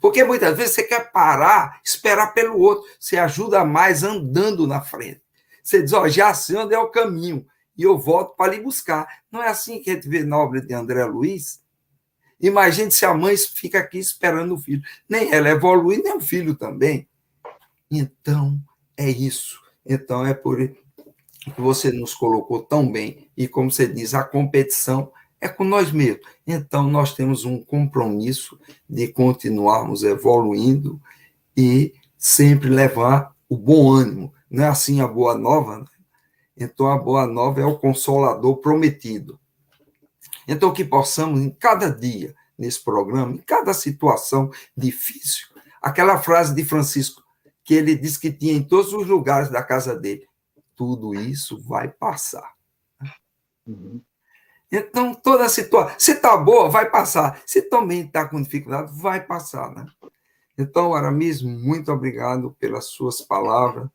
Porque 0.00 0.24
muitas 0.24 0.56
vezes 0.56 0.76
você 0.76 0.84
quer 0.84 1.12
parar, 1.12 1.78
esperar 1.84 2.32
pelo 2.32 2.58
outro. 2.58 2.88
Você 2.98 3.18
ajuda 3.18 3.66
mais 3.66 4.02
andando 4.02 4.66
na 4.66 4.80
frente. 4.80 5.20
Você 5.62 5.82
diz, 5.82 5.92
ó, 5.92 6.04
oh, 6.04 6.08
já 6.08 6.32
sei 6.32 6.56
onde 6.56 6.74
é 6.74 6.78
o 6.78 6.90
caminho, 6.90 7.44
e 7.76 7.82
eu 7.82 7.98
volto 7.98 8.34
para 8.34 8.52
lhe 8.52 8.62
buscar. 8.62 9.06
Não 9.30 9.42
é 9.42 9.48
assim 9.48 9.82
que 9.82 9.90
a 9.90 9.92
gente 9.92 10.08
vê 10.08 10.24
na 10.24 10.38
obra 10.38 10.62
de 10.62 10.72
André 10.72 11.04
Luiz? 11.04 11.67
Imagine 12.40 12.90
se 12.90 13.04
a 13.04 13.12
mãe 13.12 13.36
fica 13.36 13.78
aqui 13.78 13.98
esperando 13.98 14.54
o 14.54 14.58
filho. 14.58 14.82
Nem 15.08 15.32
ela 15.32 15.48
evolui, 15.48 15.98
nem 15.98 16.16
o 16.16 16.20
filho 16.20 16.54
também. 16.54 17.08
Então, 17.90 18.60
é 18.96 19.08
isso. 19.10 19.60
Então, 19.84 20.24
é 20.24 20.34
por 20.34 20.58
que 21.54 21.60
você 21.60 21.90
nos 21.90 22.14
colocou 22.14 22.62
tão 22.62 22.90
bem. 22.90 23.28
E 23.36 23.48
como 23.48 23.70
você 23.70 23.86
diz, 23.86 24.14
a 24.14 24.22
competição 24.22 25.10
é 25.40 25.48
com 25.48 25.64
nós 25.64 25.90
mesmos. 25.90 26.26
Então, 26.46 26.88
nós 26.88 27.14
temos 27.14 27.44
um 27.44 27.62
compromisso 27.62 28.58
de 28.88 29.08
continuarmos 29.08 30.02
evoluindo 30.02 31.00
e 31.56 31.92
sempre 32.16 32.68
levar 32.68 33.34
o 33.48 33.56
bom 33.56 33.92
ânimo. 33.92 34.32
Não 34.50 34.64
é 34.64 34.68
assim 34.68 35.00
a 35.00 35.06
boa 35.06 35.36
nova? 35.36 35.78
Né? 35.78 35.84
Então, 36.56 36.86
a 36.86 36.98
boa 36.98 37.26
nova 37.26 37.60
é 37.60 37.64
o 37.64 37.78
consolador 37.78 38.56
prometido. 38.58 39.38
Então, 40.48 40.72
que 40.72 40.82
possamos, 40.82 41.40
em 41.40 41.50
cada 41.50 41.90
dia, 41.90 42.34
nesse 42.58 42.82
programa, 42.82 43.32
em 43.32 43.38
cada 43.38 43.74
situação 43.74 44.50
difícil, 44.74 45.46
aquela 45.80 46.18
frase 46.18 46.54
de 46.54 46.64
Francisco, 46.64 47.22
que 47.62 47.74
ele 47.74 47.94
disse 47.94 48.18
que 48.18 48.32
tinha 48.32 48.54
em 48.54 48.62
todos 48.62 48.94
os 48.94 49.06
lugares 49.06 49.50
da 49.50 49.62
casa 49.62 49.94
dele: 49.94 50.26
tudo 50.74 51.14
isso 51.14 51.62
vai 51.62 51.88
passar. 51.88 52.54
Uhum. 53.66 54.00
Então, 54.72 55.14
toda 55.14 55.44
a 55.44 55.48
situação, 55.48 55.94
se 55.98 56.12
está 56.12 56.36
boa, 56.36 56.70
vai 56.70 56.90
passar. 56.90 57.42
Se 57.46 57.62
também 57.62 58.06
está 58.06 58.26
com 58.26 58.40
dificuldade, 58.40 58.90
vai 58.98 59.20
passar. 59.24 59.70
Né? 59.70 59.86
Então, 60.56 60.94
Aramis, 60.94 61.42
muito 61.42 61.92
obrigado 61.92 62.56
pelas 62.58 62.86
suas 62.86 63.20
palavras. 63.20 63.88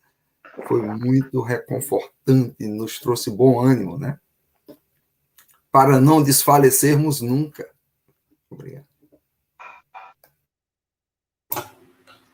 Foi 0.68 0.82
muito 0.82 1.42
reconfortante, 1.42 2.68
nos 2.68 3.00
trouxe 3.00 3.32
bom 3.32 3.60
ânimo, 3.60 3.98
né? 3.98 4.20
Para 5.74 6.00
não 6.00 6.22
desfalecermos 6.22 7.20
nunca. 7.20 7.68
Obrigado. 8.48 8.86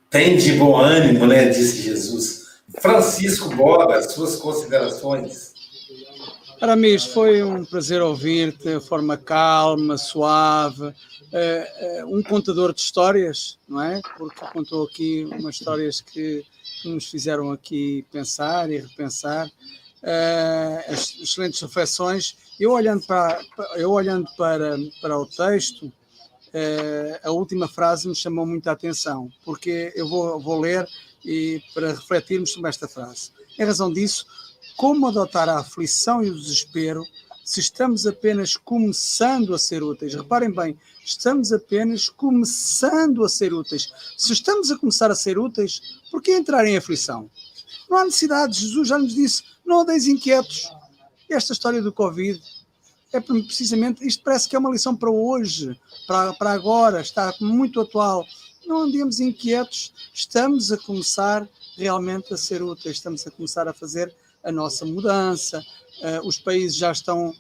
Tem 0.09 0.35
de 0.35 0.57
bom 0.57 0.75
ânimo, 0.75 1.25
né? 1.25 1.47
Disse 1.47 1.81
Jesus. 1.81 2.59
Francisco 2.81 3.55
Boga, 3.55 4.01
suas 4.03 4.35
considerações. 4.35 5.53
Aramis, 6.59 7.05
foi 7.05 7.41
um 7.41 7.63
prazer 7.63 8.01
ouvir-te 8.01 8.77
de 8.77 8.85
forma 8.85 9.15
calma, 9.15 9.97
suave, 9.97 10.93
é, 11.31 11.99
é, 11.99 12.05
um 12.05 12.21
contador 12.21 12.73
de 12.73 12.81
histórias, 12.81 13.57
não 13.69 13.81
é? 13.81 14.01
Porque 14.17 14.45
contou 14.47 14.83
aqui 14.83 15.25
umas 15.31 15.55
histórias 15.55 16.01
que 16.01 16.45
nos 16.83 17.05
fizeram 17.05 17.51
aqui 17.53 18.05
pensar 18.11 18.69
e 18.69 18.79
repensar 18.79 19.49
excelentes 20.89 21.61
reflexões. 21.61 22.37
Eu 22.59 22.71
olhando 22.71 23.05
para, 23.05 23.41
eu 23.75 23.91
olhando 23.91 24.29
para, 24.37 24.77
para 25.01 25.17
o 25.17 25.25
texto, 25.25 25.83
uh, 25.83 27.19
a 27.23 27.31
última 27.31 27.67
frase 27.67 28.07
me 28.07 28.15
chamou 28.15 28.45
muita 28.45 28.71
atenção, 28.71 29.31
porque 29.45 29.93
eu 29.95 30.07
vou, 30.07 30.39
vou 30.39 30.59
ler 30.59 30.87
e 31.23 31.61
para 31.73 31.89
refletirmos 31.89 32.51
sobre 32.51 32.69
esta 32.69 32.87
frase. 32.87 33.31
Em 33.57 33.63
razão 33.63 33.91
disso, 33.91 34.25
como 34.77 35.07
adotar 35.07 35.49
a 35.49 35.59
aflição 35.59 36.23
e 36.23 36.29
o 36.29 36.35
desespero 36.35 37.05
se 37.43 37.59
estamos 37.59 38.05
apenas 38.05 38.55
começando 38.55 39.55
a 39.55 39.57
ser 39.57 39.81
úteis? 39.81 40.13
Reparem 40.13 40.51
bem, 40.51 40.77
estamos 41.03 41.51
apenas 41.51 42.07
começando 42.07 43.25
a 43.25 43.29
ser 43.29 43.53
úteis. 43.53 43.91
Se 44.15 44.31
estamos 44.33 44.69
a 44.69 44.77
começar 44.77 45.09
a 45.09 45.15
ser 45.15 45.39
úteis, 45.39 45.99
por 46.11 46.21
que 46.21 46.31
entrar 46.31 46.65
em 46.67 46.77
aflição? 46.77 47.29
Não 47.89 47.97
há 47.97 48.05
necessidade, 48.05 48.59
Jesus 48.59 48.87
já 48.87 48.99
nos 48.99 49.15
disse: 49.15 49.43
não 49.69 49.81
andeis 49.81 50.07
inquietos. 50.07 50.67
Esta 51.29 51.53
história 51.53 51.79
do 51.79 51.93
Covid 51.93 52.41
é 53.13 53.19
precisamente, 53.19 54.05
isto 54.05 54.23
parece 54.23 54.49
que 54.49 54.55
é 54.55 54.59
uma 54.59 54.71
lição 54.71 54.95
para 54.95 55.11
hoje, 55.11 55.79
para, 56.07 56.33
para 56.33 56.51
agora, 56.51 57.01
está 57.01 57.31
muito 57.39 57.79
atual. 57.79 58.25
Não 58.65 58.79
andemos 58.79 59.19
inquietos, 59.19 59.93
estamos 60.11 60.71
a 60.71 60.77
começar 60.77 61.47
realmente 61.77 62.33
a 62.33 62.37
ser 62.37 62.63
úteis, 62.63 62.97
estamos 62.97 63.25
a 63.27 63.31
começar 63.31 63.67
a 63.67 63.73
fazer 63.73 64.13
a 64.43 64.51
nossa 64.51 64.85
mudança. 64.85 65.63
Uh, 66.01 66.27
os 66.27 66.39
países 66.39 66.75
já 66.75 66.91
estão, 66.91 67.33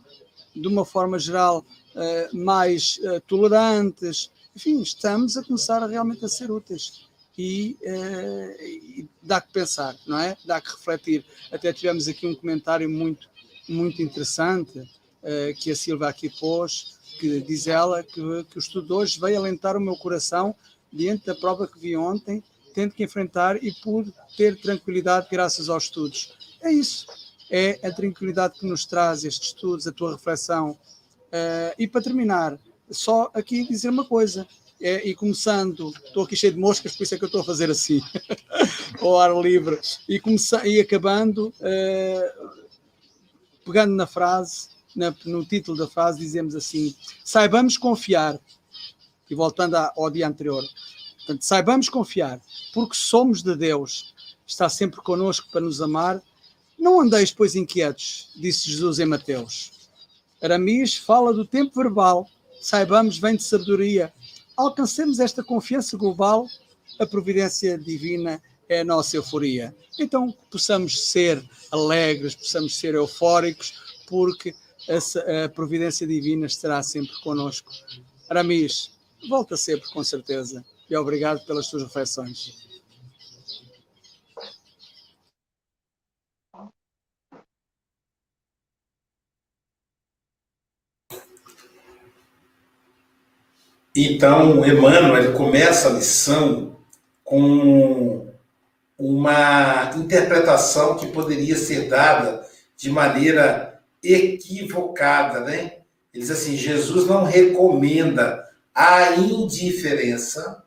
de 0.55 0.67
uma 0.67 0.85
forma 0.85 1.17
geral, 1.17 1.65
uh, 1.95 2.37
mais 2.37 2.99
uh, 3.03 3.19
tolerantes. 3.21 4.31
Enfim, 4.55 4.81
estamos 4.81 5.35
a 5.35 5.43
começar 5.43 5.81
a 5.81 5.87
realmente 5.87 6.23
a 6.23 6.29
ser 6.29 6.51
úteis 6.51 7.08
e, 7.41 7.77
uh, 7.83 8.61
e, 8.61 9.09
dá 9.23 9.39
que 9.39 9.53
pensar, 9.53 9.95
não 10.05 10.19
é? 10.19 10.35
Dá 10.43 10.59
que 10.59 10.71
refletir. 10.71 11.23
Até 11.49 11.71
tivemos 11.71 12.05
aqui 12.09 12.27
um 12.27 12.35
comentário 12.35 12.89
muito, 12.89 13.29
muito 13.65 14.01
interessante 14.01 14.77
uh, 14.79 15.55
que 15.57 15.71
a 15.71 15.75
Silva 15.75 16.09
aqui 16.09 16.29
pôs, 16.29 16.99
que 17.17 17.39
diz 17.39 17.65
ela 17.65 18.03
que, 18.03 18.21
que 18.43 18.57
o 18.57 18.59
estudo 18.59 18.87
de 18.87 18.91
hoje 18.91 19.21
veio 19.21 19.37
alentar 19.37 19.77
o 19.77 19.79
meu 19.79 19.95
coração 19.95 20.53
diante 20.91 21.27
da 21.27 21.33
prova 21.33 21.65
que 21.65 21.79
vi 21.79 21.95
ontem, 21.95 22.43
tendo 22.73 22.93
que 22.93 23.05
enfrentar 23.05 23.63
e 23.63 23.71
pude 23.71 24.13
ter 24.35 24.59
tranquilidade 24.59 25.29
graças 25.31 25.69
aos 25.69 25.85
estudos. 25.85 26.33
É 26.61 26.73
isso. 26.73 27.07
É 27.49 27.79
a 27.87 27.91
tranquilidade 27.93 28.59
que 28.59 28.65
nos 28.65 28.85
traz 28.85 29.23
estes 29.23 29.47
estudos, 29.47 29.87
a 29.87 29.93
tua 29.93 30.11
reflexão. 30.11 30.71
Uh, 30.71 31.71
e 31.79 31.87
para 31.87 32.01
terminar, 32.01 32.59
só 32.91 33.31
aqui 33.33 33.65
dizer 33.65 33.87
uma 33.87 34.03
coisa: 34.03 34.45
é, 34.81 35.07
e 35.07 35.13
começando, 35.13 35.93
estou 36.05 36.23
aqui 36.23 36.35
cheio 36.35 36.53
de 36.53 36.59
moscas, 36.59 36.95
por 36.95 37.03
isso 37.03 37.13
é 37.13 37.17
que 37.17 37.23
eu 37.23 37.27
estou 37.27 37.41
a 37.41 37.43
fazer 37.43 37.69
assim, 37.69 38.01
ao 39.01 39.19
ar 39.19 39.35
livre, 39.41 39.77
e, 40.07 40.21
e 40.65 40.79
acabando, 40.79 41.53
uh, 41.59 42.49
pegando 43.65 43.93
na 43.93 44.07
frase, 44.07 44.69
na, 44.95 45.13
no 45.25 45.45
título 45.45 45.77
da 45.77 45.87
frase, 45.87 46.19
dizemos 46.19 46.55
assim: 46.55 46.95
saibamos 47.23 47.77
confiar, 47.77 48.39
e 49.29 49.35
voltando 49.35 49.75
ao 49.75 50.09
dia 50.09 50.27
anterior, 50.27 50.63
portanto, 51.17 51.43
saibamos 51.43 51.89
confiar, 51.89 52.39
porque 52.73 52.95
somos 52.95 53.43
de 53.43 53.55
Deus, 53.55 54.13
está 54.47 54.69
sempre 54.69 55.01
connosco 55.01 55.47
para 55.51 55.61
nos 55.61 55.81
amar. 55.81 56.21
Não 56.77 57.01
andeis, 57.01 57.31
pois, 57.31 57.55
inquietos, 57.55 58.31
disse 58.35 58.71
Jesus 58.71 58.99
em 58.99 59.05
Mateus. 59.05 59.71
Aramis 60.41 60.95
fala 60.95 61.33
do 61.33 61.45
tempo 61.45 61.75
verbal, 61.75 62.27
saibamos, 62.61 63.17
vem 63.17 63.35
de 63.35 63.43
sabedoria 63.43 64.13
alcancemos 64.59 65.19
esta 65.19 65.41
confiança 65.41 65.95
global, 65.95 66.45
a 66.99 67.05
providência 67.05 67.77
divina 67.77 68.41
é 68.67 68.81
a 68.81 68.83
nossa 68.83 69.15
euforia. 69.15 69.73
Então, 69.97 70.35
possamos 70.51 71.09
ser 71.09 71.41
alegres, 71.71 72.35
possamos 72.35 72.75
ser 72.75 72.93
eufóricos, 72.93 73.73
porque 74.05 74.53
essa, 74.87 75.23
a 75.45 75.49
providência 75.49 76.05
divina 76.05 76.45
estará 76.45 76.83
sempre 76.83 77.15
conosco. 77.23 77.71
Aramis, 78.29 78.91
volta 79.29 79.55
sempre, 79.55 79.89
com 79.91 80.03
certeza. 80.03 80.63
E 80.89 80.95
obrigado 80.95 81.45
pelas 81.45 81.69
tuas 81.69 81.83
reflexões. 81.83 82.68
Então, 93.95 94.65
Emmanuel 94.65 95.33
começa 95.33 95.89
a 95.89 95.93
lição 95.93 96.75
com 97.23 98.27
uma 98.97 99.91
interpretação 99.95 100.97
que 100.97 101.07
poderia 101.07 101.55
ser 101.55 101.87
dada 101.89 102.45
de 102.75 102.91
maneira 102.91 103.81
equivocada, 104.03 105.39
né? 105.41 105.79
Ele 106.13 106.23
diz 106.23 106.31
assim: 106.31 106.55
Jesus 106.55 107.07
não 107.07 107.23
recomenda 107.23 108.47
a 108.73 109.15
indiferença 109.15 110.63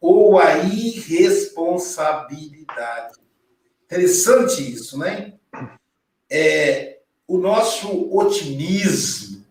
ou 0.00 0.38
a 0.38 0.58
irresponsabilidade. 0.58 3.14
Interessante 3.84 4.72
isso, 4.72 4.96
né? 4.98 5.34
É, 6.30 6.98
o 7.26 7.38
nosso 7.38 8.14
otimismo 8.14 9.44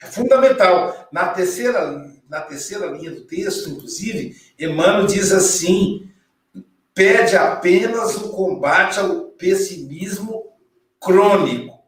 é 0.00 0.06
fundamental. 0.06 1.08
Na 1.12 1.28
terceira 1.28 2.11
na 2.32 2.40
terceira 2.40 2.86
linha 2.86 3.10
do 3.10 3.20
texto, 3.26 3.68
inclusive, 3.68 4.40
Emmanuel 4.58 5.06
diz 5.06 5.32
assim: 5.32 6.10
pede 6.94 7.36
apenas 7.36 8.16
o 8.16 8.30
combate 8.30 8.98
ao 8.98 9.24
pessimismo 9.32 10.50
crônico. 10.98 11.78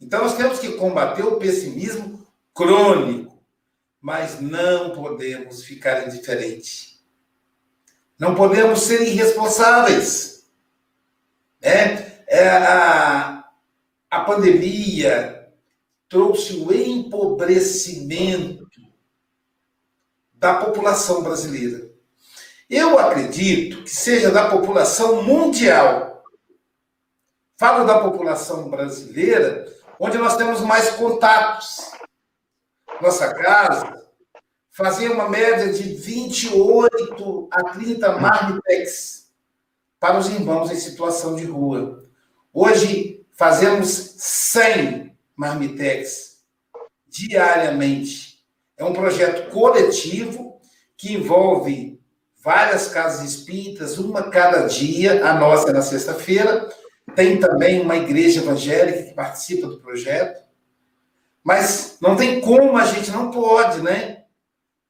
Então, 0.00 0.22
nós 0.22 0.36
temos 0.36 0.60
que 0.60 0.76
combater 0.76 1.24
o 1.24 1.36
pessimismo 1.36 2.24
crônico, 2.54 3.42
mas 4.00 4.40
não 4.40 4.92
podemos 4.92 5.64
ficar 5.64 6.06
indiferentes. 6.06 7.00
Não 8.16 8.36
podemos 8.36 8.82
ser 8.82 9.02
irresponsáveis. 9.02 10.48
Né? 11.60 12.22
É, 12.28 12.48
a, 12.50 13.50
a 14.08 14.20
pandemia 14.20 15.50
trouxe 16.08 16.54
o 16.54 16.72
empobrecimento 16.72 18.69
da 20.40 20.54
população 20.54 21.22
brasileira. 21.22 21.92
Eu 22.68 22.98
acredito 22.98 23.84
que 23.84 23.90
seja 23.90 24.30
da 24.30 24.48
população 24.48 25.22
mundial. 25.22 26.24
Falo 27.58 27.84
da 27.84 28.00
população 28.00 28.70
brasileira, 28.70 29.70
onde 29.98 30.16
nós 30.16 30.38
temos 30.38 30.62
mais 30.62 30.92
contatos. 30.92 31.90
Nossa 33.02 33.34
casa 33.34 34.02
fazia 34.70 35.12
uma 35.12 35.28
média 35.28 35.70
de 35.74 35.94
28 35.94 37.48
a 37.52 37.64
30 37.64 38.18
marmitex 38.18 39.30
para 39.98 40.18
os 40.18 40.30
irmãos 40.30 40.70
em 40.70 40.76
situação 40.76 41.36
de 41.36 41.44
rua. 41.44 42.08
Hoje 42.50 43.26
fazemos 43.32 43.90
100 43.90 45.14
marmitex 45.36 46.38
diariamente. 47.06 48.29
É 48.80 48.84
um 48.84 48.94
projeto 48.94 49.50
coletivo 49.50 50.58
que 50.96 51.12
envolve 51.12 52.00
várias 52.42 52.88
casas 52.88 53.30
espíritas, 53.30 53.98
uma 53.98 54.30
cada 54.30 54.66
dia, 54.66 55.22
a 55.28 55.34
nossa 55.34 55.68
é 55.68 55.72
na 55.74 55.82
sexta-feira. 55.82 56.66
Tem 57.14 57.38
também 57.38 57.82
uma 57.82 57.96
igreja 57.96 58.40
evangélica 58.40 59.02
que 59.02 59.14
participa 59.14 59.66
do 59.66 59.80
projeto. 59.80 60.40
Mas 61.44 61.98
não 62.00 62.16
tem 62.16 62.40
como, 62.40 62.74
a 62.74 62.86
gente 62.86 63.10
não 63.10 63.30
pode, 63.30 63.82
né? 63.82 64.22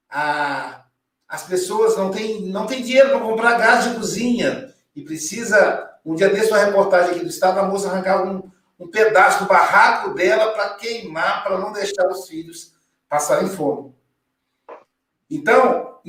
A, 0.08 0.84
as 1.26 1.42
pessoas 1.42 1.96
não 1.96 2.12
têm, 2.12 2.42
não 2.42 2.68
têm 2.68 2.84
dinheiro 2.84 3.08
para 3.10 3.18
comprar 3.18 3.58
gás 3.58 3.88
de 3.88 3.96
cozinha 3.96 4.72
e 4.94 5.02
precisa, 5.02 5.90
um 6.06 6.14
dia 6.14 6.28
desse, 6.28 6.52
uma 6.52 6.64
reportagem 6.64 7.10
aqui 7.10 7.24
do 7.24 7.30
Estado, 7.30 7.58
a 7.58 7.64
moça 7.64 7.88
arrancar 7.88 8.24
um, 8.24 8.48
um 8.78 8.88
pedaço 8.88 9.42
do 9.42 9.48
barraco 9.48 10.14
dela 10.14 10.52
para 10.52 10.74
queimar, 10.74 11.42
para 11.42 11.58
não 11.58 11.72
deixar 11.72 12.06
os 12.06 12.28
filhos 12.28 12.78
passarem 13.10 13.50
fome. 13.50 13.92
Então, 15.28 16.00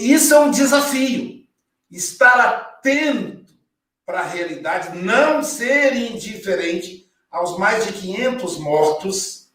isso 0.00 0.32
é 0.32 0.38
um 0.38 0.50
desafio. 0.50 1.44
Estar 1.90 2.40
atento 2.40 3.52
para 4.06 4.20
a 4.20 4.26
realidade, 4.26 4.96
não 4.96 5.42
ser 5.42 5.94
indiferente 5.94 7.10
aos 7.30 7.58
mais 7.58 7.86
de 7.86 7.92
500 7.92 8.58
mortos, 8.58 9.52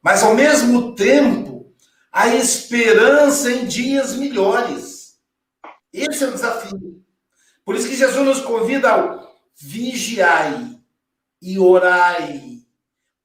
mas 0.00 0.22
ao 0.22 0.34
mesmo 0.34 0.94
tempo 0.94 1.74
a 2.10 2.28
esperança 2.28 3.50
em 3.50 3.66
dias 3.66 4.14
melhores. 4.14 5.18
Esse 5.92 6.24
é 6.24 6.28
o 6.28 6.32
desafio. 6.32 7.02
Por 7.64 7.74
isso 7.74 7.88
que 7.88 7.96
Jesus 7.96 8.24
nos 8.24 8.40
convida 8.40 8.90
ao 8.90 9.32
vigiai 9.56 10.78
e 11.40 11.58
orai, 11.58 12.58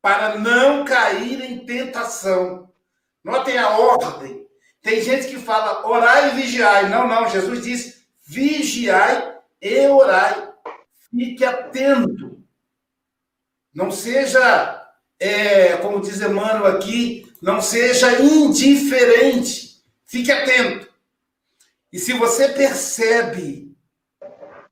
para 0.02 0.38
não 0.38 0.86
cair 0.86 1.42
em 1.42 1.66
tentação. 1.66 2.67
Notem 3.28 3.58
a 3.58 3.78
ordem. 3.78 4.48
Tem 4.82 5.02
gente 5.02 5.28
que 5.28 5.38
fala 5.38 5.86
orai 5.86 6.32
e 6.32 6.36
vigiai. 6.36 6.88
Não, 6.88 7.06
não. 7.06 7.30
Jesus 7.30 7.62
diz 7.62 8.08
vigiai 8.26 9.36
e 9.62 9.86
orai. 9.90 10.50
Fique 11.12 11.44
atento. 11.44 12.42
Não 13.76 13.92
seja, 13.92 14.82
é, 15.20 15.76
como 15.78 16.00
diz 16.00 16.22
Emmanuel 16.22 16.68
aqui, 16.68 17.30
não 17.42 17.62
seja 17.62 18.18
indiferente. 18.22 19.84
Fique 20.06 20.32
atento. 20.32 20.90
E 21.92 22.00
se 22.00 22.14
você 22.14 22.48
percebe 22.48 23.76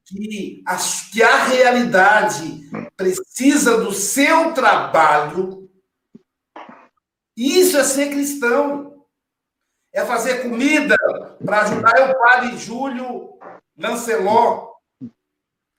que 0.06 0.64
a, 0.66 0.78
que 1.12 1.22
a 1.22 1.43
realidade 1.43 2.70
precisa 2.95 3.78
do 3.84 3.91
seu 3.91 4.53
trabalho, 4.53 5.64
isso 7.36 7.77
é 7.77 7.83
ser 7.83 8.09
cristão. 8.09 9.05
É 9.93 10.03
fazer 10.03 10.41
comida 10.43 10.97
para 11.43 11.61
ajudar 11.61 12.09
o 12.09 12.19
padre 12.19 12.57
Júlio 12.57 13.38
Lancelot. 13.77 14.73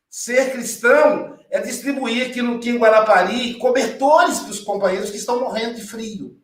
Ser 0.08 0.52
cristão 0.52 1.38
é 1.50 1.60
distribuir 1.60 2.28
aqui 2.28 2.40
no 2.40 2.58
Kim 2.58 2.78
Guarapari 2.78 3.58
cobertores 3.58 4.38
para 4.38 4.50
os 4.50 4.60
companheiros 4.60 5.10
que 5.10 5.18
estão 5.18 5.40
morrendo 5.40 5.74
de 5.74 5.86
frio. 5.86 6.40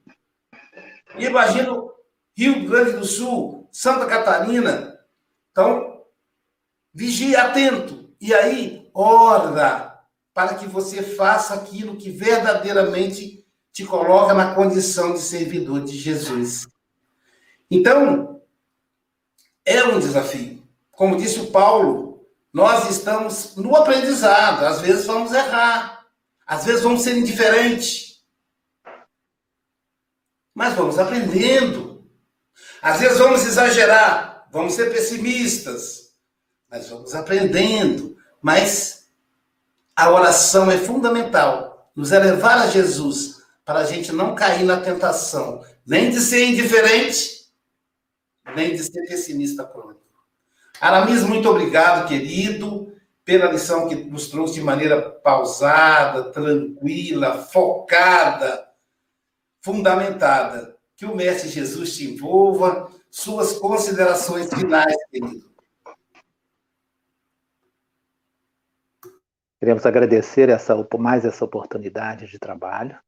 E 1.16 1.24
imagino 1.24 1.90
Rio 2.36 2.68
Grande 2.68 2.92
do 2.92 3.04
Sul, 3.04 3.68
Santa 3.70 4.06
Catarina. 4.06 4.98
Então, 5.50 6.04
vigie 6.92 7.36
atento. 7.36 8.14
E 8.20 8.32
aí, 8.34 8.90
ora 8.94 9.92
para 10.34 10.54
que 10.54 10.66
você 10.66 11.02
faça 11.02 11.54
aquilo 11.54 11.96
que 11.96 12.10
verdadeiramente 12.10 13.41
te 13.72 13.84
coloca 13.86 14.34
na 14.34 14.54
condição 14.54 15.14
de 15.14 15.20
servidor 15.20 15.82
de 15.82 15.98
Jesus. 15.98 16.66
Então, 17.70 18.42
é 19.64 19.82
um 19.84 19.98
desafio. 19.98 20.62
Como 20.90 21.16
disse 21.16 21.40
o 21.40 21.50
Paulo, 21.50 22.26
nós 22.52 22.90
estamos 22.90 23.56
no 23.56 23.74
aprendizado. 23.74 24.66
Às 24.66 24.82
vezes 24.82 25.06
vamos 25.06 25.32
errar, 25.32 26.06
às 26.46 26.66
vezes 26.66 26.82
vamos 26.82 27.02
ser 27.02 27.16
indiferentes. 27.16 28.22
Mas 30.54 30.74
vamos 30.74 30.98
aprendendo. 30.98 32.06
Às 32.82 33.00
vezes 33.00 33.18
vamos 33.18 33.46
exagerar, 33.46 34.46
vamos 34.50 34.74
ser 34.74 34.92
pessimistas, 34.92 36.10
mas 36.68 36.90
vamos 36.90 37.14
aprendendo. 37.14 38.16
Mas 38.42 39.06
a 39.96 40.10
oração 40.10 40.70
é 40.70 40.76
fundamental, 40.76 41.90
nos 41.94 42.12
elevar 42.12 42.58
a 42.58 42.66
Jesus 42.66 43.41
para 43.64 43.80
a 43.80 43.84
gente 43.84 44.12
não 44.12 44.34
cair 44.34 44.64
na 44.64 44.80
tentação 44.80 45.64
nem 45.86 46.10
de 46.10 46.20
ser 46.20 46.46
indiferente, 46.46 47.52
nem 48.54 48.74
de 48.74 48.82
ser 48.82 49.06
pessimista 49.06 49.64
crônico. 49.64 50.00
Aramis, 50.80 51.22
muito 51.22 51.48
obrigado, 51.48 52.08
querido, 52.08 52.92
pela 53.24 53.52
lição 53.52 53.88
que 53.88 53.94
nos 53.94 54.28
trouxe 54.28 54.54
de 54.54 54.62
maneira 54.62 55.00
pausada, 55.00 56.32
tranquila, 56.32 57.38
focada, 57.38 58.68
fundamentada. 59.60 60.76
Que 60.96 61.06
o 61.06 61.14
Mestre 61.14 61.48
Jesus 61.48 61.96
te 61.96 62.10
envolva. 62.10 62.90
Suas 63.10 63.52
considerações 63.58 64.48
finais, 64.52 64.96
querido. 65.10 65.50
Queremos 69.58 69.86
agradecer 69.86 70.48
essa, 70.48 70.74
mais 70.98 71.24
essa 71.24 71.44
oportunidade 71.44 72.26
de 72.26 72.38
trabalho 72.38 72.98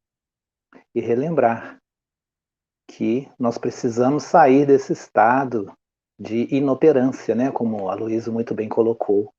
e 0.94 1.00
relembrar 1.00 1.78
que 2.88 3.28
nós 3.38 3.58
precisamos 3.58 4.24
sair 4.24 4.66
desse 4.66 4.92
estado 4.92 5.72
de 6.18 6.54
inoperância, 6.54 7.34
né, 7.34 7.50
como 7.50 7.88
a 7.88 7.94
Luísa 7.94 8.30
muito 8.30 8.54
bem 8.54 8.68
colocou, 8.68 9.32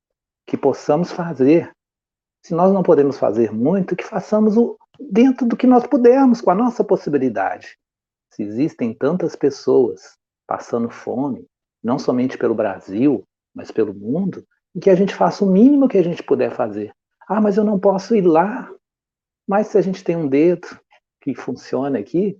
que 0.46 0.56
possamos 0.56 1.10
fazer. 1.10 1.72
Se 2.44 2.54
nós 2.54 2.72
não 2.72 2.82
podemos 2.82 3.18
fazer 3.18 3.52
muito, 3.52 3.96
que 3.96 4.04
façamos 4.04 4.56
o, 4.56 4.76
dentro 5.00 5.46
do 5.46 5.56
que 5.56 5.66
nós 5.66 5.86
pudermos, 5.86 6.40
com 6.40 6.50
a 6.50 6.54
nossa 6.54 6.84
possibilidade. 6.84 7.76
Se 8.32 8.42
existem 8.42 8.92
tantas 8.92 9.34
pessoas 9.34 10.16
passando 10.46 10.90
fome, 10.90 11.46
não 11.82 11.98
somente 11.98 12.36
pelo 12.36 12.54
Brasil, 12.54 13.24
mas 13.54 13.70
pelo 13.70 13.94
mundo, 13.94 14.44
que 14.80 14.90
a 14.90 14.94
gente 14.94 15.14
faça 15.14 15.44
o 15.44 15.50
mínimo 15.50 15.88
que 15.88 15.98
a 15.98 16.04
gente 16.04 16.22
puder 16.22 16.54
fazer. 16.54 16.92
Ah, 17.28 17.40
mas 17.40 17.56
eu 17.56 17.64
não 17.64 17.78
posso 17.78 18.14
ir 18.14 18.22
lá. 18.22 18.70
Mas 19.48 19.68
se 19.68 19.78
a 19.78 19.80
gente 19.80 20.04
tem 20.04 20.16
um 20.16 20.28
dedo 20.28 20.68
que 21.26 21.34
funciona 21.34 21.98
aqui, 21.98 22.38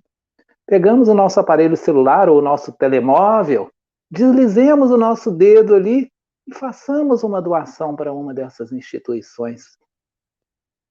pegamos 0.64 1.08
o 1.08 1.14
nosso 1.14 1.40
aparelho 1.40 1.76
celular 1.76 2.28
ou 2.28 2.38
o 2.38 2.42
nosso 2.42 2.72
telemóvel, 2.72 3.68
deslizemos 4.08 4.92
o 4.92 4.96
nosso 4.96 5.32
dedo 5.32 5.74
ali 5.74 6.08
e 6.46 6.54
façamos 6.54 7.24
uma 7.24 7.42
doação 7.42 7.96
para 7.96 8.12
uma 8.12 8.32
dessas 8.32 8.70
instituições 8.70 9.76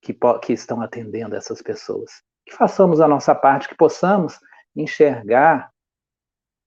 que, 0.02 0.14
que 0.42 0.52
estão 0.52 0.82
atendendo 0.82 1.38
essas 1.38 1.62
pessoas. 1.62 2.22
Que 2.46 2.54
façamos 2.54 3.00
a 3.00 3.08
nossa 3.08 3.34
parte, 3.34 3.70
que 3.70 3.76
possamos 3.76 4.40
enxergar, 4.76 5.72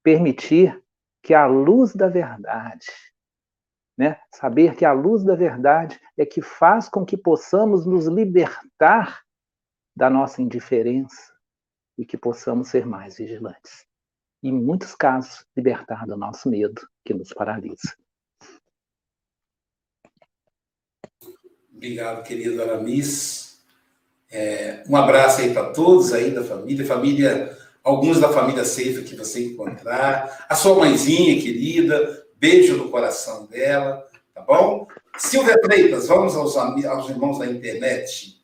permitir 0.03 0.83
que 1.22 1.35
a 1.35 1.47
luz 1.47 1.95
da 1.95 2.09
verdade, 2.09 2.87
né? 3.99 4.18
saber 4.35 4.76
que 4.76 4.85
a 4.87 4.93
luz 4.93 5.22
da 5.22 5.35
verdade 5.35 6.01
é 6.16 6.24
que 6.24 6.41
faz 6.41 6.89
com 6.89 7.05
que 7.05 7.18
possamos 7.18 7.85
nos 7.85 8.07
libertar 8.07 9.28
da 9.99 10.09
nossa 10.09 10.40
indiferença 10.40 11.32
e 11.99 12.07
que 12.07 12.16
possamos 12.16 12.68
ser 12.68 12.86
mais 12.86 13.16
vigilantes. 13.18 13.84
Em 14.40 14.53
muitos 14.53 14.94
casos, 14.94 15.44
libertar 15.57 16.07
do 16.07 16.16
nosso 16.16 16.49
medo 16.49 16.80
que 17.05 17.12
nos 17.12 17.34
paralisa. 17.34 17.96
Obrigado, 21.74 22.22
querido 22.22 22.62
Aramis. 22.62 23.64
É, 24.30 24.84
um 24.88 24.94
abraço 24.96 25.40
aí 25.40 25.53
para 25.53 25.70
todos 25.70 26.12
aí 26.12 26.30
da 26.30 26.44
família, 26.44 26.86
família, 26.86 27.59
alguns 27.82 28.20
da 28.20 28.32
família 28.32 28.64
Seifa 28.64 29.03
que 29.03 29.16
você 29.16 29.46
encontrar, 29.46 30.46
a 30.49 30.55
sua 30.55 30.76
mãezinha 30.76 31.42
querida, 31.42 32.24
beijo 32.36 32.76
no 32.76 32.88
coração 32.88 33.46
dela, 33.46 34.07
tá 34.32 34.42
bom? 34.42 34.86
Silvia 35.16 35.59
Freitas, 35.61 36.07
vamos 36.07 36.36
aos, 36.36 36.57
aos 36.57 37.11
irmãos 37.11 37.40
da 37.40 37.46
internet. 37.46 38.38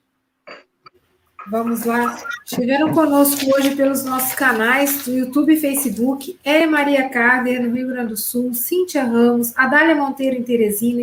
Vamos 1.47 1.85
lá. 1.85 2.17
Chegaram 2.47 2.93
conosco 2.95 3.45
hoje 3.55 3.77
pelos 3.77 4.03
nossos 4.05 4.35
canais 4.35 5.05
do 5.05 5.13
YouTube 5.13 5.53
e 5.53 5.61
Facebook, 5.61 6.39
é 6.43 6.67
Maria 6.67 7.09
Carder, 7.09 7.63
no 7.63 7.75
Rio 7.75 7.89
Grande 7.89 8.09
do 8.09 8.17
Sul, 8.17 8.55
Cíntia 8.55 9.05
Ramos, 9.05 9.53
Adália 9.57 9.95
Monteiro, 9.95 10.37
em 10.37 10.43
Teresina, 10.43 11.03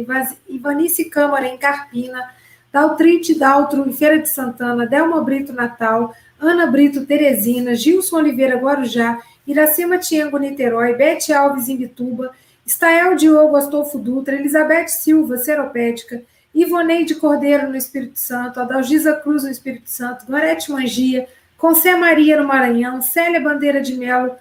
Ivanice 0.49 1.05
Câmara, 1.05 1.47
em 1.47 1.57
Carpina, 1.57 2.31
Daltrite 2.71 3.37
Daltro, 3.37 3.87
em 3.87 3.93
Feira 3.93 4.17
de 4.17 4.29
Santana, 4.29 4.87
Delma 4.87 5.21
Brito, 5.21 5.53
Natal, 5.53 6.15
Ana 6.39 6.65
Brito, 6.65 7.05
Teresina, 7.05 7.75
Gilson 7.75 8.17
Oliveira, 8.17 8.57
Guarujá, 8.57 9.19
Iracema 9.45 9.99
Tiengo, 9.99 10.39
Niterói, 10.39 10.95
Bete 10.95 11.31
Alves, 11.31 11.69
em 11.69 11.77
Bituba, 11.77 12.31
Estael 12.65 13.15
Diogo, 13.15 13.55
Astolfo 13.55 13.99
Dutra, 13.99 14.35
Elizabeth 14.35 14.87
Silva, 14.87 15.37
Seropédica, 15.37 16.23
Ivoneide 16.53 17.15
Cordeiro 17.15 17.69
no 17.69 17.77
Espírito 17.77 18.19
Santo, 18.19 18.59
Adalgisa 18.59 19.13
Cruz 19.15 19.43
no 19.43 19.49
Espírito 19.49 19.89
Santo, 19.89 20.25
Gorete 20.25 20.71
Mangia, 20.71 21.27
Concé 21.57 21.95
Maria 21.95 22.37
no 22.37 22.47
Maranhão, 22.47 23.01
Célia 23.01 23.39
Bandeira 23.39 23.81
de 23.81 23.95
Melo, 23.95 24.35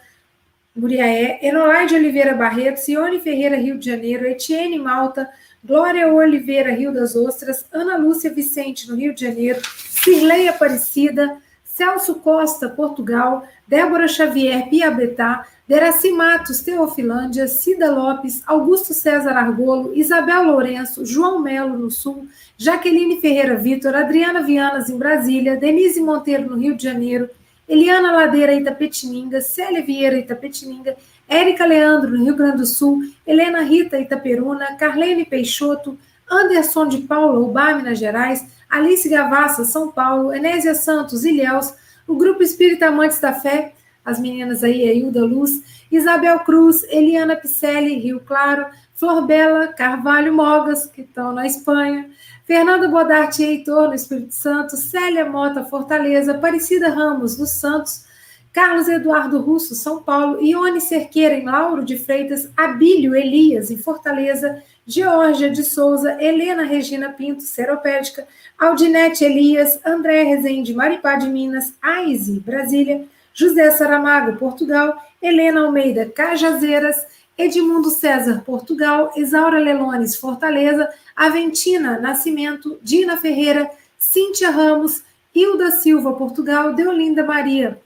Muriaé, 0.75 1.39
Enolaide 1.43 1.95
Oliveira 1.95 2.35
Barreto, 2.35 2.79
Cione 2.81 3.21
Ferreira, 3.21 3.57
Rio 3.57 3.79
de 3.79 3.91
Janeiro, 3.91 4.27
Etienne 4.27 4.79
Malta, 4.79 5.29
Glória 5.63 6.13
Oliveira, 6.13 6.73
Rio 6.73 6.93
das 6.93 7.15
Ostras, 7.15 7.67
Ana 7.73 7.97
Lúcia 7.97 8.33
Vicente, 8.33 8.89
no 8.89 8.97
Rio 8.97 9.15
de 9.15 9.27
Janeiro, 9.27 9.61
Cirlei 9.65 10.49
Aparecida, 10.49 11.37
Celso 11.65 12.17
Costa, 12.17 12.69
Portugal, 12.69 13.47
Débora 13.67 14.09
Xavier, 14.09 14.69
Piabetá, 14.69 15.47
Deraci 15.71 16.11
Matos, 16.11 16.63
Teofilândia, 16.63 17.47
Cida 17.47 17.93
Lopes, 17.93 18.43
Augusto 18.45 18.93
César 18.93 19.37
Argolo, 19.37 19.93
Isabel 19.95 20.43
Lourenço, 20.43 21.07
João 21.07 21.39
Melo, 21.39 21.79
no 21.79 21.93
Sul, 21.93 22.27
Jaqueline 22.59 23.21
Ferreira 23.21 23.55
Vitor, 23.55 23.95
Adriana 23.95 24.43
Vianas, 24.43 24.91
em 24.91 24.99
Brasília, 24.99 25.57
Denise 25.57 26.01
Monteiro, 26.01 26.51
no 26.51 26.57
Rio 26.57 26.77
de 26.77 26.83
Janeiro, 26.83 27.31
Eliana 27.69 28.11
Ladeira, 28.11 28.53
Itapetininga, 28.53 29.41
Célia 29.41 29.81
Vieira, 29.81 30.19
Itapetininga, 30.19 30.97
Érica 31.29 31.65
Leandro, 31.65 32.11
no 32.11 32.25
Rio 32.25 32.35
Grande 32.35 32.57
do 32.57 32.67
Sul, 32.67 33.05
Helena 33.25 33.61
Rita, 33.61 33.97
Itaperuna, 33.97 34.75
Carlene 34.75 35.25
Peixoto, 35.25 35.97
Anderson 36.29 36.89
de 36.89 36.99
Paula, 37.03 37.39
Ubá, 37.39 37.75
Minas 37.75 38.01
Gerais, 38.01 38.45
Alice 38.69 39.09
Gavassa, 39.09 39.65
São 39.65 39.93
Paulo, 39.93 40.35
Enésia 40.35 40.75
Santos, 40.75 41.25
Ilhéus, 41.25 41.73
o 42.09 42.17
Grupo 42.17 42.43
Espírita 42.43 42.89
Amantes 42.89 43.21
da 43.21 43.33
Fé, 43.33 43.73
as 44.05 44.19
meninas 44.19 44.65
aí, 44.65 44.89
a 44.89 44.93
Hilda 44.93 45.25
Luz, 45.25 45.63
Isabel 45.91 46.41
Cruz, 46.41 46.85
Eliana 46.85 47.37
Picelli, 47.37 47.99
Rio 47.99 48.21
Claro, 48.21 48.67
Flor 48.95 49.27
Bela, 49.27 49.69
Carvalho 49.69 50.33
Mogas, 50.33 50.87
que 50.87 51.03
estão 51.03 51.33
na 51.33 51.47
Espanha, 51.47 52.11
Fernanda 52.45 52.89
Bodarte 52.89 53.43
Heitor, 53.43 53.89
no 53.89 53.95
Espírito 53.95 54.35
Santo, 54.35 54.77
Célia 54.77 55.25
Mota, 55.25 55.65
Fortaleza, 55.65 56.33
Aparecida 56.33 56.89
Ramos, 56.89 57.37
dos 57.37 57.51
Santos, 57.51 58.05
Carlos 58.53 58.89
Eduardo 58.89 59.41
Russo, 59.41 59.75
São 59.75 60.03
Paulo, 60.03 60.43
Ione 60.43 60.81
Cerqueira, 60.81 61.35
em 61.37 61.45
Lauro 61.45 61.85
de 61.85 61.97
Freitas, 61.97 62.51
Abílio 62.57 63.15
Elias, 63.15 63.71
em 63.71 63.77
Fortaleza, 63.77 64.63
Georgia 64.85 65.49
de 65.49 65.63
Souza, 65.63 66.21
Helena 66.21 66.65
Regina 66.65 67.11
Pinto, 67.11 67.43
Seropédica, 67.43 68.27
Aldinete 68.59 69.25
Elias, 69.25 69.79
André 69.87 70.25
Rezende, 70.25 70.75
Maripá 70.75 71.15
de 71.15 71.29
Minas, 71.29 71.73
Aize, 71.81 72.41
Brasília, 72.41 73.05
José 73.35 73.71
Saramago, 73.71 74.37
Portugal, 74.39 74.97
Helena 75.23 75.63
Almeida, 75.63 76.07
Cajazeiras, 76.07 77.07
Edmundo 77.37 77.91
César, 77.91 78.43
Portugal, 78.45 79.13
Isaura 79.17 79.59
Lelones, 79.59 80.17
Fortaleza, 80.17 80.89
Aventina 81.17 81.99
Nascimento, 81.99 82.79
Dina 82.83 83.17
Ferreira, 83.17 83.71
Cíntia 83.99 84.51
Ramos, 84.51 85.03
Hilda 85.35 85.71
Silva, 85.71 86.13
Portugal, 86.15 86.75
Deolinda 86.75 87.25
Maria, 87.25 87.81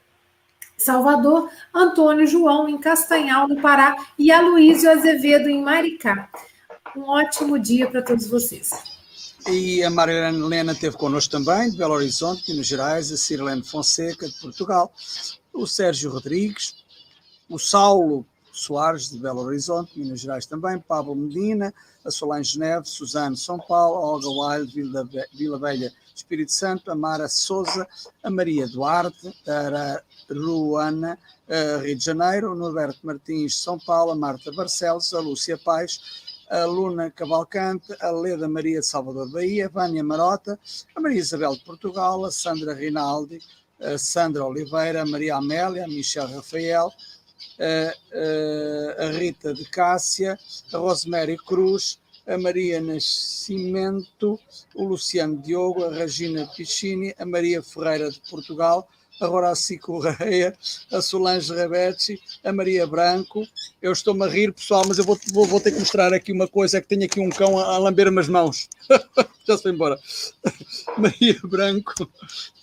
Salvador, 0.76 1.50
Antônio 1.72 2.26
João, 2.26 2.68
em 2.68 2.78
Castanhal, 2.78 3.46
no 3.46 3.60
Pará, 3.60 3.96
e 4.18 4.32
Aloísio 4.32 4.90
Azevedo, 4.90 5.48
em 5.48 5.62
Maricá. 5.62 6.28
Um 6.96 7.02
ótimo 7.02 7.58
dia 7.58 7.88
para 7.88 8.02
todos 8.02 8.26
vocês. 8.26 8.93
E 9.46 9.82
a 9.84 9.90
Mariana 9.90 10.38
Helena 10.38 10.72
esteve 10.72 10.96
connosco 10.96 11.32
também, 11.32 11.70
de 11.70 11.76
Belo 11.76 11.92
Horizonte, 11.92 12.50
Minas 12.50 12.66
Gerais, 12.66 13.12
a 13.12 13.16
Cirilene 13.16 13.62
Fonseca, 13.62 14.26
de 14.26 14.34
Portugal, 14.40 14.90
o 15.52 15.66
Sérgio 15.66 16.10
Rodrigues, 16.10 16.74
o 17.48 17.58
Saulo 17.58 18.24
Soares, 18.50 19.10
de 19.10 19.18
Belo 19.18 19.40
Horizonte, 19.40 19.98
Minas 19.98 20.20
Gerais 20.20 20.46
também, 20.46 20.78
Pablo 20.78 21.14
Medina, 21.14 21.74
a 22.02 22.10
Solange 22.10 22.58
Neves, 22.58 22.90
Suzano 22.90 23.36
São 23.36 23.58
Paulo, 23.58 23.96
a 23.96 24.00
Olga 24.00 24.28
Wild, 24.28 24.74
Vila, 24.74 25.08
Vila 25.34 25.58
Velha, 25.58 25.92
Espírito 26.14 26.52
Santo, 26.52 26.90
a 26.90 26.94
Mara 26.94 27.28
Souza, 27.28 27.86
a 28.22 28.30
Maria 28.30 28.66
Duarte, 28.66 29.28
a 29.46 30.00
Ruana, 30.32 31.18
a 31.48 31.82
Rio 31.82 31.96
de 31.96 32.04
Janeiro, 32.04 32.52
o 32.52 32.54
Norberto 32.54 33.00
Martins, 33.02 33.56
São 33.56 33.78
Paulo, 33.78 34.12
a 34.12 34.16
Marta 34.16 34.50
Barcelos, 34.52 35.12
a 35.12 35.20
Lúcia 35.20 35.58
Paz, 35.58 36.00
a 36.50 36.64
Luna 36.64 37.10
Cavalcante, 37.10 37.96
a 38.00 38.10
Leda 38.10 38.48
Maria 38.48 38.80
de 38.80 38.86
Salvador 38.86 39.30
Bahia, 39.30 39.68
Vânia 39.68 40.02
Marota, 40.02 40.58
a 40.94 41.00
Maria 41.00 41.20
Isabel 41.20 41.54
de 41.54 41.64
Portugal, 41.64 42.24
a 42.24 42.30
Sandra 42.30 42.74
Rinaldi, 42.74 43.40
a 43.80 43.98
Sandra 43.98 44.44
Oliveira, 44.44 45.02
a 45.02 45.06
Maria 45.06 45.36
Amélia, 45.36 45.84
a 45.84 45.88
Michel 45.88 46.26
Rafael, 46.28 46.92
a, 47.58 49.04
a, 49.04 49.10
Rita 49.10 49.54
de 49.54 49.64
Cássia, 49.66 50.38
a 50.72 50.78
Rosemary 50.78 51.36
Cruz, 51.36 52.00
a 52.26 52.38
Maria 52.38 52.80
Nascimento, 52.80 54.40
o 54.74 54.84
Luciano 54.84 55.36
Diogo, 55.36 55.84
a 55.84 55.90
Regina 55.90 56.46
Piccini, 56.46 57.14
a 57.18 57.26
Maria 57.26 57.62
Ferreira 57.62 58.10
de 58.10 58.20
Portugal, 58.30 58.88
a 59.20 59.28
Horácio 59.28 59.78
Correia, 59.80 60.56
a 60.92 61.00
Solange 61.00 61.54
Rebetti, 61.54 62.20
a 62.42 62.52
Maria 62.52 62.86
Branco. 62.86 63.46
Eu 63.80 63.92
estou-me 63.92 64.24
a 64.24 64.28
rir, 64.28 64.52
pessoal, 64.52 64.84
mas 64.86 64.98
eu 64.98 65.04
vou, 65.04 65.18
vou, 65.32 65.46
vou, 65.46 65.60
ter 65.60 65.72
que 65.72 65.78
mostrar 65.78 66.12
aqui 66.12 66.32
uma 66.32 66.48
coisa: 66.48 66.78
é 66.78 66.80
que 66.80 66.88
tenho 66.88 67.04
aqui 67.04 67.20
um 67.20 67.30
cão 67.30 67.58
a, 67.58 67.74
a 67.74 67.78
lamber-me 67.78 68.20
as 68.20 68.28
mãos. 68.28 68.68
Já 69.46 69.58
foi 69.58 69.72
embora. 69.72 69.98
Maria 70.98 71.38
Branco, 71.44 71.92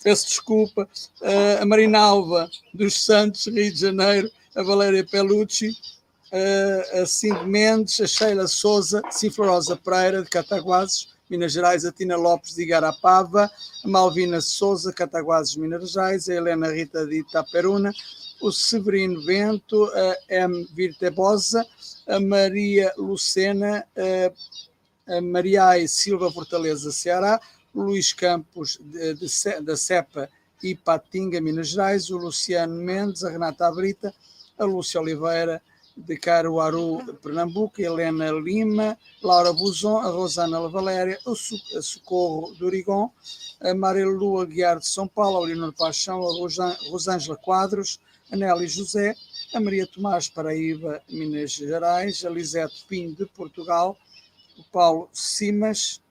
peço 0.04 0.28
desculpa. 0.28 0.88
Uh, 1.22 1.62
a 1.62 1.66
Marinalva 1.66 2.50
dos 2.74 3.04
Santos, 3.06 3.48
Rio 3.48 3.72
de 3.72 3.80
Janeiro, 3.80 4.30
a 4.56 4.64
Valéria 4.64 5.06
Pelucci, 5.06 5.70
uh, 5.70 7.02
a 7.02 7.06
Cindy 7.06 7.46
Mendes, 7.46 8.00
a 8.02 8.08
Sheila 8.08 8.48
Souza, 8.48 9.02
Ciflorosa 9.12 9.76
Pereira, 9.78 10.24
de 10.24 10.30
Cataguases, 10.30 11.11
Minas 11.32 11.54
Gerais, 11.54 11.86
a 11.86 11.94
Tina 11.94 12.18
Lopes 12.18 12.56
de 12.56 12.64
Igarapava, 12.64 13.50
a 13.86 13.88
Malvina 13.88 14.42
Souza, 14.42 14.92
Cataguases, 14.92 15.56
Minas 15.56 15.94
Gerais, 15.94 16.28
a 16.28 16.34
Helena 16.34 16.68
Rita 16.68 17.06
de 17.08 17.20
Itaperuna, 17.20 17.94
o 18.42 18.52
Severino 18.52 19.24
Bento, 19.24 19.90
a 19.96 20.18
M. 20.28 20.68
Virtebosa, 20.74 21.66
a 22.06 22.20
Maria 22.20 22.92
Lucena, 22.98 23.88
a, 25.08 25.16
a 25.16 25.22
Maria 25.22 25.88
Silva 25.88 26.30
Fortaleza, 26.30 26.92
Ceará, 26.92 27.40
Luís 27.74 28.12
Campos 28.12 28.78
de, 28.82 29.14
de, 29.14 29.62
da 29.62 29.78
CEPA 29.78 30.30
Ipatinga, 30.62 31.40
Minas 31.40 31.70
Gerais, 31.70 32.12
o 32.12 32.18
Luciano 32.18 32.76
Mendes, 32.76 33.24
a 33.24 33.30
Renata 33.30 33.72
Brita, 33.72 34.14
a 34.60 34.66
Lúcia 34.66 35.00
Oliveira, 35.00 35.62
de 35.96 36.18
Caruaru, 36.18 37.18
Pernambuco, 37.22 37.82
Helena 37.82 38.32
Lima, 38.32 38.98
Laura 39.22 39.54
Buzon, 39.54 39.98
a 40.00 40.10
Rosana 40.10 40.60
Valéria, 40.68 41.20
a 41.26 41.82
Socorro 41.82 42.54
do 42.56 42.66
Origon, 42.66 43.12
a 43.62 43.74
Marilu 43.74 44.40
Aguiar 44.40 44.80
de 44.80 44.88
São 44.88 45.08
Paulo, 45.08 45.38
a 45.38 45.46
Leonor 45.48 45.74
Paixão, 45.74 46.20
a 46.22 46.90
Rosângela 46.90 47.38
Quadros, 47.38 48.00
a 48.32 48.36
Nelly 48.36 48.68
José, 48.68 49.16
a 49.54 49.60
Maria 49.60 49.86
Tomás 49.86 50.30
Paraíba, 50.30 51.02
Minas 51.10 51.52
Gerais, 51.52 52.24
a 52.26 52.30
Lisete 52.30 52.86
Pinho 52.88 53.16
de 53.16 53.26
Portugal, 53.26 53.98
o 54.58 54.64
Paulo 54.72 55.10
Simas, 55.12 56.02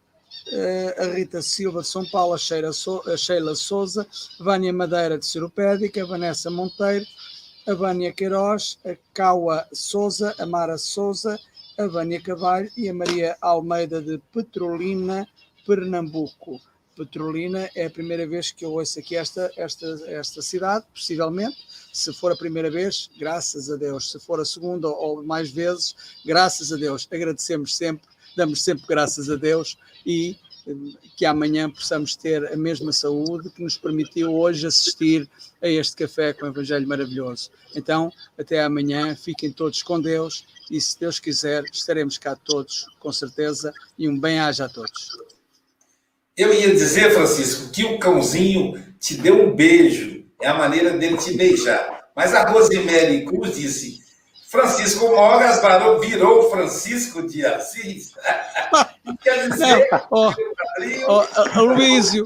eh, 0.49 0.95
a 0.99 1.05
Rita 1.14 1.41
Silva 1.43 1.83
de 1.83 1.89
São 1.89 2.09
Paulo, 2.11 2.35
a 2.35 2.39
Sheila 2.39 3.55
Souza, 3.55 4.07
Vânia 4.39 4.72
Madeira 4.72 5.18
de 5.18 5.26
Ciropédica, 5.26 6.03
a 6.03 6.07
Vanessa 6.07 6.51
Monteiro, 6.51 7.07
a 7.70 7.74
Vânia 7.74 8.12
Queiroz, 8.12 8.80
a 8.84 8.96
Caua 9.14 9.64
Souza, 9.72 10.34
a 10.40 10.44
Mara 10.44 10.76
Souza, 10.76 11.38
a 11.78 11.86
Vânia 11.86 12.20
Cavalho 12.20 12.68
e 12.76 12.88
a 12.88 12.94
Maria 12.94 13.36
Almeida 13.40 14.02
de 14.02 14.18
Petrolina, 14.32 15.28
Pernambuco. 15.64 16.60
Petrolina 16.96 17.70
é 17.76 17.86
a 17.86 17.90
primeira 17.90 18.26
vez 18.26 18.50
que 18.50 18.64
eu 18.64 18.72
ouço 18.72 18.98
aqui 18.98 19.14
esta, 19.14 19.52
esta, 19.56 19.86
esta 20.08 20.42
cidade, 20.42 20.84
possivelmente. 20.92 21.56
Se 21.92 22.12
for 22.12 22.32
a 22.32 22.36
primeira 22.36 22.68
vez, 22.68 23.08
graças 23.16 23.70
a 23.70 23.76
Deus. 23.76 24.10
Se 24.10 24.18
for 24.18 24.40
a 24.40 24.44
segunda 24.44 24.88
ou 24.88 25.22
mais 25.22 25.48
vezes, 25.50 25.94
graças 26.26 26.72
a 26.72 26.76
Deus. 26.76 27.06
Agradecemos 27.08 27.76
sempre, 27.76 28.08
damos 28.36 28.62
sempre 28.62 28.84
graças 28.88 29.30
a 29.30 29.36
Deus 29.36 29.78
e 30.04 30.36
que 31.16 31.24
amanhã 31.24 31.70
possamos 31.70 32.16
ter 32.16 32.52
a 32.52 32.56
mesma 32.56 32.92
saúde 32.92 33.50
que 33.50 33.62
nos 33.62 33.76
permitiu 33.76 34.34
hoje 34.34 34.66
assistir 34.66 35.28
a 35.62 35.68
este 35.68 35.96
café 35.96 36.32
com 36.32 36.46
o 36.46 36.48
Evangelho 36.48 36.88
maravilhoso. 36.88 37.50
Então, 37.74 38.12
até 38.38 38.62
amanhã, 38.62 39.14
fiquem 39.16 39.52
todos 39.52 39.82
com 39.82 40.00
Deus 40.00 40.44
e, 40.70 40.80
se 40.80 40.98
Deus 40.98 41.18
quiser, 41.18 41.64
estaremos 41.72 42.18
cá 42.18 42.36
todos, 42.36 42.86
com 42.98 43.12
certeza, 43.12 43.72
e 43.98 44.08
um 44.08 44.18
bem-aja 44.18 44.64
a 44.64 44.68
todos. 44.68 45.10
Eu 46.36 46.54
ia 46.54 46.70
dizer, 46.70 47.12
Francisco, 47.12 47.70
que 47.70 47.84
o 47.84 47.98
cãozinho 47.98 48.82
te 48.98 49.14
deu 49.14 49.46
um 49.46 49.54
beijo, 49.54 50.24
é 50.40 50.48
a 50.48 50.54
maneira 50.54 50.96
dele 50.96 51.16
te 51.16 51.36
beijar. 51.36 52.08
Mas 52.16 52.34
a 52.34 52.48
Rosemary 52.48 53.24
Cruz 53.24 53.56
disse: 53.56 54.00
Francisco 54.48 55.08
Mogas 55.08 55.60
virou 56.00 56.50
Francisco 56.50 57.26
de 57.26 57.44
Assis. 57.44 58.14
Quer 59.22 59.48
dizer, 59.48 59.88
oh, 60.10 60.32
Aloísio. 61.53 62.24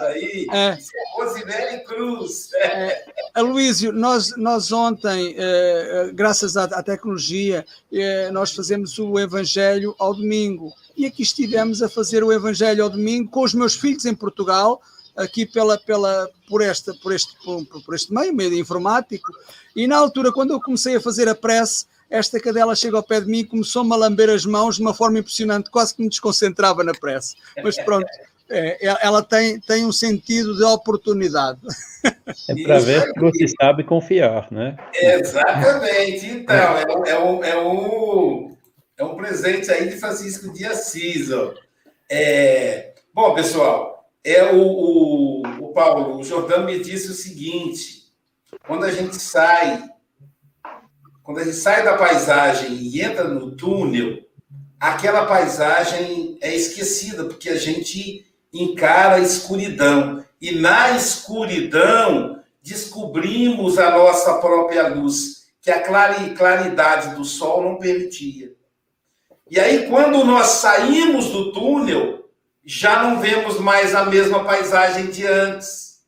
Aí, 0.00 0.46
é, 0.52 0.78
Rosemary 1.14 1.84
Cruz. 1.84 2.52
É, 2.54 3.04
Aloísio, 3.34 3.92
nós, 3.92 4.36
nós 4.36 4.72
ontem, 4.72 5.34
eh, 5.38 6.10
graças 6.12 6.56
à, 6.56 6.64
à 6.64 6.82
tecnologia, 6.82 7.64
nós 8.32 8.52
fazemos 8.52 8.98
o 8.98 9.18
Evangelho 9.18 9.94
ao 9.98 10.14
domingo. 10.14 10.72
E 10.96 11.06
aqui 11.06 11.22
estivemos 11.22 11.82
a 11.82 11.88
fazer 11.88 12.24
o 12.24 12.32
Evangelho 12.32 12.82
ao 12.82 12.90
domingo 12.90 13.30
com 13.30 13.42
os 13.42 13.54
meus 13.54 13.74
filhos 13.74 14.04
em 14.04 14.14
Portugal 14.14 14.82
aqui 15.16 15.46
pela, 15.46 15.78
pela, 15.78 16.28
por, 16.48 16.62
esta, 16.62 16.94
por, 16.94 17.12
este, 17.12 17.34
por, 17.44 17.64
por 17.84 17.94
este 17.94 18.12
meio, 18.12 18.34
meio 18.34 18.54
informático, 18.54 19.32
e 19.74 19.86
na 19.86 19.96
altura, 19.96 20.32
quando 20.32 20.52
eu 20.52 20.60
comecei 20.60 20.96
a 20.96 21.00
fazer 21.00 21.28
a 21.28 21.34
prece, 21.34 21.86
esta 22.10 22.40
cadela 22.40 22.74
chega 22.74 22.96
ao 22.96 23.02
pé 23.02 23.20
de 23.20 23.28
mim 23.28 23.38
e 23.38 23.44
começou-me 23.44 23.92
a 23.92 23.96
lamber 23.96 24.28
as 24.28 24.44
mãos 24.44 24.76
de 24.76 24.82
uma 24.82 24.92
forma 24.92 25.20
impressionante, 25.20 25.70
quase 25.70 25.94
que 25.94 26.02
me 26.02 26.08
desconcentrava 26.08 26.82
na 26.82 26.92
prece. 26.92 27.36
Mas 27.62 27.76
pronto, 27.76 28.06
é, 28.50 29.06
ela 29.06 29.22
tem, 29.22 29.60
tem 29.60 29.86
um 29.86 29.92
sentido 29.92 30.56
de 30.56 30.64
oportunidade. 30.64 31.60
É 32.48 32.62
para 32.64 32.78
ver 32.80 33.12
que 33.12 33.20
você 33.20 33.46
sabe 33.60 33.84
confiar, 33.84 34.50
né? 34.50 34.76
Exatamente. 34.92 36.26
Então, 36.26 36.54
é, 36.56 37.10
é, 37.10 37.18
um, 37.18 37.44
é, 37.44 37.60
um, 37.60 38.56
é 38.98 39.04
um 39.04 39.16
presente 39.16 39.70
aí 39.70 39.88
de 39.88 39.96
Francisco 39.96 40.52
de 40.52 40.64
Assis. 40.64 41.30
Ó. 41.30 41.54
É, 42.10 42.94
bom, 43.14 43.34
pessoal, 43.34 44.10
é 44.24 44.52
o, 44.52 44.60
o, 44.60 45.42
o 45.60 45.72
Paulo, 45.72 46.18
o 46.18 46.24
Jordão 46.24 46.64
me 46.64 46.80
disse 46.80 47.08
o 47.10 47.14
seguinte: 47.14 48.10
quando 48.66 48.84
a 48.84 48.90
gente 48.90 49.16
sai, 49.16 49.84
quando 51.22 51.38
a 51.38 51.44
gente 51.44 51.56
sai 51.56 51.84
da 51.84 51.96
paisagem 51.96 52.72
e 52.72 53.00
entra 53.00 53.24
no 53.24 53.52
túnel, 53.52 54.18
aquela 54.78 55.26
paisagem 55.26 56.38
é 56.40 56.54
esquecida, 56.54 57.24
porque 57.24 57.50
a 57.50 57.56
gente 57.56 58.26
encara 58.52 59.16
a 59.16 59.20
escuridão. 59.20 60.24
E 60.40 60.52
na 60.52 60.96
escuridão 60.96 62.40
descobrimos 62.62 63.78
a 63.78 63.90
nossa 63.90 64.38
própria 64.38 64.88
luz, 64.88 65.50
que 65.60 65.70
a 65.70 65.82
claridade 65.82 67.14
do 67.14 67.24
sol 67.24 67.62
não 67.62 67.76
permitia. 67.76 68.52
E 69.50 69.58
aí, 69.58 69.88
quando 69.88 70.24
nós 70.24 70.46
saímos 70.46 71.26
do 71.26 71.52
túnel, 71.52 72.30
já 72.64 73.02
não 73.02 73.20
vemos 73.20 73.58
mais 73.58 73.94
a 73.94 74.04
mesma 74.04 74.44
paisagem 74.44 75.10
de 75.10 75.26
antes, 75.26 76.00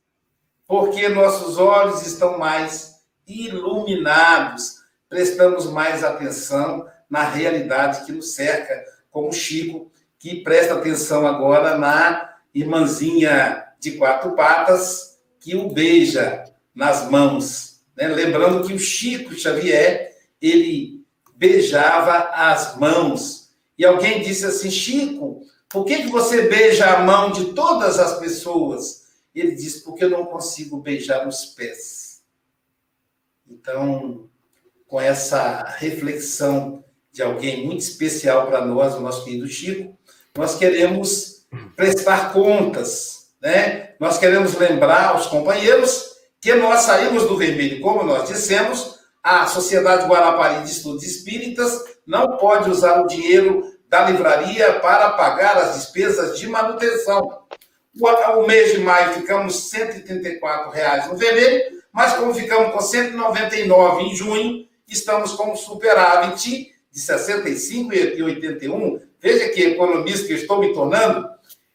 porque 0.67 1.09
nossos 1.09 1.59
olhos 1.59 2.07
estão 2.07 2.39
mais 2.39 3.03
iluminados, 3.27 4.82
prestamos 5.13 5.67
mais 5.67 6.03
atenção 6.03 6.89
na 7.09 7.23
realidade 7.23 8.07
que 8.07 8.13
nos 8.13 8.35
cerca, 8.35 8.83
como 9.11 9.31
Chico, 9.31 9.93
que 10.19 10.43
presta 10.43 10.73
atenção 10.73 11.27
agora 11.27 11.77
na 11.77 12.37
irmãzinha 12.55 13.63
de 13.79 13.93
quatro 13.93 14.35
patas 14.35 15.21
que 15.39 15.55
o 15.55 15.69
beija 15.69 16.45
nas 16.75 17.11
mãos. 17.11 17.83
Né? 17.95 18.09
Lembrando 18.09 18.67
que 18.67 18.73
o 18.73 18.79
Chico 18.79 19.35
Xavier, 19.35 20.17
ele 20.41 21.05
beijava 21.37 22.31
as 22.31 22.79
mãos. 22.79 23.53
E 23.77 23.85
alguém 23.85 24.23
disse 24.23 24.47
assim, 24.47 24.71
Chico, 24.71 25.43
por 25.69 25.85
que, 25.85 26.05
que 26.05 26.09
você 26.09 26.49
beija 26.49 26.87
a 26.87 27.03
mão 27.03 27.33
de 27.33 27.53
todas 27.53 27.99
as 27.99 28.19
pessoas? 28.19 29.09
Ele 29.35 29.55
diz, 29.55 29.83
porque 29.83 30.05
eu 30.05 30.11
não 30.11 30.25
consigo 30.25 30.79
beijar 30.79 31.29
os 31.29 31.45
pés. 31.45 32.23
Então, 33.47 34.31
com 34.93 35.01
essa 35.01 35.75
reflexão 35.79 36.85
de 37.11 37.23
alguém 37.23 37.65
muito 37.65 37.81
especial 37.81 38.47
para 38.47 38.63
nós, 38.63 38.95
o 38.95 39.01
nosso 39.01 39.25
querido 39.25 39.49
Chico, 39.49 39.97
nós 40.37 40.57
queremos 40.57 41.47
prestar 41.75 42.31
contas, 42.35 43.29
né? 43.41 43.95
Nós 43.99 44.19
queremos 44.19 44.55
lembrar 44.55 45.07
aos 45.07 45.29
companheiros 45.29 46.11
que 46.43 46.53
nós 46.57 46.81
saímos 46.81 47.23
do 47.23 47.39
vermelho, 47.39 47.81
como 47.81 48.03
nós 48.03 48.29
dissemos, 48.29 48.99
a 49.23 49.47
Sociedade 49.47 50.07
Guarapari 50.07 50.63
de 50.63 50.73
Estudos 50.73 51.05
Espíritas 51.05 51.73
não 52.07 52.37
pode 52.37 52.69
usar 52.69 53.01
o 53.01 53.07
dinheiro 53.07 53.65
da 53.89 54.11
livraria 54.11 54.75
para 54.75 55.13
pagar 55.13 55.57
as 55.57 55.77
despesas 55.77 56.39
de 56.39 56.47
manutenção. 56.47 57.45
O, 57.99 58.47
mês 58.47 58.73
de 58.73 58.81
maio 58.81 59.15
ficamos 59.15 59.71
134 59.71 60.71
reais 60.71 61.09
no 61.09 61.17
vermelho, 61.17 61.81
mas 61.91 62.13
como 62.13 62.35
ficamos 62.35 62.75
com 62.75 62.81
199 62.83 64.03
em 64.03 64.15
junho, 64.15 64.71
estamos 64.93 65.33
com 65.33 65.53
um 65.53 65.57
superávit 65.57 66.71
de 66.91 67.01
65,81. 67.01 69.01
Veja 69.21 69.49
que 69.49 69.63
economista 69.63 70.27
que 70.27 70.35
estou 70.35 70.61
me 70.61 70.75
tornando. 70.75 71.31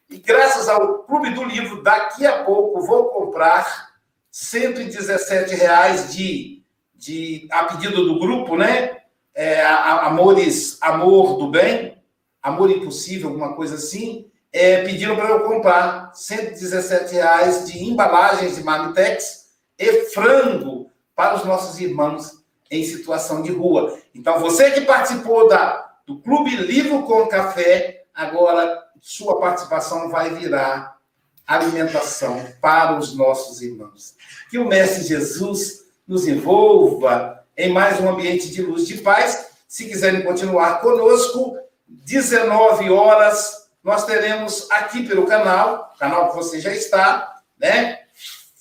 E 0.08 0.18
graças 0.18 0.68
ao 0.68 1.02
Clube 1.04 1.30
do 1.30 1.44
Livro, 1.44 1.82
daqui 1.82 2.24
a 2.24 2.44
pouco 2.44 2.80
vou 2.80 3.08
comprar 3.08 3.88
117 4.30 5.54
reais 5.54 6.14
de, 6.14 6.62
de 6.94 7.48
a 7.50 7.64
pedido 7.64 8.04
do 8.04 8.18
grupo, 8.18 8.56
né? 8.56 8.98
É, 9.34 9.64
Amores, 9.64 10.78
Amor 10.80 11.38
do 11.38 11.48
Bem, 11.48 11.98
Amor 12.42 12.70
Impossível, 12.70 13.28
alguma 13.28 13.54
coisa 13.54 13.76
assim, 13.76 14.26
é, 14.52 14.82
pediram 14.82 15.14
para 15.14 15.28
eu 15.28 15.44
comprar 15.44 16.12
117 16.14 17.14
reais 17.14 17.66
de 17.66 17.84
embalagens 17.84 18.56
de 18.56 18.64
Marmitex 18.64 19.50
e 19.78 20.06
frango 20.06 20.90
para 21.14 21.36
os 21.36 21.44
nossos 21.44 21.78
irmãos 21.80 22.37
em 22.70 22.84
situação 22.84 23.42
de 23.42 23.52
rua. 23.52 23.98
Então, 24.14 24.38
você 24.40 24.70
que 24.70 24.82
participou 24.82 25.48
da, 25.48 25.92
do 26.06 26.18
Clube 26.18 26.54
Livro 26.56 27.02
com 27.02 27.26
Café, 27.26 28.04
agora 28.14 28.82
sua 29.00 29.38
participação 29.40 30.10
vai 30.10 30.30
virar 30.34 30.98
alimentação 31.46 32.44
para 32.60 32.98
os 32.98 33.16
nossos 33.16 33.62
irmãos. 33.62 34.14
Que 34.50 34.58
o 34.58 34.68
Mestre 34.68 35.04
Jesus 35.04 35.86
nos 36.06 36.26
envolva 36.26 37.44
em 37.56 37.72
mais 37.72 38.00
um 38.00 38.08
ambiente 38.08 38.50
de 38.50 38.62
luz 38.62 38.86
de 38.86 38.98
paz. 38.98 39.48
Se 39.66 39.86
quiserem 39.86 40.22
continuar 40.22 40.80
conosco, 40.80 41.56
19 41.86 42.90
horas, 42.90 43.68
nós 43.82 44.04
teremos 44.04 44.70
aqui 44.70 45.06
pelo 45.06 45.26
canal, 45.26 45.94
canal 45.98 46.30
que 46.30 46.36
você 46.36 46.60
já 46.60 46.74
está, 46.74 47.40
né? 47.58 48.00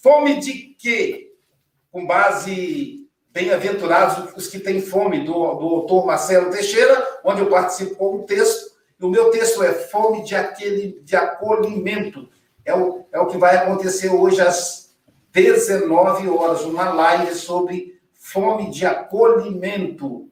Fome 0.02 0.40
de 0.40 0.76
quê? 0.80 1.34
Com 1.92 2.06
base 2.06 3.07
Bem-aventurados 3.38 4.34
os 4.36 4.48
que 4.48 4.58
têm 4.58 4.82
fome, 4.82 5.20
do, 5.20 5.32
do 5.32 5.68
autor 5.68 6.08
Marcelo 6.08 6.50
Teixeira, 6.50 7.20
onde 7.24 7.42
eu 7.42 7.48
participo 7.48 7.96
com 7.96 8.16
um 8.16 8.24
texto. 8.24 8.72
E 9.00 9.06
o 9.06 9.10
meu 9.10 9.30
texto 9.30 9.62
é 9.62 9.74
Fome 9.74 10.24
de, 10.24 10.34
aquele, 10.34 11.00
de 11.04 11.16
acolhimento. 11.16 12.28
É 12.66 12.76
o, 12.76 13.06
é 13.12 13.20
o 13.20 13.28
que 13.28 13.38
vai 13.38 13.56
acontecer 13.56 14.10
hoje 14.10 14.42
às 14.42 14.96
19 15.32 16.28
horas, 16.30 16.64
uma 16.64 16.92
live 16.92 17.36
sobre 17.36 18.02
fome 18.16 18.72
de 18.72 18.88
acolhimento. 18.88 20.28